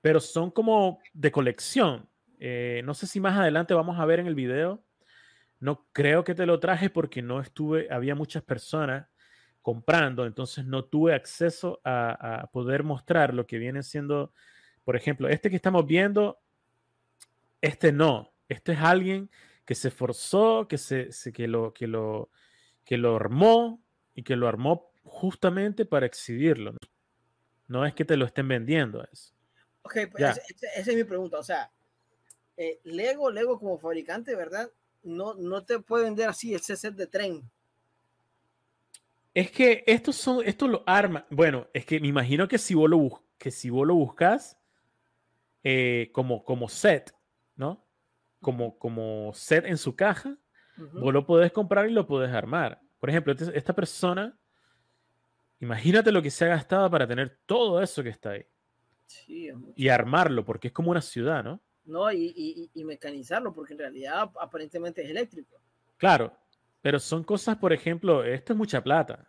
pero 0.00 0.18
son 0.18 0.50
como 0.50 1.00
de 1.12 1.30
colección. 1.30 2.08
no 2.84 2.94
sé 2.94 3.06
si 3.06 3.20
más 3.20 3.38
adelante 3.38 3.74
vamos 3.74 3.98
a 3.98 4.04
ver 4.04 4.20
en 4.20 4.26
el 4.26 4.34
video. 4.34 4.82
No 5.60 5.86
creo 5.92 6.24
que 6.24 6.34
te 6.34 6.46
lo 6.46 6.58
traje 6.60 6.90
porque 6.90 7.22
no 7.22 7.40
estuve, 7.40 7.88
había 7.90 8.14
muchas 8.14 8.42
personas 8.42 9.06
comprando, 9.62 10.24
entonces 10.24 10.64
no 10.64 10.84
tuve 10.84 11.14
acceso 11.14 11.80
a, 11.84 12.42
a 12.42 12.46
poder 12.50 12.84
mostrar 12.84 13.34
lo 13.34 13.46
que 13.46 13.58
viene 13.58 13.82
siendo 13.82 14.32
por 14.88 14.96
ejemplo, 14.96 15.28
este 15.28 15.50
que 15.50 15.56
estamos 15.56 15.86
viendo, 15.86 16.38
este 17.60 17.92
no. 17.92 18.32
Este 18.48 18.72
es 18.72 18.78
alguien 18.78 19.28
que 19.66 19.74
se 19.74 19.88
esforzó, 19.88 20.66
que, 20.66 20.78
se, 20.78 21.10
que, 21.34 21.46
lo, 21.46 21.74
que, 21.74 21.86
lo, 21.86 22.30
que 22.86 22.96
lo 22.96 23.14
armó 23.14 23.82
y 24.14 24.22
que 24.22 24.34
lo 24.34 24.48
armó 24.48 24.90
justamente 25.04 25.84
para 25.84 26.06
exhibirlo. 26.06 26.72
No, 27.66 27.84
es 27.84 27.92
que 27.92 28.06
te 28.06 28.16
lo 28.16 28.24
estén 28.24 28.48
vendiendo 28.48 29.06
eso. 29.12 29.34
Ok, 29.82 29.98
pues 30.10 30.40
esa, 30.48 30.90
es 30.90 30.96
mi 30.96 31.04
pregunta. 31.04 31.38
O 31.38 31.42
sea, 31.42 31.70
eh, 32.56 32.80
Lego, 32.84 33.30
Lego 33.30 33.58
como 33.58 33.76
fabricante, 33.76 34.34
¿verdad? 34.34 34.70
No, 35.02 35.34
no 35.34 35.66
te 35.66 35.80
puede 35.80 36.04
vender 36.04 36.30
así 36.30 36.54
ese 36.54 36.78
set 36.78 36.94
de 36.94 37.06
tren. 37.06 37.42
Es 39.34 39.50
que 39.50 39.84
estos 39.86 40.16
son, 40.16 40.42
estos 40.46 40.70
lo 40.70 40.82
arman. 40.86 41.26
Bueno, 41.28 41.68
es 41.74 41.84
que 41.84 42.00
me 42.00 42.08
imagino 42.08 42.48
que 42.48 42.56
si 42.56 42.72
vos 42.72 42.88
lo, 42.88 43.22
que 43.36 43.50
si 43.50 43.68
vos 43.68 43.86
lo 43.86 43.94
buscas, 43.94 44.57
eh, 45.64 46.10
como, 46.12 46.44
como 46.44 46.68
set, 46.68 47.14
¿no? 47.56 47.86
Como, 48.40 48.78
como 48.78 49.32
set 49.34 49.64
en 49.64 49.78
su 49.78 49.96
caja, 49.96 50.36
vos 50.76 51.12
lo 51.12 51.26
podés 51.26 51.52
comprar 51.52 51.88
y 51.88 51.92
lo 51.92 52.06
podés 52.06 52.32
armar. 52.32 52.80
Por 53.00 53.10
ejemplo, 53.10 53.32
este, 53.32 53.56
esta 53.56 53.74
persona, 53.74 54.38
imagínate 55.60 56.12
lo 56.12 56.22
que 56.22 56.30
se 56.30 56.44
ha 56.44 56.48
gastado 56.48 56.90
para 56.90 57.06
tener 57.06 57.38
todo 57.46 57.82
eso 57.82 58.02
que 58.02 58.10
está 58.10 58.30
ahí. 58.30 58.46
y 59.26 59.88
armarlo, 59.88 60.44
porque 60.44 60.68
es 60.68 60.74
como 60.74 60.90
una 60.90 61.00
ciudad, 61.00 61.42
¿no? 61.42 61.60
No, 61.88 62.12
y, 62.12 62.70
y, 62.74 62.84
mecanizarlo, 62.84 63.54
porque 63.54 63.72
en 63.72 63.78
realidad 63.78 64.30
aparentemente 64.38 65.02
es 65.02 65.08
eléctrico. 65.08 65.56
Claro, 65.96 66.36
pero 66.82 67.00
son 67.00 67.24
cosas, 67.24 67.56
por 67.56 67.72
ejemplo, 67.72 68.22
esto 68.24 68.52
es 68.52 68.58
mucha 68.58 68.84
plata. 68.84 69.26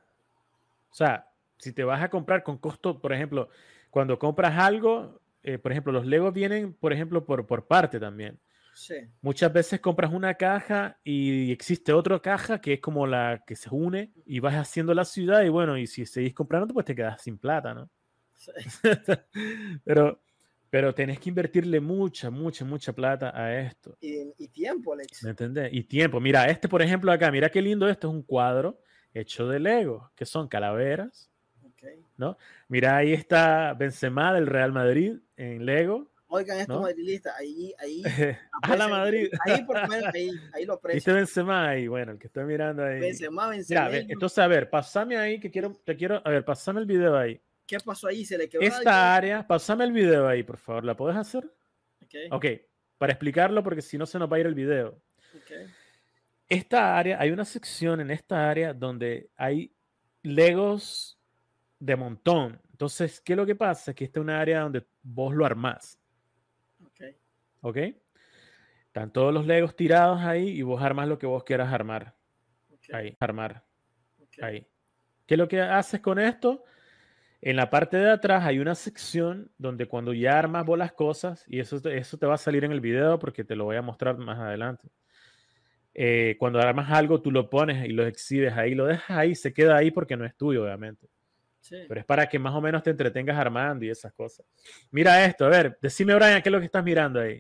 O 0.92 0.94
sea, 0.94 1.32
si 1.58 1.72
te 1.72 1.86
vas 1.86 2.04
a 2.04 2.10
comprar 2.10 2.44
con 2.44 2.58
costo, 2.58 3.00
por 3.00 3.14
ejemplo, 3.14 3.48
cuando 3.90 4.20
compras 4.20 4.60
algo, 4.60 5.22
eh, 5.44 5.58
por 5.58 5.72
ejemplo, 5.72 5.92
los 5.92 6.06
Legos 6.06 6.34
vienen, 6.34 6.74
por 6.74 6.94
ejemplo, 6.94 7.26
por, 7.26 7.46
por 7.46 7.68
parte 7.68 8.00
también. 8.00 8.40
Sí. 8.74 8.96
Muchas 9.22 9.52
veces 9.52 9.80
compras 9.82 10.14
una 10.14 10.36
caja 10.36 11.00
y 11.04 11.52
existe 11.52 11.92
otra 11.92 12.20
caja 12.22 12.62
que 12.62 12.74
es 12.74 12.80
como 12.80 13.06
la 13.08 13.44
que 13.46 13.56
se 13.56 13.70
une 13.72 14.14
y 14.26 14.40
vas 14.40 14.56
haciendo 14.56 14.94
la 14.94 15.06
ciudad 15.06 15.44
y 15.44 15.50
bueno, 15.50 15.78
y 15.78 15.86
si 15.88 16.06
seguís 16.06 16.34
comprando, 16.34 16.74
pues 16.74 16.86
te 16.86 16.96
quedas 16.96 17.22
sin 17.22 17.38
plata, 17.38 17.74
¿no? 17.74 17.90
sí. 18.36 18.52
pero, 19.84 20.22
pero 20.70 20.94
tenés 20.94 21.20
que 21.20 21.30
invertirle 21.30 21.80
mucha, 21.80 22.30
mucha, 22.30 22.64
mucha 22.64 22.94
plata 22.94 23.32
a 23.36 23.60
esto. 23.60 23.98
Y, 24.00 24.34
y 24.38 24.48
tiempo, 24.50 24.94
Alex. 24.94 25.24
¿Me 25.24 25.32
entendés? 25.32 25.70
Y 25.74 25.84
tiempo. 25.84 26.20
Mira, 26.20 26.46
este, 26.46 26.70
por 26.70 26.82
ejemplo, 26.82 27.12
acá, 27.12 27.32
mira 27.32 27.50
qué 27.50 27.62
lindo 27.62 27.90
esto. 27.90 28.08
Es 28.08 28.14
un 28.14 28.24
cuadro 28.24 28.80
hecho 29.14 29.48
de 29.48 29.60
Lego, 29.60 30.12
que 30.16 30.26
son 30.26 30.48
calaveras. 30.48 31.29
Ok. 31.82 32.38
Mira, 32.68 32.98
ahí 32.98 33.14
está 33.14 33.74
Benzema 33.74 34.34
del 34.34 34.48
Real 34.48 34.72
Madrid 34.72 35.18
en 35.38 35.66
Lego. 35.66 36.10
Oigan, 36.32 36.60
estos 36.60 36.80
¿No? 36.80 36.86
ahí, 36.86 37.74
ahí. 37.80 38.04
a 38.62 38.76
la 38.76 38.88
Madrid. 38.88 39.32
Ahí, 39.46 39.64
por 39.64 39.78
ahí, 39.78 40.30
ahí 40.54 40.66
lo 40.66 40.74
¿Viste 40.84 41.12
aprecian. 41.12 41.16
Benzema 41.16 41.70
ahí? 41.70 41.88
Bueno, 41.88 42.12
el 42.12 42.20
que 42.20 42.28
está 42.28 42.44
mirando 42.44 42.84
ahí. 42.84 43.00
Benzema, 43.00 43.50
Benzema. 43.50 43.90
Mira, 43.90 44.06
entonces, 44.08 44.38
a 44.38 44.48
ver, 44.48 44.70
pasame 44.70 45.18
ahí, 45.18 45.40
que 45.40 45.50
quiero, 45.50 45.76
te 45.84 45.96
quiero, 45.96 46.22
a 46.24 46.30
ver, 46.30 46.46
pasame 46.46 46.82
el 46.82 46.86
video 46.86 47.18
ahí. 47.18 47.42
¿Qué 47.66 47.78
pasó 47.80 48.08
ahí? 48.08 48.26
¿Se 48.26 48.38
le 48.38 48.48
quedó 48.48 48.62
Esta 48.62 49.16
área, 49.16 49.46
pasame 49.46 49.86
el 49.86 49.92
video 49.92 50.28
ahí, 50.28 50.44
por 50.44 50.58
favor, 50.58 50.84
¿la 50.84 50.96
puedes 50.96 51.18
hacer? 51.18 51.52
Ok, 52.04 52.16
Ok, 52.32 52.46
para 53.00 53.14
explicarlo, 53.14 53.64
porque 53.64 53.82
si 53.82 53.98
no 53.98 54.06
se 54.06 54.20
nos 54.20 54.32
va 54.32 54.38
a 54.38 54.40
ir 54.40 54.46
el 54.46 54.56
video. 54.56 55.00
Esta 56.48 56.98
área, 56.98 57.20
hay 57.20 57.32
una 57.32 57.46
sección 57.46 58.02
en 58.02 58.12
esta 58.12 58.50
área 58.50 58.74
donde 58.74 59.30
hay 59.36 59.72
Legos 60.22 61.19
de 61.80 61.96
montón. 61.96 62.62
Entonces, 62.72 63.22
¿qué 63.22 63.34
es 63.34 63.38
lo 63.38 63.46
que 63.46 63.56
pasa? 63.56 63.94
Que 63.94 64.06
esta 64.06 64.20
es 64.20 64.24
una 64.24 64.40
área 64.40 64.62
donde 64.62 64.86
vos 65.02 65.34
lo 65.34 65.46
armás, 65.46 66.00
ok. 66.86 67.02
¿ok? 67.62 67.78
Están 68.88 69.12
todos 69.12 69.34
los 69.34 69.46
Legos 69.46 69.76
tirados 69.76 70.20
ahí 70.22 70.50
y 70.50 70.62
vos 70.62 70.82
armas 70.82 71.08
lo 71.08 71.18
que 71.18 71.28
vos 71.28 71.44
quieras 71.44 71.72
armar. 71.72 72.16
Ahí, 72.92 73.16
armar. 73.20 73.64
Ahí. 74.42 74.66
¿Qué 75.26 75.36
es 75.36 75.38
lo 75.38 75.48
que 75.48 75.62
haces 75.62 76.00
con 76.00 76.18
esto? 76.18 76.64
En 77.42 77.56
la 77.56 77.70
parte 77.70 77.98
de 77.98 78.10
atrás 78.10 78.44
hay 78.46 78.60
una 78.60 78.76
sección 78.76 79.52
donde 79.58 79.86
cuando 79.86 80.14
ya 80.14 80.38
armas 80.38 80.66
vos 80.66 80.78
las 80.78 80.92
cosas, 80.94 81.46
y 81.48 81.60
eso, 81.60 81.80
te- 81.82 81.98
eso 81.98 82.18
te 82.18 82.26
va 82.26 82.34
a 82.34 82.38
salir 82.38 82.64
en 82.66 82.72
el 82.72 82.82
video 82.82 83.20
porque 83.20 83.44
te 83.44 83.56
lo 83.56 83.66
voy 83.66 83.76
a 83.78 83.82
mostrar 83.82 84.18
más 84.18 84.40
adelante. 84.40 84.90
Eh, 85.94 86.36
cuando 86.40 86.60
armas 86.60 86.90
algo, 86.92 87.22
tú 87.22 87.32
lo 87.32 87.50
pones 87.50 87.86
y 87.86 87.90
lo 87.90 88.06
exhibes 88.06 88.54
ahí, 88.54 88.74
lo 88.76 88.86
dejas 88.86 89.18
ahí, 89.18 89.36
se 89.36 89.54
queda 89.54 89.78
ahí 89.78 89.92
porque 89.92 90.18
no 90.18 90.26
es 90.26 90.36
tuyo, 90.36 90.64
obviamente. 90.64 91.08
Sí. 91.60 91.78
Pero 91.88 92.00
es 92.00 92.06
para 92.06 92.28
que 92.28 92.40
más 92.40 92.54
o 92.54 92.62
menos 92.62 92.82
te 92.84 92.90
entretengas 92.90 93.38
armando 93.38 93.86
y 93.86 93.90
esas 93.90 94.14
cosas. 94.14 94.46
Mira 94.92 95.26
esto, 95.26 95.46
a 95.46 95.50
ver, 95.50 95.78
decime, 95.82 96.16
Brian, 96.16 96.42
¿qué 96.42 96.50
es 96.50 96.54
lo 96.54 96.60
que 96.60 96.66
estás 96.66 96.84
mirando 96.84 97.20
ahí? 97.20 97.40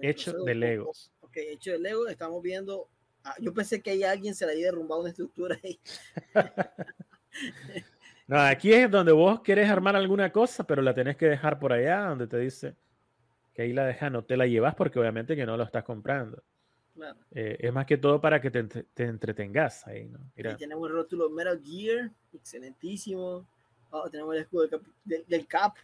Hecho 0.00 0.32
de. 0.44 0.54
Legos. 0.54 1.12
Ok, 1.20 1.36
hecho 1.36 1.72
de 1.72 1.78
Lego, 1.78 2.06
estamos 2.08 2.42
viendo. 2.42 2.88
ah, 3.24 3.34
yo 3.40 3.52
pensé 3.52 3.80
que 3.82 3.90
ahí 3.90 4.04
alguien 4.04 4.34
se 4.34 4.46
le 4.46 4.52
había 4.52 4.66
derrumbado 4.66 5.00
una 5.00 5.10
estructura 5.10 5.58
ahí. 5.62 5.80
No, 8.28 8.38
aquí 8.40 8.72
es 8.72 8.90
donde 8.90 9.12
vos 9.12 9.40
querés 9.40 9.68
armar 9.68 9.96
alguna 9.96 10.30
cosa, 10.32 10.64
pero 10.64 10.80
la 10.80 10.94
tenés 10.94 11.16
que 11.16 11.26
dejar 11.26 11.58
por 11.58 11.72
allá, 11.72 12.06
donde 12.06 12.26
te 12.26 12.38
dice 12.38 12.76
que 13.52 13.62
ahí 13.62 13.72
la 13.72 13.84
dejas, 13.84 14.10
no 14.10 14.24
te 14.24 14.36
la 14.36 14.46
llevas 14.46 14.74
porque 14.74 14.98
obviamente 14.98 15.36
que 15.36 15.44
no 15.44 15.56
lo 15.56 15.64
estás 15.64 15.84
comprando. 15.84 16.42
Claro. 16.94 17.18
Eh, 17.30 17.56
es 17.60 17.72
más 17.72 17.86
que 17.86 17.96
todo 17.96 18.20
para 18.20 18.40
que 18.40 18.50
te, 18.50 18.64
te 18.64 19.04
entretengas 19.04 19.86
ahí, 19.86 20.08
¿no? 20.08 20.18
Mira, 20.36 20.56
tenemos 20.56 20.88
el 20.88 20.94
rótulo 20.96 21.30
Metal 21.30 21.60
Gear, 21.64 22.10
excelentísimo. 22.34 23.46
Oh, 23.90 24.08
tenemos 24.10 24.34
el 24.34 24.42
escudo 24.42 24.62
del 24.62 24.70
cap. 24.70 24.82
del- 25.04 25.24
del 25.26 25.46
cap. 25.46 25.74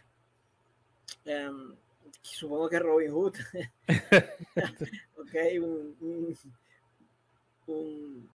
Em, 1.25 1.73
supongo 2.21 2.69
que 2.69 2.79
Robin 2.79 3.11
Hood. 3.11 3.35
ok, 5.17 5.35
un. 5.61 5.95
un, 6.01 6.37
un, 7.67 8.29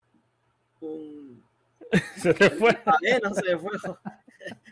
un- 0.80 1.44
se 2.16 2.34
te 2.34 2.50
fue. 2.50 2.72
no 3.22 3.34
se 3.34 3.58
fue. 3.58 3.70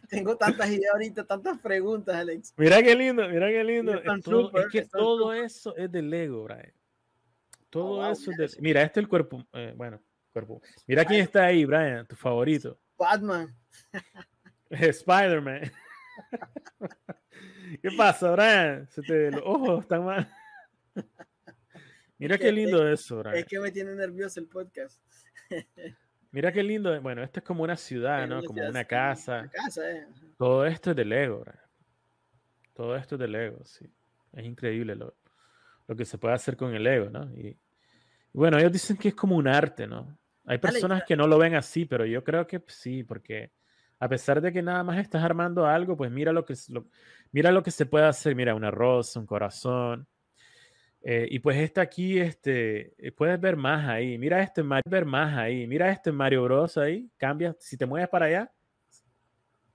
Tengo 0.08 0.36
tantas 0.36 0.68
ideas 0.70 0.92
ahorita, 0.92 1.24
tantas 1.24 1.58
preguntas, 1.60 2.14
Alex. 2.14 2.52
Mira 2.56 2.82
qué 2.82 2.94
lindo, 2.94 3.26
mira 3.28 3.48
qué 3.48 3.64
lindo. 3.64 3.94
Es, 3.94 4.22
todo- 4.22 4.52
es 4.58 4.66
que 4.70 4.82
todo 4.86 5.32
eso 5.32 5.74
es 5.76 5.90
de 5.90 6.02
Lego, 6.02 6.44
Brian. 6.44 6.72
Todo 7.72 7.84
Oh, 7.84 7.96
wow, 7.96 8.12
eso 8.12 8.30
es 8.30 8.36
mira 8.36 8.46
de... 8.48 8.56
Mira, 8.60 8.82
este 8.82 9.00
es 9.00 9.04
el 9.04 9.08
cuerpo, 9.08 9.42
eh, 9.54 9.72
bueno, 9.74 9.98
cuerpo. 10.30 10.60
Mira 10.86 11.06
quién 11.06 11.22
está 11.22 11.46
ahí, 11.46 11.64
Brian, 11.64 12.06
tu 12.06 12.14
favorito. 12.14 12.78
Batman. 12.98 13.56
Spider-Man. 14.70 15.72
¿Qué 17.82 17.90
pasa, 17.96 18.30
Brian? 18.32 18.86
Se 18.90 19.00
te, 19.00 19.30
los 19.30 19.40
ojos 19.42 19.80
están 19.84 20.04
mal. 20.04 20.30
Mira 22.18 22.34
Es 22.34 22.42
qué 22.42 22.52
lindo 22.52 22.86
eso, 22.86 23.20
Brian. 23.20 23.36
Es 23.36 23.46
que 23.46 23.58
me 23.58 23.70
tiene 23.70 23.94
nervioso 23.94 24.38
el 24.38 24.48
podcast. 24.48 25.00
Mira 26.30 26.52
qué 26.52 26.62
lindo. 26.62 27.00
Bueno, 27.00 27.22
esto 27.22 27.40
es 27.40 27.44
como 27.44 27.62
una 27.62 27.78
ciudad, 27.78 28.28
¿no? 28.28 28.40
una 28.40 28.46
Como 28.46 28.58
ciudad, 28.58 28.70
una 28.70 28.84
casa. 28.84 29.38
Una 29.40 29.48
casa, 29.48 29.90
eh. 29.90 30.06
Todo 30.36 30.66
esto 30.66 30.90
es 30.90 30.96
de 30.96 31.06
Lego, 31.06 31.40
Brian. 31.40 31.58
Todo 32.74 32.96
esto 32.96 33.14
es 33.14 33.18
de 33.18 33.28
Lego, 33.28 33.64
sí. 33.64 33.90
Es 34.34 34.44
increíble 34.44 34.94
lo, 34.94 35.14
lo 35.92 35.96
que 35.96 36.04
se 36.04 36.18
puede 36.18 36.34
hacer 36.34 36.56
con 36.56 36.74
el 36.74 36.82
Lego, 36.82 37.10
¿no? 37.10 37.24
Y, 37.36 37.56
bueno, 38.32 38.58
ellos 38.58 38.72
dicen 38.72 38.96
que 38.96 39.08
es 39.08 39.14
como 39.14 39.36
un 39.36 39.46
arte, 39.46 39.86
¿no? 39.86 40.18
Hay 40.46 40.58
personas 40.58 41.04
que 41.04 41.16
no 41.16 41.26
lo 41.26 41.38
ven 41.38 41.54
así, 41.54 41.84
pero 41.84 42.04
yo 42.04 42.24
creo 42.24 42.46
que 42.46 42.62
sí, 42.66 43.04
porque 43.04 43.52
a 43.98 44.08
pesar 44.08 44.40
de 44.40 44.52
que 44.52 44.62
nada 44.62 44.82
más 44.82 44.98
estás 44.98 45.22
armando 45.22 45.66
algo, 45.66 45.96
pues 45.96 46.10
mira 46.10 46.32
lo 46.32 46.44
que, 46.44 46.54
lo, 46.68 46.88
mira 47.30 47.52
lo 47.52 47.62
que 47.62 47.70
se 47.70 47.86
puede 47.86 48.06
hacer. 48.06 48.34
Mira, 48.34 48.54
una 48.54 48.70
rosa, 48.70 49.20
un 49.20 49.26
corazón. 49.26 50.08
Eh, 51.02 51.28
y 51.30 51.38
pues 51.38 51.58
esta 51.58 51.82
aquí, 51.82 52.18
este, 52.18 52.94
eh, 52.98 53.12
puedes 53.12 53.40
ver 53.40 53.56
más 53.56 53.86
ahí. 53.88 54.18
Mira 54.18 54.42
este 54.42 54.62
Mario, 54.62 54.90
ver 54.90 55.04
más 55.04 55.36
ahí. 55.36 55.66
Mira 55.66 55.90
este 55.90 56.10
Mario 56.10 56.42
Bros 56.44 56.78
ahí. 56.78 57.08
Cambia, 57.16 57.54
si 57.60 57.76
te 57.76 57.86
mueves 57.86 58.08
para 58.08 58.26
allá, 58.26 58.52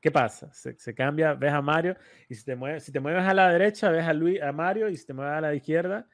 ¿qué 0.01 0.11
pasa? 0.11 0.51
Se, 0.53 0.77
se 0.77 0.93
cambia, 0.93 1.33
ves 1.33 1.53
a 1.53 1.61
Mario. 1.61 1.95
Y 2.29 2.35
si 2.35 2.43
te 2.45 2.55
mueves, 2.55 2.83
si 2.83 2.91
te 2.91 2.99
mueves 2.99 3.23
a 3.23 3.33
la 3.33 3.49
derecha, 3.51 3.89
ves 3.89 4.05
a, 4.05 4.13
Luis, 4.13 4.41
a 4.41 4.51
Mario. 4.51 4.89
Y 4.89 4.97
si 4.97 5.05
te 5.05 5.13
mueves 5.13 5.33
a 5.33 5.41
la 5.41 5.55
izquierda, 5.55 6.07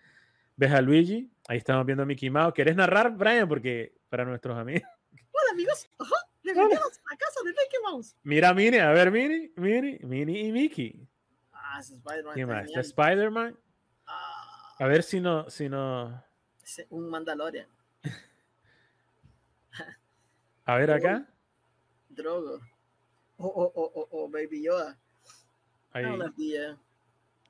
ves 0.55 0.71
a 0.71 0.81
Luigi. 0.81 1.31
Ahí 1.47 1.57
estamos 1.57 1.85
viendo 1.85 2.03
a 2.03 2.05
Mickey 2.05 2.29
Mouse. 2.29 2.53
¿Querés 2.53 2.75
narrar, 2.75 3.11
Brian? 3.11 3.47
Porque 3.47 3.95
para 4.09 4.25
nuestros 4.25 4.57
amigos. 4.57 4.87
Hola 5.11 5.51
amigos, 5.51 5.89
ajá, 5.97 6.15
bienvenidos 6.43 6.81
a 6.81 7.11
la 7.11 7.17
casa 7.17 7.39
de 7.43 7.49
Mickey 7.49 7.79
Mouse. 7.83 8.15
Mira 8.23 8.49
a 8.49 8.53
Minnie, 8.53 8.79
a 8.79 8.91
ver, 8.91 9.11
Minnie, 9.11 9.51
Minnie, 9.55 9.99
Minnie 10.03 10.47
y 10.47 10.51
Mickey. 10.51 11.07
Ah, 11.51 11.77
ese 11.79 11.95
Spider-Man. 11.95 12.35
¿Qué 12.35 12.45
más? 12.45 12.69
Spider-Man. 12.69 13.57
Ah, 14.05 14.75
A 14.79 14.87
ver 14.87 15.03
si 15.03 15.19
no, 15.19 15.49
si 15.49 15.69
no. 15.69 16.23
un 16.89 17.09
Mandalorian. 17.09 17.67
A 20.65 20.77
ver 20.77 20.91
acá. 20.91 21.27
Drogo. 22.09 22.59
O, 23.47 23.71
o, 23.75 24.07
o, 24.11 24.29
Baby 24.29 24.63
Yoda. 24.63 24.97
Ahí. 25.91 26.05
Ah. 26.05 26.77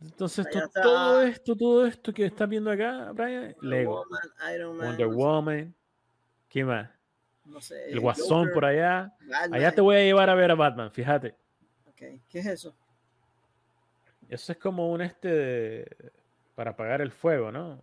Entonces, 0.02 0.46
to- 0.50 0.70
todo 0.82 1.22
esto, 1.22 1.56
todo 1.56 1.86
esto 1.86 2.14
que 2.14 2.26
estás 2.26 2.50
viendo 2.50 2.70
acá, 2.72 3.12
Brian, 3.14 3.56
Lego. 3.62 4.04
Woman, 4.04 4.54
Iron 4.56 4.78
Man. 4.78 4.88
Wonder 4.88 5.08
no 5.08 5.14
sé, 5.14 5.18
Woman. 5.18 5.76
¿Qué 6.50 6.66
más? 6.66 6.90
No 7.46 7.62
sé. 7.62 7.92
El 7.92 8.00
Guasón 8.00 8.50
por 8.54 8.66
allá. 8.66 9.14
Batman. 9.22 9.54
Allá 9.54 9.72
te 9.74 9.82
voy 9.82 9.96
a 9.96 10.00
llevar 10.04 10.30
a 10.30 10.36
ver 10.36 10.52
a 10.52 10.56
Batman, 10.56 10.92
fíjate. 10.92 11.36
Ok, 11.88 12.02
¿qué 12.30 12.40
es 12.40 12.46
eso? 12.46 12.76
Eso 14.30 14.52
es 14.52 14.58
como 14.58 14.92
un 14.92 15.02
este 15.02 15.28
de- 15.30 16.12
para 16.56 16.72
apagar 16.72 17.02
el 17.02 17.12
fuego, 17.12 17.52
¿no? 17.52 17.82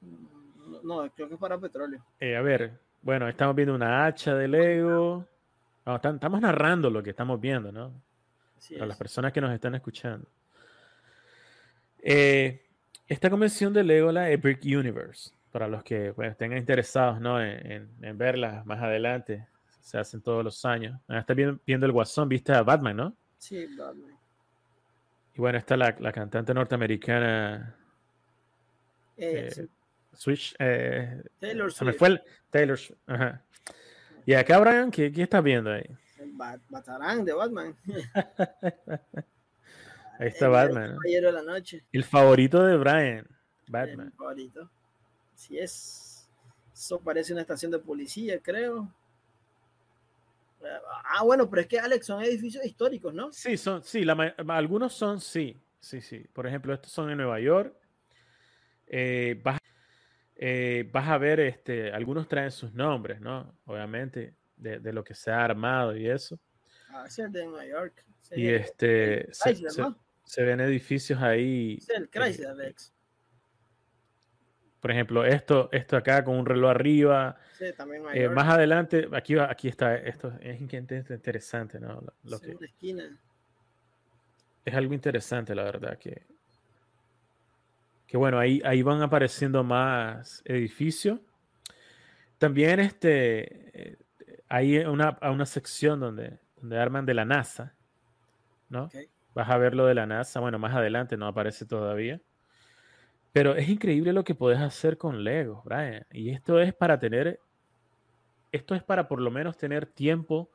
No, 0.00 0.82
no, 0.82 1.10
creo 1.12 1.28
que 1.28 1.34
es 1.34 1.40
para 1.40 1.58
petróleo. 1.58 2.04
Eh, 2.20 2.36
a 2.36 2.42
ver, 2.42 2.78
bueno, 3.02 3.28
estamos 3.28 3.54
viendo 3.56 3.74
una 3.74 4.06
hacha 4.06 4.34
de 4.34 4.46
Lego. 4.48 5.26
No, 5.86 5.96
están- 5.96 6.16
estamos 6.16 6.40
narrando 6.40 6.90
lo 6.90 7.02
que 7.02 7.10
estamos 7.10 7.40
viendo, 7.40 7.72
¿no? 7.72 7.92
Así 8.56 8.74
Para 8.74 8.86
las 8.86 8.98
personas 8.98 9.32
que 9.32 9.40
nos 9.40 9.52
están 9.52 9.74
escuchando. 9.74 10.28
Eh, 12.02 12.66
esta 13.06 13.30
convención 13.30 13.72
de 13.72 13.82
Lego, 13.84 14.12
la 14.12 14.30
Epic 14.30 14.60
Universe, 14.64 15.30
para 15.50 15.66
los 15.68 15.82
que 15.82 16.14
estén 16.22 16.56
interesados 16.56 17.20
¿no? 17.20 17.40
en, 17.42 17.70
en- 17.70 17.90
en 18.02 18.18
verla 18.18 18.62
más 18.64 18.80
adelante, 18.82 19.46
se 19.80 19.98
hacen 19.98 20.20
todos 20.22 20.44
los 20.44 20.64
años. 20.64 21.00
Ah, 21.08 21.18
Está 21.18 21.34
viendo, 21.34 21.58
viendo 21.66 21.86
el 21.86 21.92
Guasón, 21.92 22.28
viste 22.28 22.52
a 22.52 22.62
Batman, 22.62 22.96
¿no? 22.96 23.16
Sí, 23.38 23.66
Batman. 23.76 24.16
Y 25.34 25.40
bueno, 25.40 25.58
está 25.58 25.76
la, 25.76 25.96
la 25.98 26.12
cantante 26.12 26.52
norteamericana 26.54 27.76
Eh, 29.16 29.48
eh, 29.48 29.50
sí, 29.50 29.68
Switch. 30.12 30.54
eh, 30.58 31.22
Taylor 31.38 31.72
se 31.72 31.84
me 31.84 31.92
Swift. 31.92 31.98
fue 31.98 32.08
el 32.08 32.22
Taylor 32.50 32.78
Swift, 32.78 32.98
ajá. 33.06 33.42
Y 34.30 34.34
acá, 34.34 34.60
Brian, 34.60 34.92
¿qué, 34.92 35.10
qué 35.10 35.24
estás 35.24 35.42
viendo 35.42 35.72
ahí? 35.72 35.82
El 36.20 36.32
Bat- 36.34 36.60
Batarán 36.68 37.24
de 37.24 37.32
Batman. 37.32 37.74
Ahí 40.20 40.28
está 40.28 40.44
El 40.46 40.52
Batman. 40.52 40.90
Caballero 40.92 41.26
de 41.26 41.32
la 41.32 41.42
noche. 41.42 41.84
El 41.90 42.04
favorito 42.04 42.62
de 42.64 42.76
Brian, 42.76 43.26
Batman. 43.66 44.12
favorito. 44.16 44.70
Así 45.34 45.58
es. 45.58 46.30
Eso 46.72 47.00
parece 47.00 47.32
una 47.32 47.42
estación 47.42 47.72
de 47.72 47.80
policía, 47.80 48.38
creo. 48.40 48.94
Ah, 51.06 51.24
bueno, 51.24 51.50
pero 51.50 51.62
es 51.62 51.66
que 51.66 51.80
Alex 51.80 52.06
son 52.06 52.22
edificios 52.22 52.64
históricos, 52.64 53.12
¿no? 53.12 53.32
Sí, 53.32 53.56
son, 53.56 53.82
sí, 53.82 54.04
la 54.04 54.12
algunos 54.46 54.92
son 54.94 55.20
sí, 55.20 55.60
sí, 55.80 56.00
sí. 56.00 56.24
Por 56.32 56.46
ejemplo, 56.46 56.72
estos 56.72 56.92
son 56.92 57.10
en 57.10 57.16
Nueva 57.16 57.40
York. 57.40 57.74
Eh, 58.86 59.40
vas, 59.42 59.58
eh, 60.42 60.88
vas, 60.90 61.06
a 61.06 61.18
ver, 61.18 61.38
este, 61.38 61.92
algunos 61.92 62.26
traen 62.26 62.50
sus 62.50 62.72
nombres, 62.72 63.20
¿no? 63.20 63.58
Obviamente, 63.66 64.34
de, 64.56 64.78
de 64.80 64.92
lo 64.94 65.04
que 65.04 65.14
se 65.14 65.30
ha 65.30 65.44
armado 65.44 65.94
y 65.94 66.08
eso. 66.08 66.40
Ah, 66.88 67.04
es 67.06 67.16
de 67.16 67.44
Nueva 67.44 67.66
York. 67.66 68.02
y 68.32 68.48
este, 68.48 69.28
se, 69.34 69.54
se, 69.54 69.84
se, 70.24 70.42
ven 70.42 70.60
edificios 70.60 71.20
ahí. 71.20 71.76
Es 71.78 71.90
el 71.90 72.08
Chrysler. 72.08 72.74
Por 74.80 74.90
ejemplo, 74.90 75.26
esto, 75.26 75.68
esto 75.72 75.98
acá 75.98 76.24
con 76.24 76.38
un 76.38 76.46
reloj 76.46 76.70
arriba. 76.70 77.36
Sí, 77.58 77.66
también 77.76 78.02
eh, 78.14 78.30
más 78.30 78.48
adelante, 78.48 79.10
aquí, 79.12 79.38
aquí 79.38 79.68
está, 79.68 79.94
esto 79.94 80.32
es 80.40 80.58
interesante, 80.58 81.78
¿no? 81.78 82.02
Lo 82.22 82.40
que, 82.40 82.56
esquina. 82.64 83.20
Es 84.64 84.74
algo 84.74 84.94
interesante, 84.94 85.54
la 85.54 85.64
verdad, 85.64 85.98
que, 85.98 86.26
que 88.10 88.16
bueno, 88.16 88.40
ahí, 88.40 88.60
ahí 88.64 88.82
van 88.82 89.02
apareciendo 89.02 89.62
más 89.62 90.42
edificios. 90.44 91.20
También 92.38 92.80
este, 92.80 93.98
hay 94.48 94.78
una, 94.78 95.16
una 95.22 95.46
sección 95.46 96.00
donde, 96.00 96.40
donde 96.56 96.76
arman 96.76 97.06
de 97.06 97.14
la 97.14 97.24
NASA, 97.24 97.76
¿no? 98.68 98.86
Okay. 98.86 99.08
Vas 99.32 99.48
a 99.48 99.56
ver 99.58 99.76
lo 99.76 99.86
de 99.86 99.94
la 99.94 100.06
NASA, 100.06 100.40
bueno, 100.40 100.58
más 100.58 100.74
adelante 100.74 101.16
no 101.16 101.28
aparece 101.28 101.66
todavía. 101.66 102.20
Pero 103.30 103.54
es 103.54 103.68
increíble 103.68 104.12
lo 104.12 104.24
que 104.24 104.34
puedes 104.34 104.58
hacer 104.58 104.98
con 104.98 105.22
Lego, 105.22 105.62
Brian. 105.64 106.04
Y 106.10 106.30
esto 106.30 106.58
es 106.58 106.74
para 106.74 106.98
tener, 106.98 107.38
esto 108.50 108.74
es 108.74 108.82
para 108.82 109.06
por 109.06 109.20
lo 109.20 109.30
menos 109.30 109.56
tener 109.56 109.86
tiempo, 109.86 110.50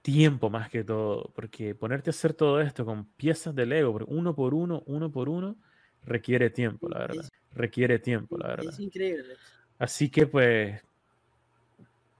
tiempo 0.00 0.48
más 0.48 0.70
que 0.70 0.84
todo. 0.84 1.30
Porque 1.34 1.74
ponerte 1.74 2.08
a 2.08 2.12
hacer 2.12 2.32
todo 2.32 2.62
esto 2.62 2.86
con 2.86 3.04
piezas 3.04 3.54
de 3.54 3.66
Lego, 3.66 3.94
uno 4.06 4.34
por 4.34 4.54
uno, 4.54 4.82
uno 4.86 5.12
por 5.12 5.28
uno, 5.28 5.58
requiere 6.06 6.50
tiempo, 6.50 6.88
la 6.88 6.98
verdad. 7.00 7.24
Requiere 7.52 7.98
tiempo, 7.98 8.36
la 8.38 8.48
verdad. 8.48 8.72
Es 8.72 8.80
increíble. 8.80 9.34
Así 9.78 10.08
que 10.08 10.26
pues, 10.26 10.82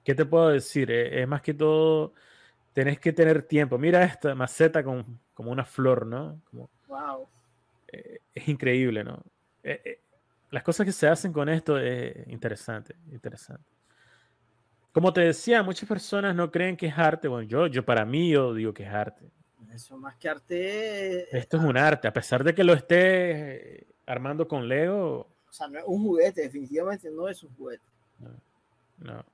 ¿qué 0.05 0.14
te 0.14 0.24
puedo 0.24 0.49
decir? 0.49 0.91
Es 0.91 1.26
más 1.26 1.43
que 1.43 1.55
todo, 1.55 2.12
tenés 2.72 2.99
que 2.99 3.12
tener 3.12 3.43
tiempo. 3.43 3.78
Mira 3.78 4.05
esta 4.05 4.35
maceta 4.35 4.82
con, 4.82 5.20
como 5.35 5.51
una 5.51 5.64
flor, 5.64 6.07
¿no? 6.07 6.41
Como, 6.51 6.70
wow 6.89 7.28
eh, 7.95 8.18
es 8.35 8.49
increíble, 8.49 9.05
¿no? 9.05 9.22
Eh, 9.62 9.80
eh, 9.85 10.01
las 10.51 10.62
cosas 10.62 10.87
que 10.87 10.93
se 10.93 11.09
hacen 11.09 11.32
con 11.32 11.49
esto 11.49 11.78
es 11.78 12.28
interesante, 12.28 12.95
interesante. 13.11 13.64
Como 14.93 15.12
te 15.12 15.22
decía, 15.22 15.62
muchas 15.62 15.89
personas 15.89 16.35
no 16.37 16.51
creen 16.51 16.76
que 16.76 16.87
es 16.87 16.97
arte. 16.97 17.26
Bueno, 17.26 17.49
yo, 17.49 17.66
yo 17.66 17.85
para 17.85 18.05
mí 18.05 18.30
yo 18.30 18.55
digo 18.55 18.72
que 18.72 18.85
es 18.85 18.89
arte. 18.89 19.24
Eso 19.75 19.99
más 19.99 20.14
que 20.16 20.29
arte. 20.29 21.37
Esto 21.37 21.57
es 21.57 21.64
un 21.64 21.77
arte, 21.77 22.07
a 22.07 22.12
pesar 22.12 22.45
de 22.45 22.55
que 22.55 22.62
lo 22.62 22.75
esté 22.75 23.89
armando 24.07 24.47
con 24.47 24.68
Lego. 24.68 25.27
O 25.49 25.53
sea, 25.53 25.66
no 25.66 25.79
es 25.81 25.85
un 25.87 26.05
juguete, 26.05 26.43
definitivamente 26.43 27.11
no 27.11 27.29
es 27.29 27.43
un 27.43 27.53
juguete. 27.57 27.83
No, 28.20 28.31
no. 28.99 29.25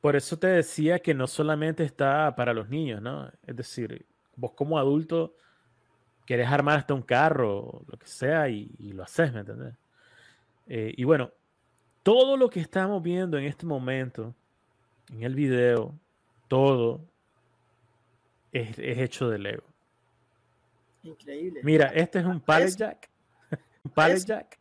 Por 0.00 0.16
eso 0.16 0.36
te 0.38 0.48
decía 0.48 0.98
que 0.98 1.14
no 1.14 1.28
solamente 1.28 1.84
está 1.84 2.34
para 2.34 2.52
los 2.52 2.68
niños, 2.68 3.00
¿no? 3.00 3.30
Es 3.46 3.54
decir, 3.54 4.06
vos 4.34 4.52
como 4.52 4.76
adulto 4.76 5.36
querés 6.26 6.48
armar 6.48 6.78
hasta 6.78 6.94
un 6.94 7.02
carro, 7.02 7.82
lo 7.86 7.96
que 7.98 8.06
sea, 8.06 8.48
y, 8.48 8.74
y 8.78 8.92
lo 8.92 9.04
haces, 9.04 9.32
¿me 9.32 9.40
entendés? 9.40 9.74
Eh, 10.66 10.94
y 10.96 11.04
bueno, 11.04 11.30
todo 12.02 12.36
lo 12.36 12.50
que 12.50 12.60
estamos 12.60 13.02
viendo 13.02 13.38
en 13.38 13.44
este 13.44 13.66
momento, 13.66 14.34
en 15.12 15.22
el 15.22 15.34
video, 15.34 15.94
todo 16.48 17.09
es, 18.52 18.78
es 18.78 18.98
hecho 18.98 19.28
de 19.30 19.38
Lego. 19.38 19.64
Increíble. 21.02 21.60
Mira, 21.62 21.86
este 21.88 22.18
es 22.18 22.24
un 22.24 22.40
pallet 22.40 22.76
jack. 22.76 23.08
un 23.84 23.90
pallet 23.92 24.24
jack. 24.24 24.58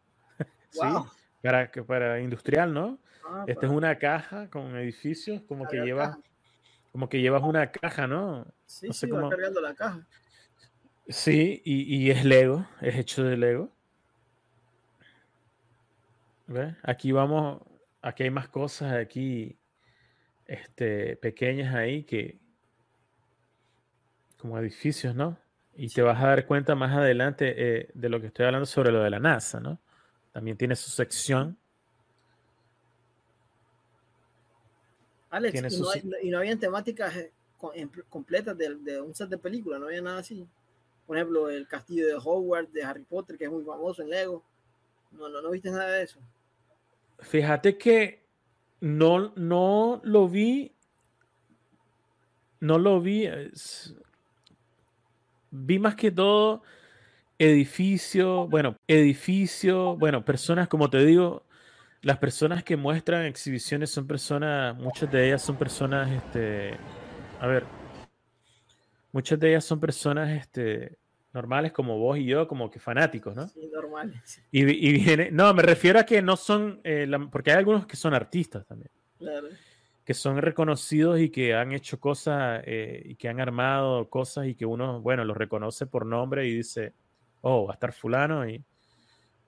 Wow. 0.75 1.03
sí, 1.11 1.17
para, 1.41 1.71
para 1.71 2.19
industrial, 2.21 2.73
¿no? 2.73 2.99
Ah, 3.25 3.45
Esta 3.47 3.65
es 3.65 3.71
una 3.71 3.97
caja 3.97 4.49
con 4.49 4.75
edificios, 4.77 5.41
como 5.43 5.67
que 5.67 5.77
llevas, 5.77 6.17
como 6.91 7.07
que 7.09 7.21
llevas 7.21 7.43
una 7.43 7.71
caja, 7.71 8.07
¿no? 8.07 8.45
Sí, 8.65 8.87
no 8.87 8.93
sé 8.93 9.05
sí, 9.05 9.11
cómo- 9.11 9.23
va 9.23 9.29
cargando 9.29 9.61
la 9.61 9.73
caja. 9.73 10.07
Sí, 11.07 11.61
y, 11.65 11.95
y 11.95 12.11
es 12.11 12.23
Lego, 12.23 12.67
es 12.81 12.95
hecho 12.95 13.23
de 13.23 13.35
Lego. 13.35 13.71
¿Ves? 16.47 16.75
Aquí 16.83 17.11
vamos, 17.11 17.61
aquí 18.01 18.23
hay 18.23 18.29
más 18.31 18.47
cosas 18.47 18.93
aquí, 18.93 19.57
este, 20.45 21.15
pequeñas 21.17 21.73
ahí 21.75 22.03
que, 22.03 22.39
como 24.39 24.57
edificios, 24.57 25.13
¿no? 25.15 25.37
Y 25.75 25.89
te 25.89 26.01
vas 26.01 26.21
a 26.23 26.27
dar 26.27 26.45
cuenta 26.47 26.75
más 26.75 26.95
adelante 26.95 27.53
eh, 27.57 27.89
de 27.93 28.09
lo 28.09 28.19
que 28.19 28.27
estoy 28.27 28.45
hablando 28.45 28.65
sobre 28.65 28.91
lo 28.91 29.01
de 29.03 29.09
la 29.09 29.19
NASA, 29.19 29.59
¿no? 29.59 29.79
También 30.31 30.57
tiene 30.57 30.75
su 30.75 30.89
sección. 30.89 31.57
Alex, 35.29 35.53
y 35.71 35.79
no, 35.79 35.89
hay- 35.91 36.03
y 36.23 36.29
no 36.31 36.37
habían 36.39 36.59
temáticas 36.59 37.15
eh, 37.15 37.31
completas 38.09 38.57
de, 38.57 38.75
de 38.75 39.01
un 39.01 39.13
set 39.13 39.29
de 39.29 39.37
película, 39.37 39.77
no 39.77 39.85
había 39.85 40.01
nada 40.01 40.19
así. 40.19 40.47
Por 41.05 41.17
ejemplo, 41.17 41.49
el 41.49 41.67
castillo 41.67 42.07
de 42.07 42.15
Hogwarts 42.15 42.71
de 42.73 42.83
Harry 42.83 43.03
Potter, 43.03 43.37
que 43.37 43.45
es 43.45 43.51
muy 43.51 43.63
famoso 43.63 44.01
en 44.01 44.09
Lego. 44.09 44.43
No, 45.11 45.27
no, 45.29 45.41
no 45.41 45.49
viste 45.51 45.69
nada 45.71 45.89
de 45.91 46.03
eso. 46.03 46.19
Fíjate 47.19 47.77
que 47.77 48.23
no, 48.79 49.33
no 49.35 50.01
lo 50.03 50.27
vi. 50.29 50.71
No 52.59 52.77
lo 52.77 53.01
vi. 53.01 53.25
es- 53.25 53.95
vi 55.51 55.79
más 55.79 55.95
que 55.95 56.11
todo 56.11 56.63
edificio, 57.37 58.47
bueno, 58.47 58.75
edificio, 58.87 59.95
bueno, 59.97 60.23
personas, 60.25 60.67
como 60.67 60.89
te 60.89 61.05
digo, 61.05 61.45
las 62.01 62.17
personas 62.17 62.63
que 62.63 62.77
muestran 62.77 63.25
exhibiciones 63.25 63.89
son 63.91 64.07
personas, 64.07 64.75
muchas 64.77 65.11
de 65.11 65.27
ellas 65.27 65.41
son 65.41 65.57
personas, 65.57 66.09
este, 66.11 66.77
a 67.39 67.47
ver, 67.47 67.65
muchas 69.11 69.39
de 69.39 69.49
ellas 69.49 69.65
son 69.65 69.79
personas, 69.79 70.29
este, 70.29 70.97
normales 71.33 71.71
como 71.71 71.97
vos 71.97 72.17
y 72.17 72.25
yo, 72.25 72.47
como 72.47 72.69
que 72.69 72.79
fanáticos, 72.79 73.35
¿no? 73.35 73.47
Sí, 73.47 73.69
normal. 73.73 74.13
sí, 74.25 74.41
Y, 74.51 74.65
vi- 74.65 74.79
y 74.81 74.91
viene, 74.93 75.31
no, 75.31 75.53
me 75.53 75.61
refiero 75.63 75.99
a 75.99 76.03
que 76.03 76.21
no 76.21 76.35
son, 76.35 76.81
eh, 76.83 77.05
la- 77.07 77.19
porque 77.29 77.51
hay 77.51 77.57
algunos 77.57 77.85
que 77.85 77.95
son 77.95 78.13
artistas 78.13 78.65
también, 78.65 78.91
claro. 79.17 79.47
Que 80.09 80.15
son 80.15 80.37
reconocidos 80.41 81.19
y 81.19 81.29
que 81.29 81.53
han 81.53 81.71
hecho 81.71 81.99
cosas 81.99 82.63
eh, 82.65 82.99
y 83.05 83.13
que 83.15 83.29
han 83.29 83.39
armado 83.39 84.09
cosas 84.09 84.47
y 84.47 84.55
que 84.55 84.65
uno, 84.65 84.99
bueno, 85.01 85.23
los 85.23 85.37
reconoce 85.37 85.85
por 85.85 86.03
nombre 86.03 86.47
y 86.47 86.55
dice, 86.55 86.93
oh, 87.41 87.67
va 87.67 87.73
a 87.73 87.75
estar 87.75 87.93
fulano 87.93 88.49
y, 88.49 88.59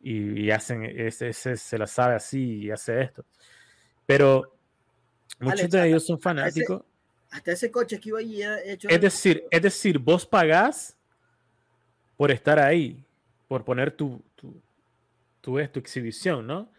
y, 0.01 0.39
y 0.39 0.51
hacen, 0.51 0.83
ese, 0.83 1.29
ese 1.29 1.57
se 1.57 1.79
la 1.79 1.87
sabe 1.87 2.13
así 2.13 2.65
y 2.65 2.69
hace 2.69 3.01
esto. 3.01 3.25
Pero 4.05 4.53
muchos 5.39 5.61
Alex, 5.61 5.71
de 5.71 5.87
ellos 5.87 6.05
son 6.05 6.17
hasta 6.17 6.29
ese- 6.29 6.63
fanáticos. 6.63 6.83
Hasta 7.31 7.51
ese 7.53 7.71
coche 7.71 7.99
que 7.99 8.09
iba 8.09 8.19
allí 8.19 8.43
era 8.43 8.63
hecho. 8.63 8.87
Es 8.87 9.01
decir, 9.01 9.43
es 9.49 9.61
decir, 9.63 9.97
vos 9.97 10.27
pagás 10.27 10.95
por 12.17 12.29
estar 12.29 12.59
ahí, 12.59 13.03
por 13.47 13.65
poner 13.65 13.89
tu, 13.93 14.21
tu, 14.35 14.61
tu, 15.41 15.57
es- 15.57 15.71
tu 15.71 15.79
exhibición, 15.79 16.45
¿no? 16.45 16.69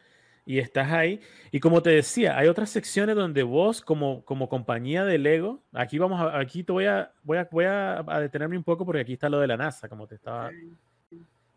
Y 0.44 0.58
estás 0.58 0.90
ahí. 0.92 1.20
Y 1.52 1.60
como 1.60 1.82
te 1.82 1.90
decía, 1.90 2.36
hay 2.36 2.48
otras 2.48 2.70
secciones 2.70 3.14
donde 3.16 3.42
vos, 3.44 3.80
como, 3.80 4.24
como 4.24 4.48
compañía 4.48 5.04
de 5.04 5.18
Lego, 5.18 5.62
aquí 5.72 5.98
vamos 5.98 6.20
a, 6.20 6.38
aquí 6.38 6.64
te 6.64 6.72
voy 6.72 6.86
a, 6.86 7.12
voy 7.22 7.38
a, 7.38 7.48
voy 7.50 7.64
a, 7.66 7.98
a 8.00 8.20
detenerme 8.20 8.56
un 8.58 8.64
poco 8.64 8.84
porque 8.84 9.02
aquí 9.02 9.12
está 9.14 9.28
lo 9.28 9.38
de 9.40 9.46
la 9.46 9.56
NASA, 9.56 9.88
como 9.88 10.06
te 10.08 10.16
estaba 10.16 10.50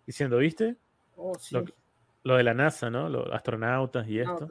diciendo, 0.06 0.38
¿viste? 0.38 0.78
Oh, 1.16 1.38
sí. 1.40 1.56
Lo, 1.56 1.66
lo 2.24 2.36
de 2.38 2.44
la 2.44 2.54
NASA, 2.54 2.90
¿no? 2.90 3.10
Los 3.10 3.32
astronautas 3.34 4.08
y 4.08 4.20
esto. 4.20 4.48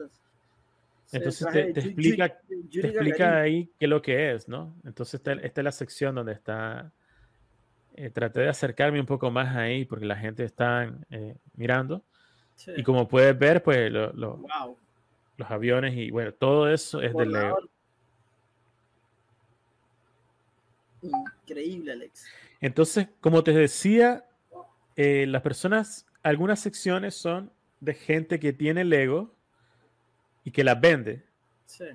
Entonces 1.11 1.47
te, 1.51 1.73
te 1.73 1.79
explica, 1.81 2.39
te 2.79 2.87
explica 2.87 3.39
ahí 3.41 3.71
qué 3.79 3.85
es 3.85 3.89
lo 3.89 4.01
que 4.01 4.33
es, 4.33 4.47
¿no? 4.49 4.75
Entonces 4.83 5.15
esta, 5.15 5.33
esta 5.33 5.61
es 5.61 5.65
la 5.65 5.71
sección 5.71 6.15
donde 6.15 6.33
está. 6.33 6.91
eh, 7.93 8.09
traté 8.09 8.41
de 8.41 8.49
acercarme 8.49 8.99
un 8.99 9.05
poco 9.05 9.31
más 9.31 9.55
ahí 9.55 9.85
porque 9.85 10.05
la 10.05 10.17
gente 10.17 10.43
está 10.43 10.93
eh, 11.09 11.35
mirando. 11.53 12.03
Sí. 12.55 12.71
Y 12.77 12.83
como 12.83 13.07
puedes 13.07 13.37
ver, 13.37 13.61
pues 13.63 13.91
lo- 13.91 14.11
lo- 14.13 14.37
Wow. 14.37 14.77
los 15.37 15.51
aviones 15.51 15.95
y 15.95 16.09
bueno, 16.11 16.33
todo 16.33 16.69
eso 16.71 17.01
es 17.01 17.13
de 17.13 17.25
Lego. 17.25 17.57
Increíble, 21.01 21.91
Alex. 21.91 22.25
Entonces, 22.61 23.07
como 23.21 23.43
te 23.43 23.51
decía, 23.51 24.25
eh, 24.95 25.25
las 25.27 25.41
personas, 25.41 26.05
algunas 26.23 26.59
secciones 26.59 27.15
son 27.15 27.51
de 27.79 27.93
gente 27.93 28.39
que 28.39 28.53
tiene 28.53 28.83
Lego 28.83 29.35
y 30.43 30.51
que 30.51 30.63
las 30.63 30.79
vende. 30.79 31.23
Sí. 31.65 31.85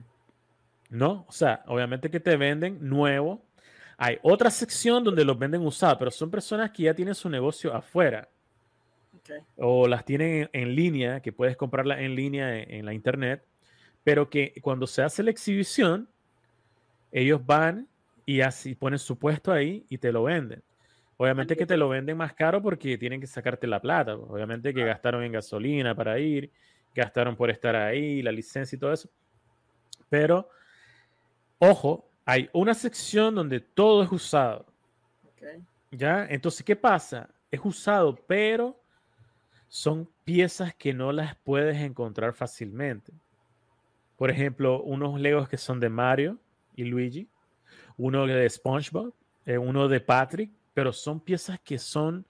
¿no? 0.90 1.24
O 1.28 1.32
sea, 1.32 1.62
obviamente 1.68 2.11
que 2.11 2.18
te 2.18 2.36
venden 2.36 2.78
nuevo. 2.88 3.44
Hay 3.96 4.18
otra 4.22 4.50
sección 4.50 5.04
donde 5.04 5.24
los 5.24 5.38
venden 5.38 5.64
usados, 5.64 5.96
pero 5.98 6.11
son 6.11 6.32
personas 6.32 6.72
que 6.72 6.82
ya 6.84 6.94
tienen 6.94 7.14
su 7.14 7.28
negocio 7.28 7.72
afuera 7.72 8.28
o 9.57 9.89
las 9.89 10.05
tienen 10.05 10.49
en, 10.53 10.74
línea, 10.74 11.20
que 11.20 11.33
puedes 11.33 11.57
comprarla 11.57 12.01
en 12.01 12.14
línea 12.14 12.59
en, 12.59 12.70
en 12.70 12.87
la 12.87 12.95
internet, 12.95 13.45
pero 14.05 14.31
que 14.31 14.55
cuando 14.62 14.87
se 14.87 15.03
hace 15.03 15.22
la 15.22 15.31
exhibición, 15.31 16.09
ellos 17.12 17.45
van 17.45 17.89
y 18.24 18.41
así 18.41 18.74
ponen 18.74 18.99
su 18.99 19.18
puesto 19.18 19.53
ahí 19.53 19.85
y 19.89 19.99
te 19.99 20.12
lo 20.12 20.24
venden. 20.24 20.62
Obviamente 21.16 21.55
que 21.55 21.66
te 21.66 21.76
lo 21.76 21.89
venden 21.91 22.16
más 22.16 22.33
caro 22.33 22.62
porque 22.62 22.97
tienen 22.97 23.20
que 23.20 23.26
sacarte 23.26 23.66
la 23.66 23.78
plata. 23.78 24.16
pues, 24.16 24.31
Obviamente 24.31 24.72
que 24.72 24.85
gastaron 24.85 25.22
en 25.22 25.33
gasolina 25.33 25.95
para 25.95 26.18
ir, 26.18 26.51
gastaron 26.95 27.37
por 27.37 27.51
estar 27.51 27.76
ahí, 27.76 28.22
la 28.22 28.33
licencia 28.33 28.74
y 28.74 28.78
todo 28.78 28.93
eso. 28.93 29.11
Pero, 30.09 30.49
ojo, 31.59 32.09
hay 32.24 32.49
una 32.55 32.72
sección 32.72 33.35
donde 33.35 33.61
todo 33.61 34.03
es 34.03 34.11
usado. 34.11 34.64
¿Ya? 35.91 36.26
Entonces, 36.31 36.64
¿qué 36.64 36.74
pasa? 36.74 37.28
Es 37.51 37.61
usado, 37.62 38.16
pero 38.26 38.80
son 39.71 40.11
piezas 40.25 40.75
que 40.75 40.93
no 40.93 41.12
las 41.12 41.37
puedes 41.37 41.77
encontrar 41.77 42.35
fácilmente. 42.35 43.12
Por 44.16 44.29
ejemplo, 44.29 44.83
unos 44.83 45.18
Legos 45.21 45.49
que 45.49 45.57
son 45.57 45.79
de 45.79 45.89
Mario 45.89 46.39
y 46.75 46.85
Luigi, 46.85 47.29
uno 47.97 48.27
de 48.27 48.51
SpongeBob, 48.51 49.14
eh, 49.47 49.57
uno 49.59 49.87
de 49.87 50.01
Patrick, 50.01 50.51
pero 50.75 50.93
son 50.93 51.21
piezas 51.21 51.59
que 51.61 51.79
son 51.79 52.27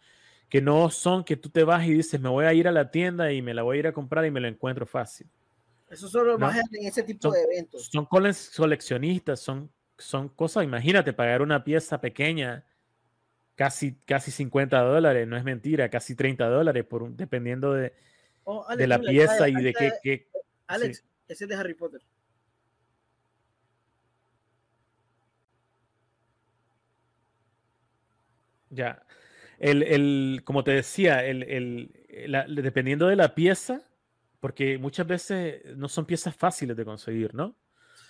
que 0.50 0.60
no 0.60 0.90
son 0.90 1.22
que 1.24 1.36
tú 1.36 1.48
te 1.48 1.62
vas 1.64 1.86
y 1.86 1.94
dices, 1.94 2.20
me 2.20 2.28
voy 2.28 2.44
a 2.44 2.52
ir 2.52 2.66
a 2.68 2.72
la 2.72 2.90
tienda 2.90 3.32
y 3.32 3.40
me 3.40 3.54
la 3.54 3.62
voy 3.62 3.76
a 3.76 3.80
ir 3.80 3.86
a 3.86 3.92
comprar 3.92 4.26
y 4.26 4.30
me 4.32 4.40
lo 4.40 4.48
encuentro 4.48 4.84
fácil. 4.84 5.28
Eso 5.88 6.08
solo 6.08 6.32
No. 6.32 6.38
más 6.46 6.56
en 6.72 6.86
ese 6.86 7.04
tipo 7.04 7.22
Son- 7.22 7.32
de 7.32 7.42
eventos. 7.42 7.86
Son 7.86 8.04
cole- 8.04 8.34
coleccionistas, 8.56 9.38
son, 9.40 9.70
son 9.96 10.28
cosas, 10.28 10.64
imagínate, 10.64 11.12
pagar 11.12 11.40
una 11.40 11.62
pieza 11.64 12.00
pequeña, 12.00 12.64
casi, 13.60 13.92
casi 14.06 14.30
50 14.30 14.80
dólares, 14.80 15.28
no 15.28 15.36
es 15.36 15.44
mentira, 15.44 15.90
casi 15.90 16.14
30 16.16 16.48
dólares, 16.48 16.82
por 16.86 17.02
un- 17.02 17.14
dependiendo 17.14 17.74
de, 17.74 17.92
Oh, 18.44 18.64
Alex, 18.66 18.78
de 18.78 18.86
la 18.86 18.98
pieza 18.98 19.48
y 19.50 19.54
de 19.62 19.74
qué, 19.74 19.92
qué- 20.02 20.28
Alex, 20.66 21.04
ese 21.28 21.44
es 21.44 21.50
de 21.50 21.54
Harry 21.56 21.74
Potter. 21.74 22.00
Ya. 28.70 29.02
El, 29.58 29.82
el- 29.82 30.40
como 30.44 30.64
te 30.64 30.70
decía, 30.70 31.22
el, 31.26 31.42
el- 31.42 31.90
la- 32.28 32.46
dependiendo 32.46 33.08
de 33.08 33.16
la 33.16 33.34
pieza, 33.34 33.82
porque 34.40 34.78
muchas 34.78 35.06
veces 35.06 35.62
no 35.76 35.86
son 35.90 36.06
piezas 36.06 36.34
fáciles 36.34 36.78
de 36.78 36.84
conseguir, 36.86 37.34
¿no? 37.34 37.54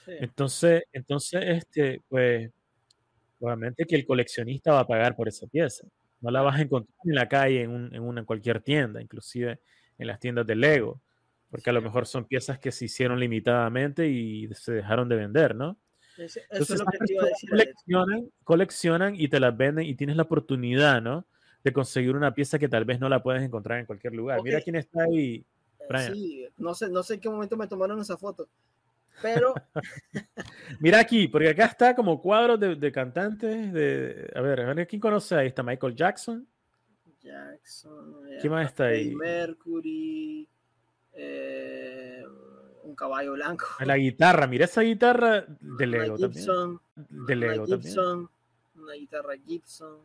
Sí. 0.04 0.12
Entonces, 0.20 0.84
entonces, 0.92 1.42
este, 1.44 2.02
pues, 2.08 2.52
obviamente 3.40 3.84
que 3.86 3.96
el 3.96 4.06
coleccionista 4.06 4.72
va 4.72 4.80
a 4.80 4.86
pagar 4.86 5.16
por 5.16 5.28
esa 5.28 5.46
pieza. 5.46 5.86
No 6.20 6.30
la 6.30 6.42
vas 6.42 6.58
a 6.58 6.62
encontrar 6.62 6.94
en 7.04 7.14
la 7.14 7.28
calle, 7.28 7.62
en, 7.62 7.70
un- 7.70 7.94
en 7.94 8.02
una, 8.02 8.20
en 8.20 8.26
cualquier 8.26 8.60
tienda, 8.60 9.00
inclusive 9.02 9.60
en 9.98 10.06
las 10.06 10.20
tiendas 10.20 10.46
de 10.46 10.54
Lego, 10.54 11.00
porque 11.50 11.70
a 11.70 11.72
lo 11.72 11.82
mejor 11.82 12.06
son 12.06 12.26
piezas 12.26 12.58
que 12.58 12.70
se 12.72 12.84
hicieron 12.84 13.18
limitadamente 13.18 14.08
y 14.08 14.48
se 14.54 14.72
dejaron 14.72 15.08
de 15.08 15.16
vender, 15.16 15.54
¿no? 15.54 15.78
Eso 16.16 16.40
Entonces, 16.50 16.70
es 16.76 16.80
lo 16.80 16.86
que 16.86 16.98
te 16.98 17.12
iba 17.14 17.22
a 17.24 17.26
decir, 17.26 17.50
coleccionan, 17.50 18.30
coleccionan 18.44 19.14
y 19.16 19.28
te 19.28 19.40
las 19.40 19.56
venden 19.56 19.86
y 19.86 19.94
tienes 19.94 20.16
la 20.16 20.24
oportunidad, 20.24 21.00
¿no? 21.00 21.26
De 21.64 21.72
conseguir 21.72 22.14
una 22.14 22.34
pieza 22.34 22.58
que 22.58 22.68
tal 22.68 22.84
vez 22.84 23.00
no 23.00 23.08
la 23.08 23.22
puedes 23.22 23.42
encontrar 23.42 23.78
en 23.80 23.86
cualquier 23.86 24.14
lugar. 24.14 24.42
Mira 24.42 24.58
Ok. 24.58 24.64
quién 24.64 24.76
está 24.76 25.02
ahí. 25.04 25.44
Brian. 25.88 26.14
Sí, 26.14 26.46
no 26.58 26.74
sé, 26.74 26.88
no 26.90 27.02
sé 27.02 27.14
en 27.14 27.20
qué 27.20 27.28
momento 27.30 27.56
me 27.56 27.66
tomaron 27.66 28.00
esa 28.00 28.16
foto. 28.16 28.48
Pero 29.22 29.54
Mira 30.80 31.00
aquí, 31.00 31.28
porque 31.28 31.50
acá 31.50 31.66
está 31.66 31.94
como 31.94 32.20
cuadros 32.20 32.58
de, 32.58 32.76
de 32.76 32.92
cantantes. 32.92 33.72
De, 33.72 34.30
a 34.34 34.40
ver, 34.40 34.60
a 34.60 34.72
ver, 34.74 34.86
¿quién 34.86 35.00
conoce 35.00 35.34
ahí? 35.34 35.48
Está 35.48 35.62
Michael 35.62 35.94
Jackson. 35.94 36.46
Jackson, 37.20 38.16
¿Quién 38.40 38.52
más 38.52 38.66
está 38.66 38.86
ahí? 38.86 39.14
Mercury, 39.14 40.48
eh, 41.12 42.24
un 42.82 42.94
caballo 42.94 43.34
blanco. 43.34 43.66
La 43.80 43.96
guitarra, 43.98 44.46
mira 44.46 44.64
esa 44.64 44.80
guitarra 44.80 45.42
de 45.42 45.56
una 45.60 45.86
Lego 45.86 46.18
también. 46.18 46.46
De 46.96 47.34
una 47.34 47.46
Lego 47.46 47.66
también. 47.66 48.28
Una 48.76 48.94
guitarra 48.94 49.34
Gibson, 49.46 49.98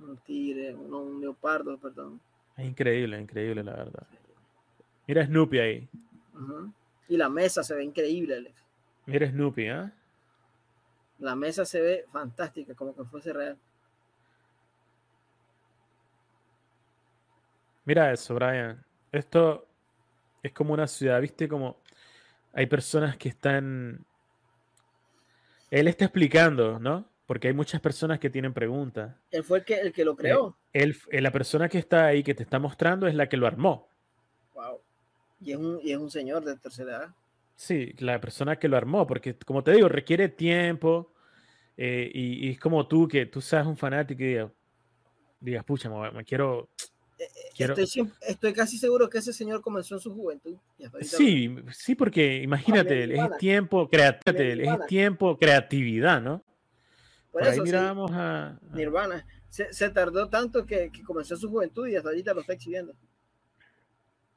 un 0.00 0.16
tigre, 0.18 0.74
un 0.74 1.20
leopardo, 1.20 1.76
perdón. 1.76 2.20
Es 2.56 2.64
increíble, 2.64 3.20
increíble, 3.20 3.64
la 3.64 3.72
verdad. 3.72 4.06
Mira 5.08 5.26
Snoopy 5.26 5.58
ahí. 5.58 5.88
Ujú. 6.34 6.72
Y 7.08 7.16
la 7.16 7.28
mesa 7.28 7.62
se 7.62 7.74
ve 7.74 7.84
increíble, 7.84 8.36
Alex. 8.36 8.64
Mira 9.06 9.28
Snoopy, 9.28 9.68
¿ah? 9.68 9.92
La 11.18 11.36
mesa 11.36 11.64
se 11.64 11.80
ve 11.80 12.04
fantástica, 12.10 12.74
como 12.74 12.94
que 12.94 13.04
fuese 13.04 13.32
real. 13.32 13.58
Mira 17.84 18.12
eso, 18.12 18.34
Brian. 18.34 18.82
Esto 19.12 19.66
es 20.42 20.52
como 20.52 20.72
una 20.72 20.86
ciudad, 20.86 21.20
¿viste? 21.20 21.48
Como 21.48 21.76
hay 22.52 22.66
personas 22.66 23.16
que 23.16 23.28
están... 23.28 24.04
Él 25.70 25.88
está 25.88 26.06
explicando, 26.06 26.78
¿no? 26.78 27.08
Porque 27.26 27.48
hay 27.48 27.54
muchas 27.54 27.80
personas 27.80 28.18
que 28.18 28.30
tienen 28.30 28.52
preguntas. 28.52 29.14
Él 29.30 29.44
fue 29.44 29.58
el 29.58 29.64
que, 29.64 29.74
el 29.80 29.92
que 29.92 30.04
lo 30.04 30.14
creó. 30.14 30.56
Él, 30.72 30.96
eh, 31.10 31.20
la 31.20 31.30
persona 31.30 31.68
que 31.68 31.78
está 31.78 32.06
ahí, 32.06 32.22
que 32.22 32.34
te 32.34 32.42
está 32.42 32.58
mostrando, 32.58 33.06
es 33.06 33.14
la 33.14 33.28
que 33.28 33.36
lo 33.36 33.46
armó. 33.46 33.88
Wow. 34.54 34.80
Y 35.44 35.52
es 35.52 35.58
un, 35.58 35.78
y 35.82 35.92
es 35.92 35.98
un 35.98 36.10
señor 36.10 36.44
de 36.44 36.56
tercera 36.56 36.96
edad. 36.96 37.14
Sí, 37.54 37.94
la 37.98 38.20
persona 38.20 38.56
que 38.58 38.66
lo 38.68 38.76
armó, 38.76 39.06
porque 39.06 39.36
como 39.36 39.62
te 39.62 39.72
digo, 39.72 39.88
requiere 39.88 40.28
tiempo 40.28 41.12
eh, 41.76 42.10
y, 42.12 42.46
y 42.48 42.50
es 42.52 42.58
como 42.58 42.88
tú, 42.88 43.06
que 43.06 43.26
tú 43.26 43.40
seas 43.40 43.66
un 43.66 43.76
fanático 43.76 44.22
y 44.22 44.26
digas, 44.26 44.50
digas, 45.38 45.64
pucha, 45.64 45.88
me, 45.90 46.10
me 46.10 46.24
quiero... 46.24 46.68
quiero... 47.54 47.74
Estoy, 47.74 47.86
siempre- 47.86 48.16
estoy 48.26 48.52
casi 48.52 48.78
seguro 48.78 49.08
que 49.08 49.18
ese 49.18 49.32
señor 49.32 49.60
comenzó 49.60 49.94
en 49.94 50.00
su 50.00 50.12
juventud. 50.14 50.56
Sí, 51.02 51.54
sí, 51.72 51.94
porque 51.94 52.42
imagínate, 52.42 53.04
es 53.04 53.36
tiempo, 53.38 53.88
creatividad, 53.88 54.80
es 54.80 54.86
tiempo, 54.86 55.36
creatividad, 55.38 56.20
¿no? 56.22 56.42
Por, 57.30 57.42
Por 57.42 57.48
ahí 57.48 57.54
eso, 57.54 57.62
sí, 57.66 57.70
mirábamos 57.70 58.10
a... 58.12 58.46
a- 58.48 58.58
Nirvana. 58.72 59.26
Se, 59.48 59.72
se 59.72 59.90
tardó 59.90 60.28
tanto 60.28 60.66
que, 60.66 60.90
que 60.90 61.02
comenzó 61.04 61.34
en 61.34 61.40
su 61.40 61.48
juventud 61.50 61.86
y 61.86 61.94
hasta 61.94 62.08
ahorita 62.08 62.34
lo 62.34 62.40
está 62.40 62.54
exhibiendo. 62.54 62.94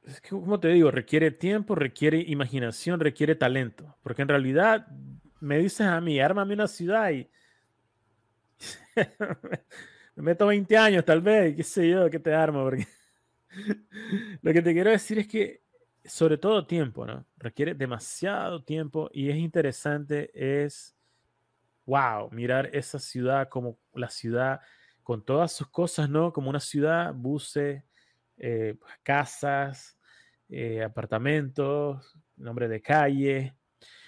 Es 0.08 0.22
que, 0.22 0.30
como 0.30 0.58
te 0.58 0.68
digo, 0.68 0.90
requiere 0.90 1.30
tiempo, 1.30 1.74
requiere 1.74 2.18
imaginación, 2.18 2.98
requiere 2.98 3.34
talento. 3.34 3.94
Porque 4.02 4.22
en 4.22 4.28
realidad 4.28 4.86
me 5.38 5.58
dices 5.58 5.86
a 5.86 6.00
mí, 6.00 6.18
ármame 6.18 6.54
una 6.54 6.66
ciudad 6.66 7.10
y 7.10 7.28
me 10.16 10.22
meto 10.22 10.46
20 10.46 10.78
años 10.78 11.04
tal 11.04 11.20
vez, 11.20 11.54
qué 11.54 11.62
sé 11.62 11.90
yo, 11.90 12.08
que 12.08 12.18
te 12.18 12.32
armo. 12.32 12.64
Porque 12.64 12.86
lo 14.40 14.52
que 14.54 14.62
te 14.62 14.72
quiero 14.72 14.90
decir 14.90 15.18
es 15.18 15.28
que, 15.28 15.62
sobre 16.06 16.38
todo 16.38 16.66
tiempo, 16.66 17.04
¿no? 17.04 17.26
Requiere 17.36 17.74
demasiado 17.74 18.64
tiempo 18.64 19.10
y 19.12 19.28
es 19.28 19.36
interesante, 19.36 20.30
es, 20.32 20.96
wow, 21.84 22.30
mirar 22.30 22.70
esa 22.72 22.98
ciudad 22.98 23.50
como 23.50 23.78
la 23.92 24.08
ciudad 24.08 24.62
con 25.02 25.22
todas 25.22 25.52
sus 25.52 25.68
cosas, 25.68 26.08
¿no? 26.08 26.32
Como 26.32 26.48
una 26.48 26.60
ciudad, 26.60 27.12
buses, 27.12 27.84
eh, 28.38 28.78
casas, 29.02 29.97
eh, 30.50 30.82
apartamentos, 30.82 32.16
nombre 32.36 32.68
de 32.68 32.80
calle. 32.82 33.54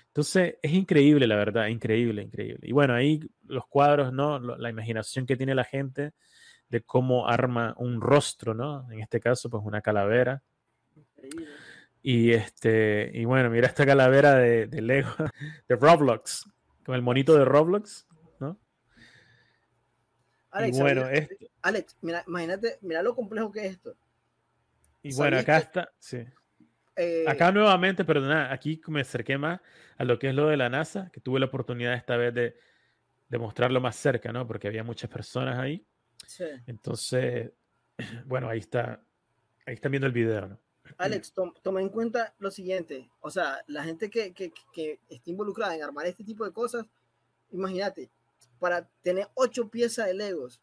Entonces, 0.07 0.57
es 0.63 0.73
increíble, 0.73 1.27
la 1.27 1.37
verdad, 1.37 1.67
increíble, 1.69 2.23
increíble. 2.23 2.61
Y 2.69 2.73
bueno, 2.73 2.95
ahí 2.95 3.21
los 3.47 3.67
cuadros, 3.67 4.13
¿no? 4.13 4.39
La 4.41 4.69
imaginación 4.71 5.25
que 5.27 5.37
tiene 5.37 5.55
la 5.55 5.65
gente 5.65 6.13
de 6.69 6.83
cómo 6.83 7.29
arma 7.29 7.75
un 7.79 8.01
rostro, 8.01 8.55
¿no? 8.55 8.91
En 8.91 9.01
este 9.01 9.21
caso, 9.21 9.49
pues 9.51 9.63
una 9.65 9.81
calavera. 9.83 10.43
Increíble. 10.97 11.47
Y 12.03 12.33
este, 12.33 13.11
y 13.15 13.25
bueno, 13.25 13.51
mira 13.51 13.67
esta 13.67 13.85
calavera 13.85 14.35
de, 14.37 14.67
de 14.67 14.81
Lego, 14.81 15.11
de 15.69 15.77
Roblox, 15.77 16.49
con 16.85 16.95
el 16.95 17.03
monito 17.03 17.35
de 17.37 17.45
Roblox, 17.45 18.07
¿no? 18.41 18.59
Alex, 20.51 20.77
y 20.77 20.81
bueno, 20.81 21.03
¿sabías- 21.03 21.31
esto- 21.31 21.47
Alex, 21.63 21.97
mira, 22.01 22.25
imagínate, 22.27 22.79
mira 22.81 23.03
lo 23.03 23.15
complejo 23.15 23.53
que 23.53 23.67
es 23.67 23.73
esto. 23.73 23.95
Y 25.03 25.15
bueno, 25.15 25.37
¿Sabías 25.39 25.43
acá 25.43 25.59
está, 25.59 25.93
sí. 25.99 26.19
Eh, 26.97 27.25
Acá 27.27 27.51
nuevamente, 27.53 28.05
perdona, 28.05 28.53
aquí 28.53 28.81
me 28.89 29.01
acerqué 29.01 29.39
más 29.39 29.61
a 29.97 30.05
lo 30.05 30.19
que 30.19 30.29
es 30.29 30.35
lo 30.35 30.49
de 30.49 30.57
la 30.57 30.69
NASA, 30.69 31.11
que 31.13 31.21
tuve 31.21 31.41
la 31.41 31.47
oportunidad 31.47 31.95
esta 31.95 32.17
vez 32.17 32.35
de, 32.35 32.57
de 33.29 33.39
mostrarlo 33.39 33.81
más 33.81 33.97
cerca, 33.97 34.33
¿no? 34.33 34.47
Porque 34.47 34.69
había 34.69 34.85
muchas 34.85 35.09
personas 35.11 35.59
ahí. 35.59 35.87
sí. 36.27 36.45
Entonces, 36.67 37.53
bueno, 38.27 38.49
ahí 38.49 38.59
está, 38.59 39.03
ahí 39.67 39.75
están 39.75 39.93
viendo 39.93 40.07
el 40.07 40.13
video, 40.13 40.49
¿no? 40.49 40.61
Alex, 40.99 41.33
tom- 41.33 41.55
toma 41.63 41.81
en 41.81 41.89
cuenta 41.89 42.35
lo 42.39 42.51
siguiente. 42.51 43.09
O 43.21 43.31
sea, 43.31 43.63
la 43.69 43.85
gente 43.85 44.11
que, 44.11 44.33
que, 44.35 44.53
que 44.73 44.99
está 45.09 45.31
involucrada 45.31 45.75
en 45.77 45.83
armar 45.83 46.07
este 46.07 46.25
tipo 46.25 46.45
de 46.45 46.53
cosas, 46.53 46.85
imagínate, 47.53 48.11
para 48.59 48.87
tener 49.01 49.29
ocho 49.35 49.71
piezas 49.71 50.07
de 50.07 50.15
Legos 50.15 50.61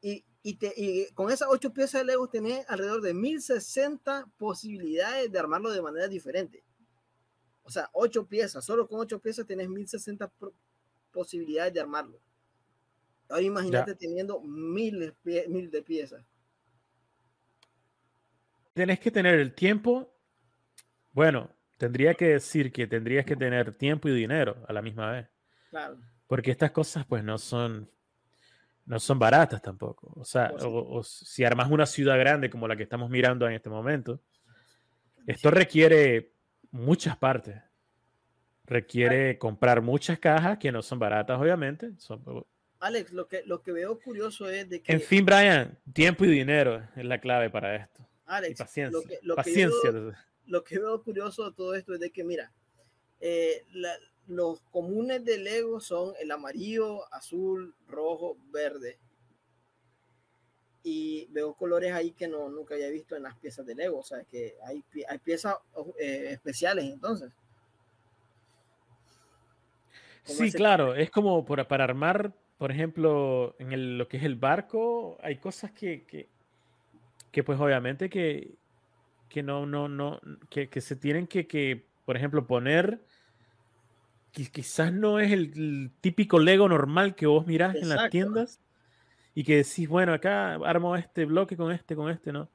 y, 0.00 0.24
y, 0.46 0.54
te, 0.56 0.72
y 0.76 1.06
con 1.14 1.30
esas 1.32 1.48
ocho 1.50 1.72
piezas 1.72 2.02
de 2.02 2.04
Legos 2.04 2.30
tenés 2.30 2.68
alrededor 2.68 3.00
de 3.00 3.14
1060 3.14 4.26
posibilidades 4.36 5.32
de 5.32 5.38
armarlo 5.38 5.72
de 5.72 5.82
manera 5.82 6.06
diferente. 6.06 6.62
O 7.62 7.70
sea, 7.70 7.88
ocho 7.94 8.26
piezas, 8.26 8.62
solo 8.62 8.86
con 8.86 9.00
ocho 9.00 9.18
piezas 9.18 9.46
tenés 9.46 9.70
1060 9.70 10.28
pro- 10.28 10.52
posibilidades 11.10 11.72
de 11.72 11.80
armarlo. 11.80 12.20
Ahora 13.30 13.42
imagínate 13.42 13.94
teniendo 13.94 14.38
miles, 14.42 15.14
mil 15.48 15.70
de 15.70 15.82
piezas. 15.82 16.22
Tenés 18.74 19.00
que 19.00 19.10
tener 19.10 19.38
el 19.38 19.54
tiempo, 19.54 20.12
bueno, 21.12 21.50
tendría 21.78 22.14
que 22.14 22.28
decir 22.28 22.70
que 22.70 22.86
tendrías 22.86 23.24
que 23.24 23.36
tener 23.36 23.74
tiempo 23.78 24.08
y 24.08 24.12
dinero 24.14 24.62
a 24.68 24.72
la 24.74 24.82
misma 24.82 25.10
vez. 25.12 25.28
Claro. 25.70 25.98
Porque 26.26 26.50
estas 26.50 26.72
cosas 26.72 27.06
pues 27.06 27.24
no 27.24 27.38
son, 27.38 27.88
no 28.86 29.00
son 29.00 29.18
baratas 29.18 29.62
tampoco. 29.62 30.12
O 30.16 30.24
sea, 30.24 30.52
o, 30.60 31.02
si 31.02 31.44
armas 31.44 31.70
una 31.70 31.86
ciudad 31.86 32.18
grande 32.18 32.50
como 32.50 32.68
la 32.68 32.76
que 32.76 32.82
estamos 32.82 33.10
mirando 33.10 33.46
en 33.46 33.54
este 33.54 33.70
momento, 33.70 34.20
esto 35.26 35.50
requiere 35.50 36.32
muchas 36.70 37.16
partes. 37.16 37.56
Requiere 38.66 39.38
comprar 39.38 39.82
muchas 39.82 40.18
cajas 40.18 40.58
que 40.58 40.72
no 40.72 40.82
son 40.82 40.98
baratas, 40.98 41.40
obviamente. 41.40 41.92
Alex, 42.80 43.12
lo 43.12 43.28
que, 43.28 43.42
lo 43.44 43.62
que 43.62 43.72
veo 43.72 43.98
curioso 43.98 44.48
es 44.48 44.68
de 44.68 44.82
que... 44.82 44.92
En 44.92 45.00
fin, 45.00 45.24
Brian, 45.24 45.78
tiempo 45.92 46.24
y 46.24 46.28
dinero 46.28 46.82
es 46.96 47.04
la 47.04 47.20
clave 47.20 47.50
para 47.50 47.76
esto. 47.76 48.06
Alex, 48.26 48.58
paciencia. 48.58 48.98
Lo 49.22 49.34
que, 49.34 49.42
paciencia. 49.42 49.90
veo, 49.90 50.12
lo 50.46 50.64
que 50.64 50.78
veo 50.78 51.02
curioso 51.02 51.48
de 51.48 51.56
todo 51.56 51.74
esto 51.74 51.94
es 51.94 52.00
de 52.00 52.10
que, 52.10 52.24
mira, 52.24 52.52
eh, 53.20 53.64
los 54.26 54.60
comunes 54.70 55.24
de 55.24 55.38
Lego 55.38 55.80
son 55.80 56.14
el 56.20 56.30
amarillo, 56.30 57.12
azul, 57.12 57.74
rojo, 57.88 58.36
verde. 58.50 58.98
Y 60.82 61.26
veo 61.30 61.54
colores 61.54 61.92
ahí 61.92 62.12
que 62.12 62.28
no, 62.28 62.48
nunca 62.48 62.74
había 62.74 62.90
visto 62.90 63.16
en 63.16 63.22
las 63.22 63.36
piezas 63.36 63.64
de 63.64 63.74
Lego. 63.74 63.98
O 63.98 64.02
sea, 64.02 64.24
que 64.24 64.56
hay, 64.66 64.84
hay 65.08 65.18
piezas 65.18 65.56
eh, 65.98 66.28
especiales 66.32 66.84
entonces. 66.84 67.32
Sí, 70.24 70.50
claro, 70.52 70.94
es 70.94 71.10
como 71.10 71.44
para 71.44 71.84
armar, 71.84 72.32
por 72.56 72.70
ejemplo, 72.70 73.54
en 73.58 73.98
lo 73.98 74.08
que 74.08 74.16
es 74.16 74.24
el 74.24 74.36
barco, 74.36 75.18
hay 75.22 75.36
cosas 75.36 75.70
que, 75.72 76.04
que, 76.06 76.28
que 77.30 77.44
pues 77.44 77.60
obviamente 77.60 78.08
que, 78.08 78.54
que 79.28 79.42
no, 79.42 79.66
no, 79.66 79.88
no, 79.88 80.20
que, 80.48 80.70
que 80.70 80.80
se 80.80 80.96
tienen 80.96 81.26
que, 81.26 81.46
que, 81.46 81.86
por 82.06 82.16
ejemplo, 82.16 82.46
poner 82.46 83.04
quizás 84.34 84.92
no 84.92 85.20
es 85.20 85.32
el, 85.32 85.92
típico 86.00 86.38
Lego 86.38 86.68
normal 86.68 87.14
que 87.14 87.26
vos 87.26 87.46
mirás 87.46 87.76
en 87.76 87.88
las 87.88 88.10
tiendas 88.10 88.60
y 89.34 89.44
que 89.44 89.56
decís, 89.56 89.88
bueno, 89.88 90.12
acá 90.12 90.54
armo 90.54 90.96
este 90.96 91.24
bloque 91.24 91.56
con 91.56 91.72
este, 91.72 91.94
con 91.94 92.10
este, 92.10 92.32
¿no? 92.32 92.48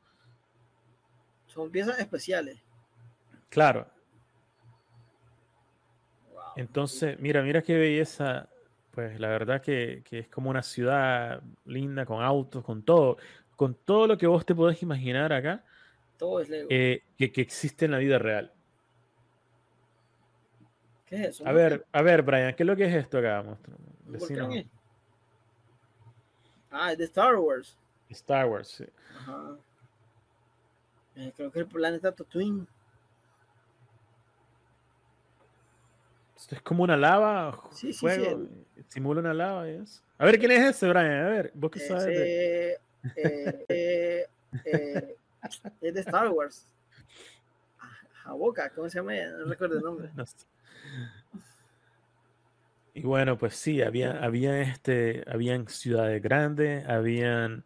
Son 1.47 1.71
piezas 1.71 1.99
especiales. 1.99 2.61
Claro. 3.49 3.87
Entonces, 6.55 7.19
mira, 7.19 7.41
mira 7.41 7.61
qué 7.61 7.77
belleza. 7.77 8.49
Pues 8.91 9.19
la 9.19 9.29
verdad 9.29 9.61
que, 9.61 10.03
es 10.11 10.27
como 10.27 10.49
una 10.49 10.61
ciudad 10.61 11.41
linda, 11.65 12.05
con 12.05 12.21
autos, 12.21 12.63
con 12.63 12.83
todo, 12.83 13.17
con 13.55 13.75
todo 13.75 14.07
lo 14.07 14.17
que 14.17 14.27
vos 14.27 14.45
te 14.45 14.53
podés 14.53 14.81
imaginar 14.83 15.31
acá. 15.31 15.63
Todo 16.17 16.41
es 16.41 16.49
Lego. 16.49 16.67
Eh, 16.69 17.03
que, 17.17 17.31
que 17.31 17.41
existe 17.41 17.85
en 17.85 17.91
la 17.91 17.97
vida 17.97 18.19
real. 18.19 18.51
¿Qué 21.09 21.15
es 21.15 21.27
eso? 21.29 21.47
A 21.47 21.51
ver, 21.51 21.85
a 21.91 22.01
ver, 22.03 22.21
Brian, 22.21 22.53
¿qué 22.53 22.61
es 22.61 22.67
lo 22.67 22.75
que 22.75 22.85
es 22.85 22.93
esto 22.93 23.17
acá? 23.17 23.43
Ah, 26.69 26.91
es 26.91 26.97
de 26.99 27.05
Star 27.05 27.35
Wars. 27.35 27.75
Star 28.09 28.45
Wars, 28.45 28.67
sí. 28.67 28.85
Ajá. 29.17 29.57
Eh, 31.15 31.33
creo 31.35 31.51
que 31.51 31.59
el 31.59 31.65
planeta 31.65 32.11
Tatooine. 32.11 32.67
Esto 36.37 36.55
es 36.55 36.61
como 36.61 36.83
una 36.83 36.95
lava, 36.95 37.59
sí, 37.71 37.91
sí, 37.91 37.99
fuego, 37.99 38.47
sí, 38.75 38.83
simula 38.87 39.19
una 39.19 39.33
lava 39.33 39.67
y 39.67 39.73
eso. 39.73 40.01
A 40.17 40.25
ver, 40.25 40.39
¿quién 40.39 40.51
es 40.51 40.75
ese, 40.75 40.87
Brian? 40.87 41.25
A 41.25 41.29
ver, 41.29 41.51
vos 41.53 41.71
qué 41.71 41.79
sabes. 41.79 42.05
De... 42.05 42.73
Eh, 43.15 43.65
eh, 43.67 44.27
eh, 44.63 45.15
es 45.81 45.93
de 45.93 45.99
Star 45.99 46.29
Wars. 46.29 46.71
Jaboca, 48.23 48.69
¿cómo 48.69 48.89
se 48.89 48.99
llama? 48.99 49.13
No 49.15 49.45
recuerdo 49.45 49.77
el 49.77 49.83
nombre. 49.83 50.09
No 50.15 50.25
sé. 50.25 50.45
Y 52.93 53.03
bueno, 53.03 53.37
pues 53.37 53.55
sí, 53.55 53.81
había, 53.81 54.23
había 54.23 54.59
este, 54.61 55.23
habían 55.31 55.67
ciudades 55.67 56.21
grandes, 56.21 56.85
habían 56.87 57.63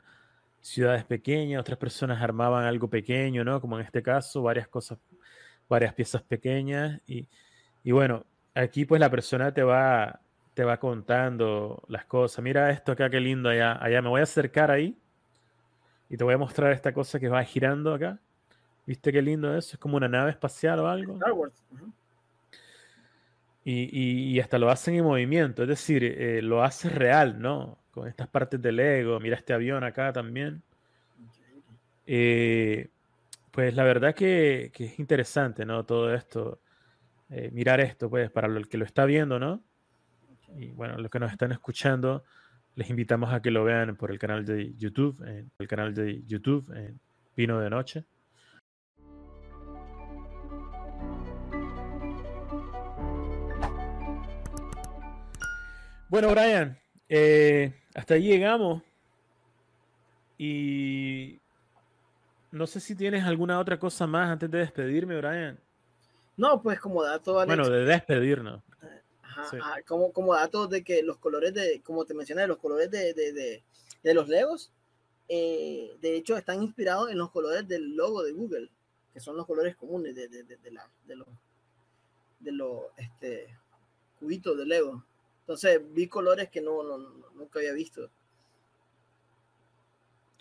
ciudades 0.61 1.05
pequeñas, 1.05 1.59
otras 1.59 1.77
personas 1.77 2.21
armaban 2.21 2.65
algo 2.65 2.89
pequeño, 2.89 3.43
¿no? 3.43 3.59
Como 3.59 3.79
en 3.79 3.85
este 3.85 4.03
caso, 4.03 4.43
varias 4.43 4.67
cosas, 4.67 4.99
varias 5.67 5.93
piezas 5.93 6.21
pequeñas. 6.21 7.01
Y, 7.07 7.27
y 7.83 7.91
bueno, 7.91 8.25
aquí 8.53 8.85
pues 8.85 8.99
la 9.01 9.09
persona 9.09 9.53
te 9.53 9.63
va, 9.63 10.21
te 10.53 10.63
va 10.63 10.79
contando 10.79 11.83
las 11.87 12.05
cosas. 12.05 12.43
Mira 12.43 12.69
esto 12.69 12.91
acá, 12.91 13.09
qué 13.09 13.19
lindo 13.19 13.49
allá. 13.49 13.77
Allá 13.83 14.01
me 14.01 14.09
voy 14.09 14.19
a 14.19 14.23
acercar 14.23 14.71
ahí 14.71 14.97
y 16.09 16.17
te 16.17 16.23
voy 16.23 16.35
a 16.35 16.37
mostrar 16.37 16.71
esta 16.73 16.93
cosa 16.93 17.19
que 17.19 17.27
va 17.27 17.43
girando 17.43 17.93
acá. 17.93 18.19
¿Viste 18.85 19.11
qué 19.11 19.21
lindo 19.21 19.55
eso? 19.57 19.71
Es 19.73 19.79
como 19.79 19.97
una 19.97 20.07
nave 20.07 20.31
espacial 20.31 20.79
o 20.79 20.87
algo. 20.87 21.13
Star 21.13 21.33
Wars. 21.33 21.53
Y, 23.65 24.33
y, 24.33 24.39
hasta 24.41 24.57
lo 24.57 24.69
hacen 24.69 24.95
en 24.95 25.05
movimiento, 25.05 25.63
es 25.63 25.69
decir, 25.69 26.03
eh, 26.03 26.41
lo 26.41 26.63
hace 26.63 26.89
real, 26.89 27.39
¿no? 27.39 27.79
Con 27.91 28.09
estas 28.09 28.27
partes 28.27 28.61
del 28.61 28.79
ego, 28.79 29.19
mira 29.21 29.37
este 29.37 29.53
avión 29.53 29.85
acá 29.85 30.11
también. 30.11 30.61
Eh, 32.05 32.89
pues 33.51 33.73
la 33.75 33.83
verdad 33.85 34.13
que, 34.13 34.69
que, 34.73 34.85
es 34.85 34.99
interesante, 34.99 35.65
¿no? 35.65 35.85
Todo 35.85 36.13
esto, 36.13 36.59
eh, 37.29 37.51
mirar 37.53 37.79
esto, 37.79 38.09
pues, 38.09 38.29
para 38.31 38.47
el 38.47 38.67
que 38.67 38.77
lo 38.77 38.83
está 38.83 39.05
viendo, 39.05 39.39
¿no? 39.39 39.63
Y 40.57 40.71
bueno, 40.71 40.97
los 40.97 41.09
que 41.09 41.19
nos 41.19 41.31
están 41.31 41.53
escuchando, 41.53 42.25
les 42.75 42.89
invitamos 42.89 43.33
a 43.33 43.41
que 43.41 43.51
lo 43.51 43.63
vean 43.63 43.95
por 43.95 44.11
el 44.11 44.19
canal 44.19 44.45
de 44.45 44.73
YouTube, 44.75 45.23
el 45.57 45.67
canal 45.67 45.93
de 45.93 46.23
YouTube, 46.25 46.69
en 46.75 46.99
Pino 47.33 47.59
de 47.61 47.69
Noche. 47.69 48.05
Bueno, 56.13 56.29
Brian, 56.29 56.79
eh, 57.09 57.73
hasta 57.95 58.13
ahí 58.13 58.27
llegamos. 58.27 58.83
Y 60.37 61.39
no 62.51 62.67
sé 62.67 62.79
si 62.81 62.93
tienes 62.93 63.23
alguna 63.23 63.59
otra 63.59 63.79
cosa 63.79 64.05
más 64.05 64.29
antes 64.29 64.51
de 64.51 64.59
despedirme, 64.59 65.17
Brian. 65.17 65.59
No, 66.37 66.61
pues 66.61 66.79
como 66.79 67.01
dato, 67.01 67.39
Alex, 67.39 67.57
Bueno, 67.57 67.67
de 67.67 67.85
despedirnos. 67.85 68.61
Ajá, 69.23 69.81
como, 69.87 70.13
como 70.13 70.35
dato 70.35 70.67
de 70.67 70.83
que 70.83 71.01
los 71.01 71.17
colores 71.17 71.51
de, 71.51 71.81
como 71.81 72.05
te 72.05 72.13
mencioné, 72.13 72.45
los 72.45 72.59
colores 72.59 72.91
de, 72.91 73.15
de, 73.15 73.63
de, 74.03 74.13
los 74.13 74.27
Legos, 74.27 74.71
eh, 75.27 75.97
de 75.99 76.15
hecho, 76.15 76.37
están 76.37 76.61
inspirados 76.61 77.09
en 77.09 77.17
los 77.17 77.31
colores 77.31 77.67
del 77.67 77.95
logo 77.95 78.21
de 78.21 78.33
Google, 78.33 78.69
que 79.11 79.19
son 79.19 79.35
los 79.35 79.47
colores 79.47 79.75
comunes 79.75 80.13
de, 80.13 80.29
la, 80.69 80.87
de 81.07 81.15
los, 81.15 81.27
de 82.39 82.51
los 82.51 82.81
este, 82.97 83.47
cubitos 84.19 84.55
de 84.55 84.65
Lego. 84.67 85.03
Entonces 85.43 85.81
vi 85.91 86.07
colores 86.07 86.49
que 86.49 86.61
no, 86.61 86.81
nunca 87.35 87.59
había 87.59 87.73
visto. 87.73 88.09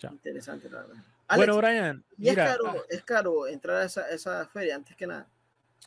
Interesante, 0.01 0.69
la 0.69 0.81
verdad. 0.81 1.03
bueno, 1.35 1.57
Brian. 1.57 2.03
Y 2.17 2.29
es, 2.29 2.35
caro, 2.35 2.67
ah. 2.67 2.75
es 2.89 3.03
caro 3.03 3.47
entrar 3.47 3.77
a 3.77 3.85
esa, 3.85 4.09
esa, 4.09 4.45
feria, 4.47 4.75
antes 4.75 4.95
que 4.95 5.07
nada. 5.07 5.27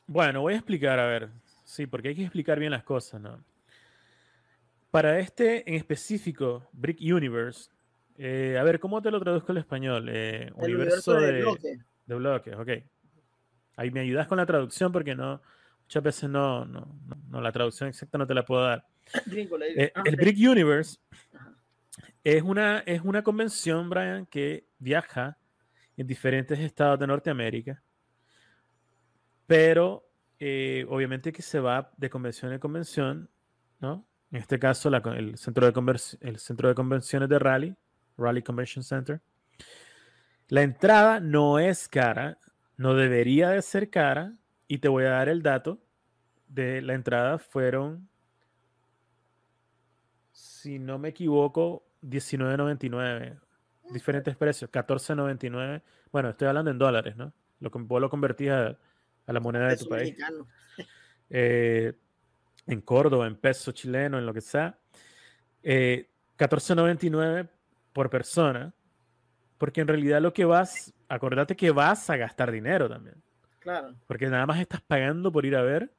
Bueno, 0.06 0.42
voy 0.42 0.54
a 0.54 0.56
explicar, 0.56 0.98
a 0.98 1.06
ver. 1.06 1.30
Sí, 1.64 1.86
porque 1.86 2.08
hay 2.08 2.14
que 2.14 2.22
explicar 2.22 2.58
bien 2.58 2.70
las 2.70 2.84
cosas, 2.84 3.20
¿no? 3.20 3.42
Para 4.90 5.18
este 5.18 5.68
en 5.68 5.76
específico, 5.76 6.68
Brick 6.72 6.98
Universe, 7.00 7.70
eh, 8.18 8.56
a 8.58 8.62
ver, 8.62 8.80
¿cómo 8.80 9.02
te 9.02 9.10
lo 9.10 9.20
traduzco 9.20 9.52
al 9.52 9.58
español? 9.58 10.08
Eh, 10.10 10.50
universo, 10.54 11.14
de, 11.14 11.32
de, 11.32 11.40
bloque. 11.40 11.78
de 12.06 12.14
bloques, 12.14 12.54
ok. 12.54 12.68
Ahí 13.76 13.90
me 13.90 14.00
ayudas 14.00 14.26
con 14.26 14.38
la 14.38 14.46
traducción 14.46 14.92
porque 14.92 15.14
no, 15.14 15.42
muchas 15.82 16.02
veces 16.02 16.30
no, 16.30 16.64
no, 16.64 16.88
no, 17.28 17.40
la 17.40 17.52
traducción 17.52 17.88
exacta 17.88 18.16
no 18.16 18.26
te 18.26 18.34
la 18.34 18.44
puedo 18.44 18.62
dar. 18.62 18.86
Eh, 19.14 19.92
ah, 19.94 20.02
el 20.04 20.16
Brick 20.16 20.36
Universe 20.36 20.98
es 22.24 22.42
una, 22.42 22.80
es 22.80 23.02
una 23.02 23.22
convención, 23.22 23.88
Brian, 23.88 24.26
que 24.26 24.66
viaja 24.78 25.38
en 25.96 26.07
diferentes 26.07 26.59
estados 26.59 26.98
de 26.98 27.07
Norteamérica, 27.07 27.82
pero 29.46 30.09
eh, 30.38 30.84
obviamente 30.88 31.32
que 31.32 31.42
se 31.42 31.61
va 31.61 31.90
de 31.96 32.11
convención 32.11 32.52
en 32.52 32.59
convención, 32.59 33.30
¿no? 33.80 34.04
En 34.32 34.38
este 34.38 34.59
caso, 34.59 34.88
el, 34.88 35.38
centro 35.38 35.70
de 35.70 36.00
el 36.20 36.38
centro 36.38 36.68
de 36.68 36.74
convenciones 36.74 37.28
de 37.28 37.38
Raleigh, 37.38 37.76
Raleigh 38.18 38.42
Convention 38.42 38.82
Center. 38.82 39.20
La 40.48 40.62
entrada 40.62 41.20
no 41.20 41.59
es 41.59 41.88
cara, 41.88 42.38
no 42.76 42.94
debería 42.94 43.50
de 43.50 43.62
ser 43.62 43.88
cara, 43.88 44.34
y 44.68 44.78
te 44.78 44.88
voy 44.88 45.04
a 45.04 45.11
dar 45.11 45.28
el 45.28 45.42
dato 45.42 45.80
de 46.48 46.82
la 46.82 46.94
entrada 46.94 47.38
fueron, 47.38 48.09
si 50.37 50.78
no 50.78 50.99
me 50.99 51.09
equivoco, 51.09 51.82
19.99. 52.03 53.39
Diferentes 53.91 54.37
precios, 54.37 54.70
14.99. 54.70 55.80
Bueno, 56.12 56.28
estoy 56.30 56.49
hablando 56.49 56.70
en 56.70 56.78
dólares, 56.78 57.16
¿no? 57.16 57.32
Lo 57.61 57.70
vos 57.70 58.01
lo 58.01 58.11
convertís 58.11 58.51
a, 58.51 58.76
la 59.26 59.41
moneda 59.41 59.68
de 59.68 59.76
tu 59.76 59.89
país. 59.89 60.16
Eh, 61.28 61.93
en 62.68 62.80
Córdoba, 62.82 63.26
en 63.26 63.34
peso 63.34 63.72
chileno, 63.72 64.16
en 64.16 64.26
lo 64.26 64.32
que 64.32 64.41
sea. 64.41 64.78
14.99 65.64 67.41
eh, 67.41 67.49
por 67.93 68.09
persona. 68.09 68.72
Porque 69.59 69.80
en 69.80 69.89
realidad 69.89 70.20
lo 70.20 70.32
que 70.32 70.45
vas, 70.45 70.95
acordate 71.09 71.57
que 71.57 71.72
vas 71.72 72.09
a 72.11 72.16
gastar 72.16 72.53
dinero 72.53 72.89
también. 72.89 73.20
Claro. 73.59 73.97
Porque 74.07 74.28
nada 74.28 74.47
más 74.47 74.61
estás 74.61 74.82
pagando 74.82 75.32
por 75.32 75.45
ir 75.47 75.57
a 75.57 75.62
ver, 75.62 75.93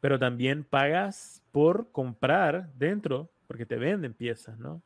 pero 0.00 0.18
también 0.18 0.62
pagas 0.62 1.42
por 1.52 1.90
comprar 1.90 2.70
dentro, 2.74 3.30
porque 3.46 3.66
te 3.66 3.76
venden 3.76 4.14
piezas, 4.14 4.58
¿no? 4.58 4.82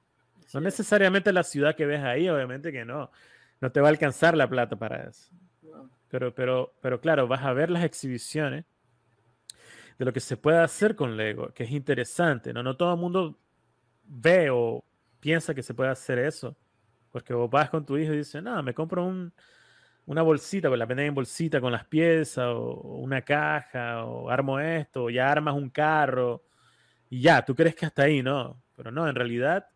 No 0.52 0.60
necesariamente 0.60 1.32
la 1.32 1.44
ciudad 1.44 1.76
que 1.76 1.86
ves 1.86 2.00
ahí, 2.00 2.28
obviamente 2.28 2.72
que 2.72 2.84
no. 2.84 3.10
No 3.60 3.70
te 3.70 3.80
va 3.80 3.88
a 3.88 3.90
alcanzar 3.90 4.36
la 4.36 4.48
plata 4.48 4.76
para 4.76 5.04
eso. 5.08 5.30
Pero, 6.08 6.34
pero, 6.34 6.74
pero 6.80 7.00
claro, 7.00 7.28
vas 7.28 7.44
a 7.44 7.52
ver 7.52 7.70
las 7.70 7.84
exhibiciones 7.84 8.64
de 9.98 10.04
lo 10.04 10.12
que 10.12 10.20
se 10.20 10.36
puede 10.36 10.58
hacer 10.58 10.96
con 10.96 11.16
Lego, 11.16 11.52
que 11.54 11.64
es 11.64 11.70
interesante. 11.70 12.52
No, 12.52 12.62
no 12.62 12.76
todo 12.76 12.94
el 12.94 13.00
mundo 13.00 13.38
ve 14.04 14.48
o 14.50 14.82
piensa 15.20 15.54
que 15.54 15.62
se 15.62 15.74
puede 15.74 15.90
hacer 15.90 16.18
eso. 16.18 16.56
Porque 17.12 17.34
vos 17.34 17.50
vas 17.50 17.70
con 17.70 17.84
tu 17.84 17.96
hijo 17.96 18.12
y 18.12 18.18
dices, 18.18 18.42
no, 18.42 18.62
me 18.62 18.74
compro 18.74 19.04
un, 19.04 19.32
una 20.06 20.22
bolsita, 20.22 20.68
pues 20.68 20.78
la 20.78 20.86
venden 20.86 21.06
en 21.06 21.14
bolsita 21.14 21.60
con 21.60 21.72
las 21.72 21.84
piezas, 21.84 22.46
o, 22.46 22.72
una 22.98 23.22
caja, 23.22 24.04
o 24.04 24.28
armo 24.30 24.58
esto, 24.58 25.04
o 25.04 25.10
ya 25.10 25.30
armas 25.30 25.54
un 25.54 25.70
carro, 25.70 26.42
y 27.10 27.20
ya, 27.22 27.44
tú 27.44 27.54
crees 27.54 27.74
que 27.74 27.84
hasta 27.84 28.04
ahí, 28.04 28.22
¿no? 28.22 28.62
Pero 28.76 28.92
no, 28.92 29.08
en 29.08 29.16
realidad, 29.16 29.66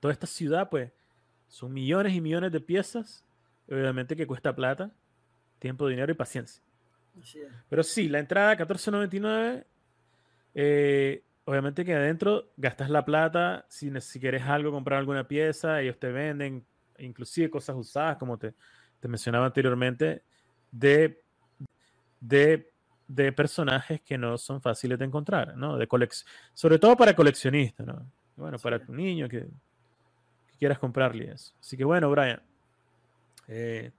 toda 0.00 0.12
esta 0.12 0.26
ciudad, 0.26 0.70
pues, 0.70 0.92
son 1.48 1.72
millones 1.72 2.14
y 2.14 2.20
millones 2.20 2.52
de 2.52 2.60
piezas, 2.60 3.24
obviamente 3.68 4.16
que 4.16 4.26
cuesta 4.26 4.54
plata, 4.54 4.92
tiempo, 5.58 5.88
dinero 5.88 6.12
y 6.12 6.14
paciencia. 6.14 6.62
Pero 7.68 7.82
sí, 7.82 8.08
la 8.08 8.20
entrada 8.20 8.56
14.99, 8.56 9.64
eh, 10.54 11.22
obviamente 11.44 11.84
que 11.84 11.94
adentro 11.94 12.52
gastas 12.56 12.88
la 12.88 13.04
plata, 13.04 13.66
si, 13.68 13.90
si 14.00 14.20
quieres 14.20 14.42
algo, 14.42 14.70
comprar 14.70 15.00
alguna 15.00 15.26
pieza, 15.26 15.80
ellos 15.80 15.98
te 15.98 16.12
venden, 16.12 16.64
inclusive 16.98 17.50
cosas 17.50 17.76
usadas, 17.76 18.16
como 18.16 18.38
te, 18.38 18.54
te 19.00 19.08
mencionaba 19.08 19.46
anteriormente, 19.46 20.22
de, 20.70 21.22
de, 22.20 22.70
de, 23.08 23.32
personajes 23.32 24.00
que 24.00 24.18
no 24.18 24.38
son 24.38 24.60
fáciles 24.60 24.98
de 24.98 25.04
encontrar, 25.04 25.56
¿no? 25.56 25.76
De 25.76 25.88
sobre 26.54 26.78
todo 26.78 26.96
para 26.96 27.14
coleccionistas, 27.14 27.86
¿no? 27.86 28.06
Bueno, 28.36 28.58
para 28.58 28.78
tu 28.78 28.92
niño 28.92 29.28
que, 29.28 29.46
quieras 30.58 30.78
comprarle 30.78 31.32
eso. 31.32 31.52
Así 31.60 31.76
que 31.76 31.84
bueno, 31.84 32.10
Brian. 32.10 32.40
Eh, 33.48 33.90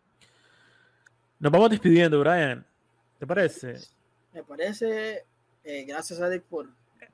nos 1.40 1.52
vamos 1.52 1.70
despidiendo, 1.70 2.20
Brian. 2.20 2.66
¿Te 3.20 3.28
parece? 3.28 3.76
Me 4.34 4.44
parece. 4.44 5.24
Eh, 5.64 5.86
gracias, 5.86 6.20
Alex, 6.20 6.44
por 6.50 6.66
eh, 6.66 7.10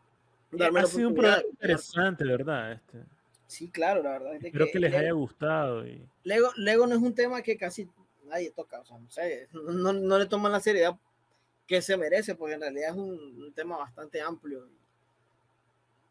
darme 0.51 0.81
ha 0.81 0.85
sido 0.85 1.09
un 1.09 1.15
programa 1.15 1.43
interesante, 1.49 2.23
¿verdad? 2.23 2.73
Este. 2.73 2.99
Sí, 3.47 3.69
claro, 3.69 4.01
la 4.01 4.11
verdad. 4.11 4.35
Espero 4.35 4.67
que, 4.71 4.79
les 4.79 4.93
haya 4.93 5.11
gustado. 5.11 5.85
Y... 5.85 6.07
Lego, 6.23 6.49
Lego 6.55 6.87
no 6.87 6.95
es 6.95 7.01
un 7.01 7.13
tema 7.13 7.41
que 7.41 7.57
casi 7.57 7.89
nadie 8.25 8.51
toca, 8.51 8.79
o 8.79 8.85
sea, 8.85 8.97
no 8.97 9.11
sé, 9.11 9.47
no, 9.51 9.93
no 9.93 10.17
le 10.17 10.25
toman 10.25 10.51
la 10.51 10.59
seriedad 10.59 10.97
que 11.67 11.81
se 11.81 11.97
merece, 11.97 12.35
porque 12.35 12.55
en 12.55 12.61
realidad 12.61 12.89
es 12.89 12.95
un, 12.95 13.53
tema 13.55 13.77
bastante 13.77 14.21
amplio. 14.21 14.67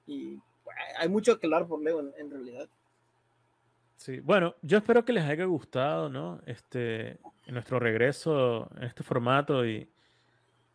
Y, 0.06 0.36
pues, 0.64 0.76
hay 0.98 1.08
mucho 1.08 1.38
que 1.38 1.46
hablar 1.46 1.66
por 1.66 1.82
Lego 1.82 2.00
en, 2.16 2.30
realidad. 2.30 2.68
Sí, 3.96 4.20
bueno, 4.20 4.54
yo 4.62 4.78
espero 4.78 5.04
que 5.04 5.12
les 5.12 5.24
haya 5.24 5.44
gustado, 5.44 6.08
¿no? 6.08 6.40
Este, 6.46 7.18
en 7.46 7.54
nuestro 7.54 7.78
regreso 7.78 8.68
en 8.76 8.84
este 8.84 9.02
formato 9.02 9.66
y, 9.66 9.88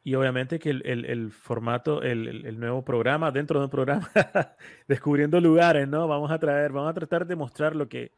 y 0.03 0.15
obviamente 0.15 0.59
que 0.59 0.69
el, 0.69 1.05
el, 1.05 1.31
formato, 1.31 2.01
el, 2.01 2.45
el, 2.45 2.59
nuevo 2.59 2.83
programa, 2.85 3.31
dentro 3.31 3.59
de 3.59 3.65
un 3.65 3.71
programa, 3.71 4.09
descubriendo 4.87 5.41
lugares, 5.41 5.87
¿no? 5.87 6.07
Vamos 6.07 6.31
a 6.31 6.39
traer, 6.39 6.71
vamos 6.71 6.91
a 6.91 6.93
tratar 6.93 7.27
de 7.27 7.35
mostrar 7.35 7.75
lo 7.75 7.89
que, 7.89 8.11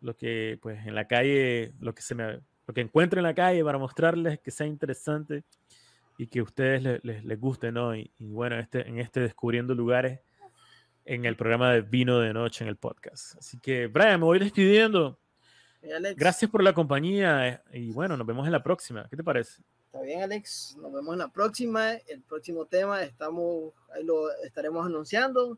lo 0.00 0.16
que, 0.16 0.58
pues, 0.62 0.86
en 0.86 0.94
la 0.94 1.06
calle, 1.06 1.74
lo 1.80 1.94
que 1.94 2.02
se 2.02 2.14
me, 2.14 2.40
lo 2.66 2.74
que 2.74 2.80
encuentro 2.80 3.18
en 3.18 3.24
la 3.24 3.34
calle 3.34 3.64
para 3.64 3.78
mostrarles 3.78 4.40
que 4.40 4.50
sea 4.50 4.66
interesante 4.66 5.44
y 6.18 6.26
que 6.26 6.40
a 6.40 6.42
ustedes 6.42 6.82
les, 6.82 7.04
les, 7.04 7.24
les 7.24 7.40
guste, 7.40 7.72
¿no? 7.72 7.96
Y, 7.96 8.10
y, 8.18 8.26
bueno, 8.32 8.58
este, 8.58 8.86
en 8.86 8.98
este 8.98 9.20
descubriendo 9.20 9.74
lugares, 9.74 10.20
en 11.04 11.24
el 11.24 11.36
programa 11.36 11.72
de 11.72 11.80
Vino 11.80 12.18
de 12.18 12.34
Noche 12.34 12.64
en 12.64 12.68
el 12.68 12.76
podcast. 12.76 13.36
Así 13.38 13.58
que, 13.58 13.86
Brian, 13.86 14.20
me 14.20 14.26
voy 14.26 14.38
despidiendo. 14.38 15.18
Gracias 16.16 16.50
por 16.50 16.62
la 16.62 16.72
compañía 16.72 17.48
eh, 17.48 17.60
y 17.72 17.92
bueno, 17.92 18.16
nos 18.16 18.26
vemos 18.26 18.44
en 18.46 18.52
la 18.52 18.62
próxima. 18.62 19.06
¿Qué 19.08 19.16
te 19.16 19.24
parece? 19.24 19.62
Está 19.86 20.02
bien, 20.02 20.22
Alex. 20.22 20.76
Nos 20.82 20.92
vemos 20.92 21.12
en 21.14 21.20
la 21.20 21.28
próxima. 21.28 21.92
El 21.92 22.20
próximo 22.22 22.66
tema 22.66 23.02
estamos, 23.02 23.72
ahí 23.94 24.04
lo 24.04 24.30
estaremos 24.44 24.84
anunciando. 24.84 25.56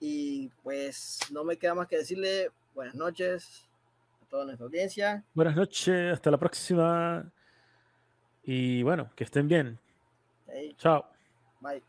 Y 0.00 0.50
pues 0.62 1.20
no 1.30 1.44
me 1.44 1.56
queda 1.56 1.74
más 1.74 1.86
que 1.86 1.98
decirle 1.98 2.50
buenas 2.74 2.94
noches 2.94 3.66
a 4.22 4.26
toda 4.26 4.44
nuestra 4.44 4.66
audiencia. 4.66 5.24
Buenas 5.32 5.56
noches, 5.56 6.12
hasta 6.12 6.30
la 6.30 6.36
próxima. 6.36 7.32
Y 8.42 8.82
bueno, 8.82 9.10
que 9.16 9.24
estén 9.24 9.48
bien. 9.48 9.78
Tchau. 10.78 11.04
Bye. 11.60 11.80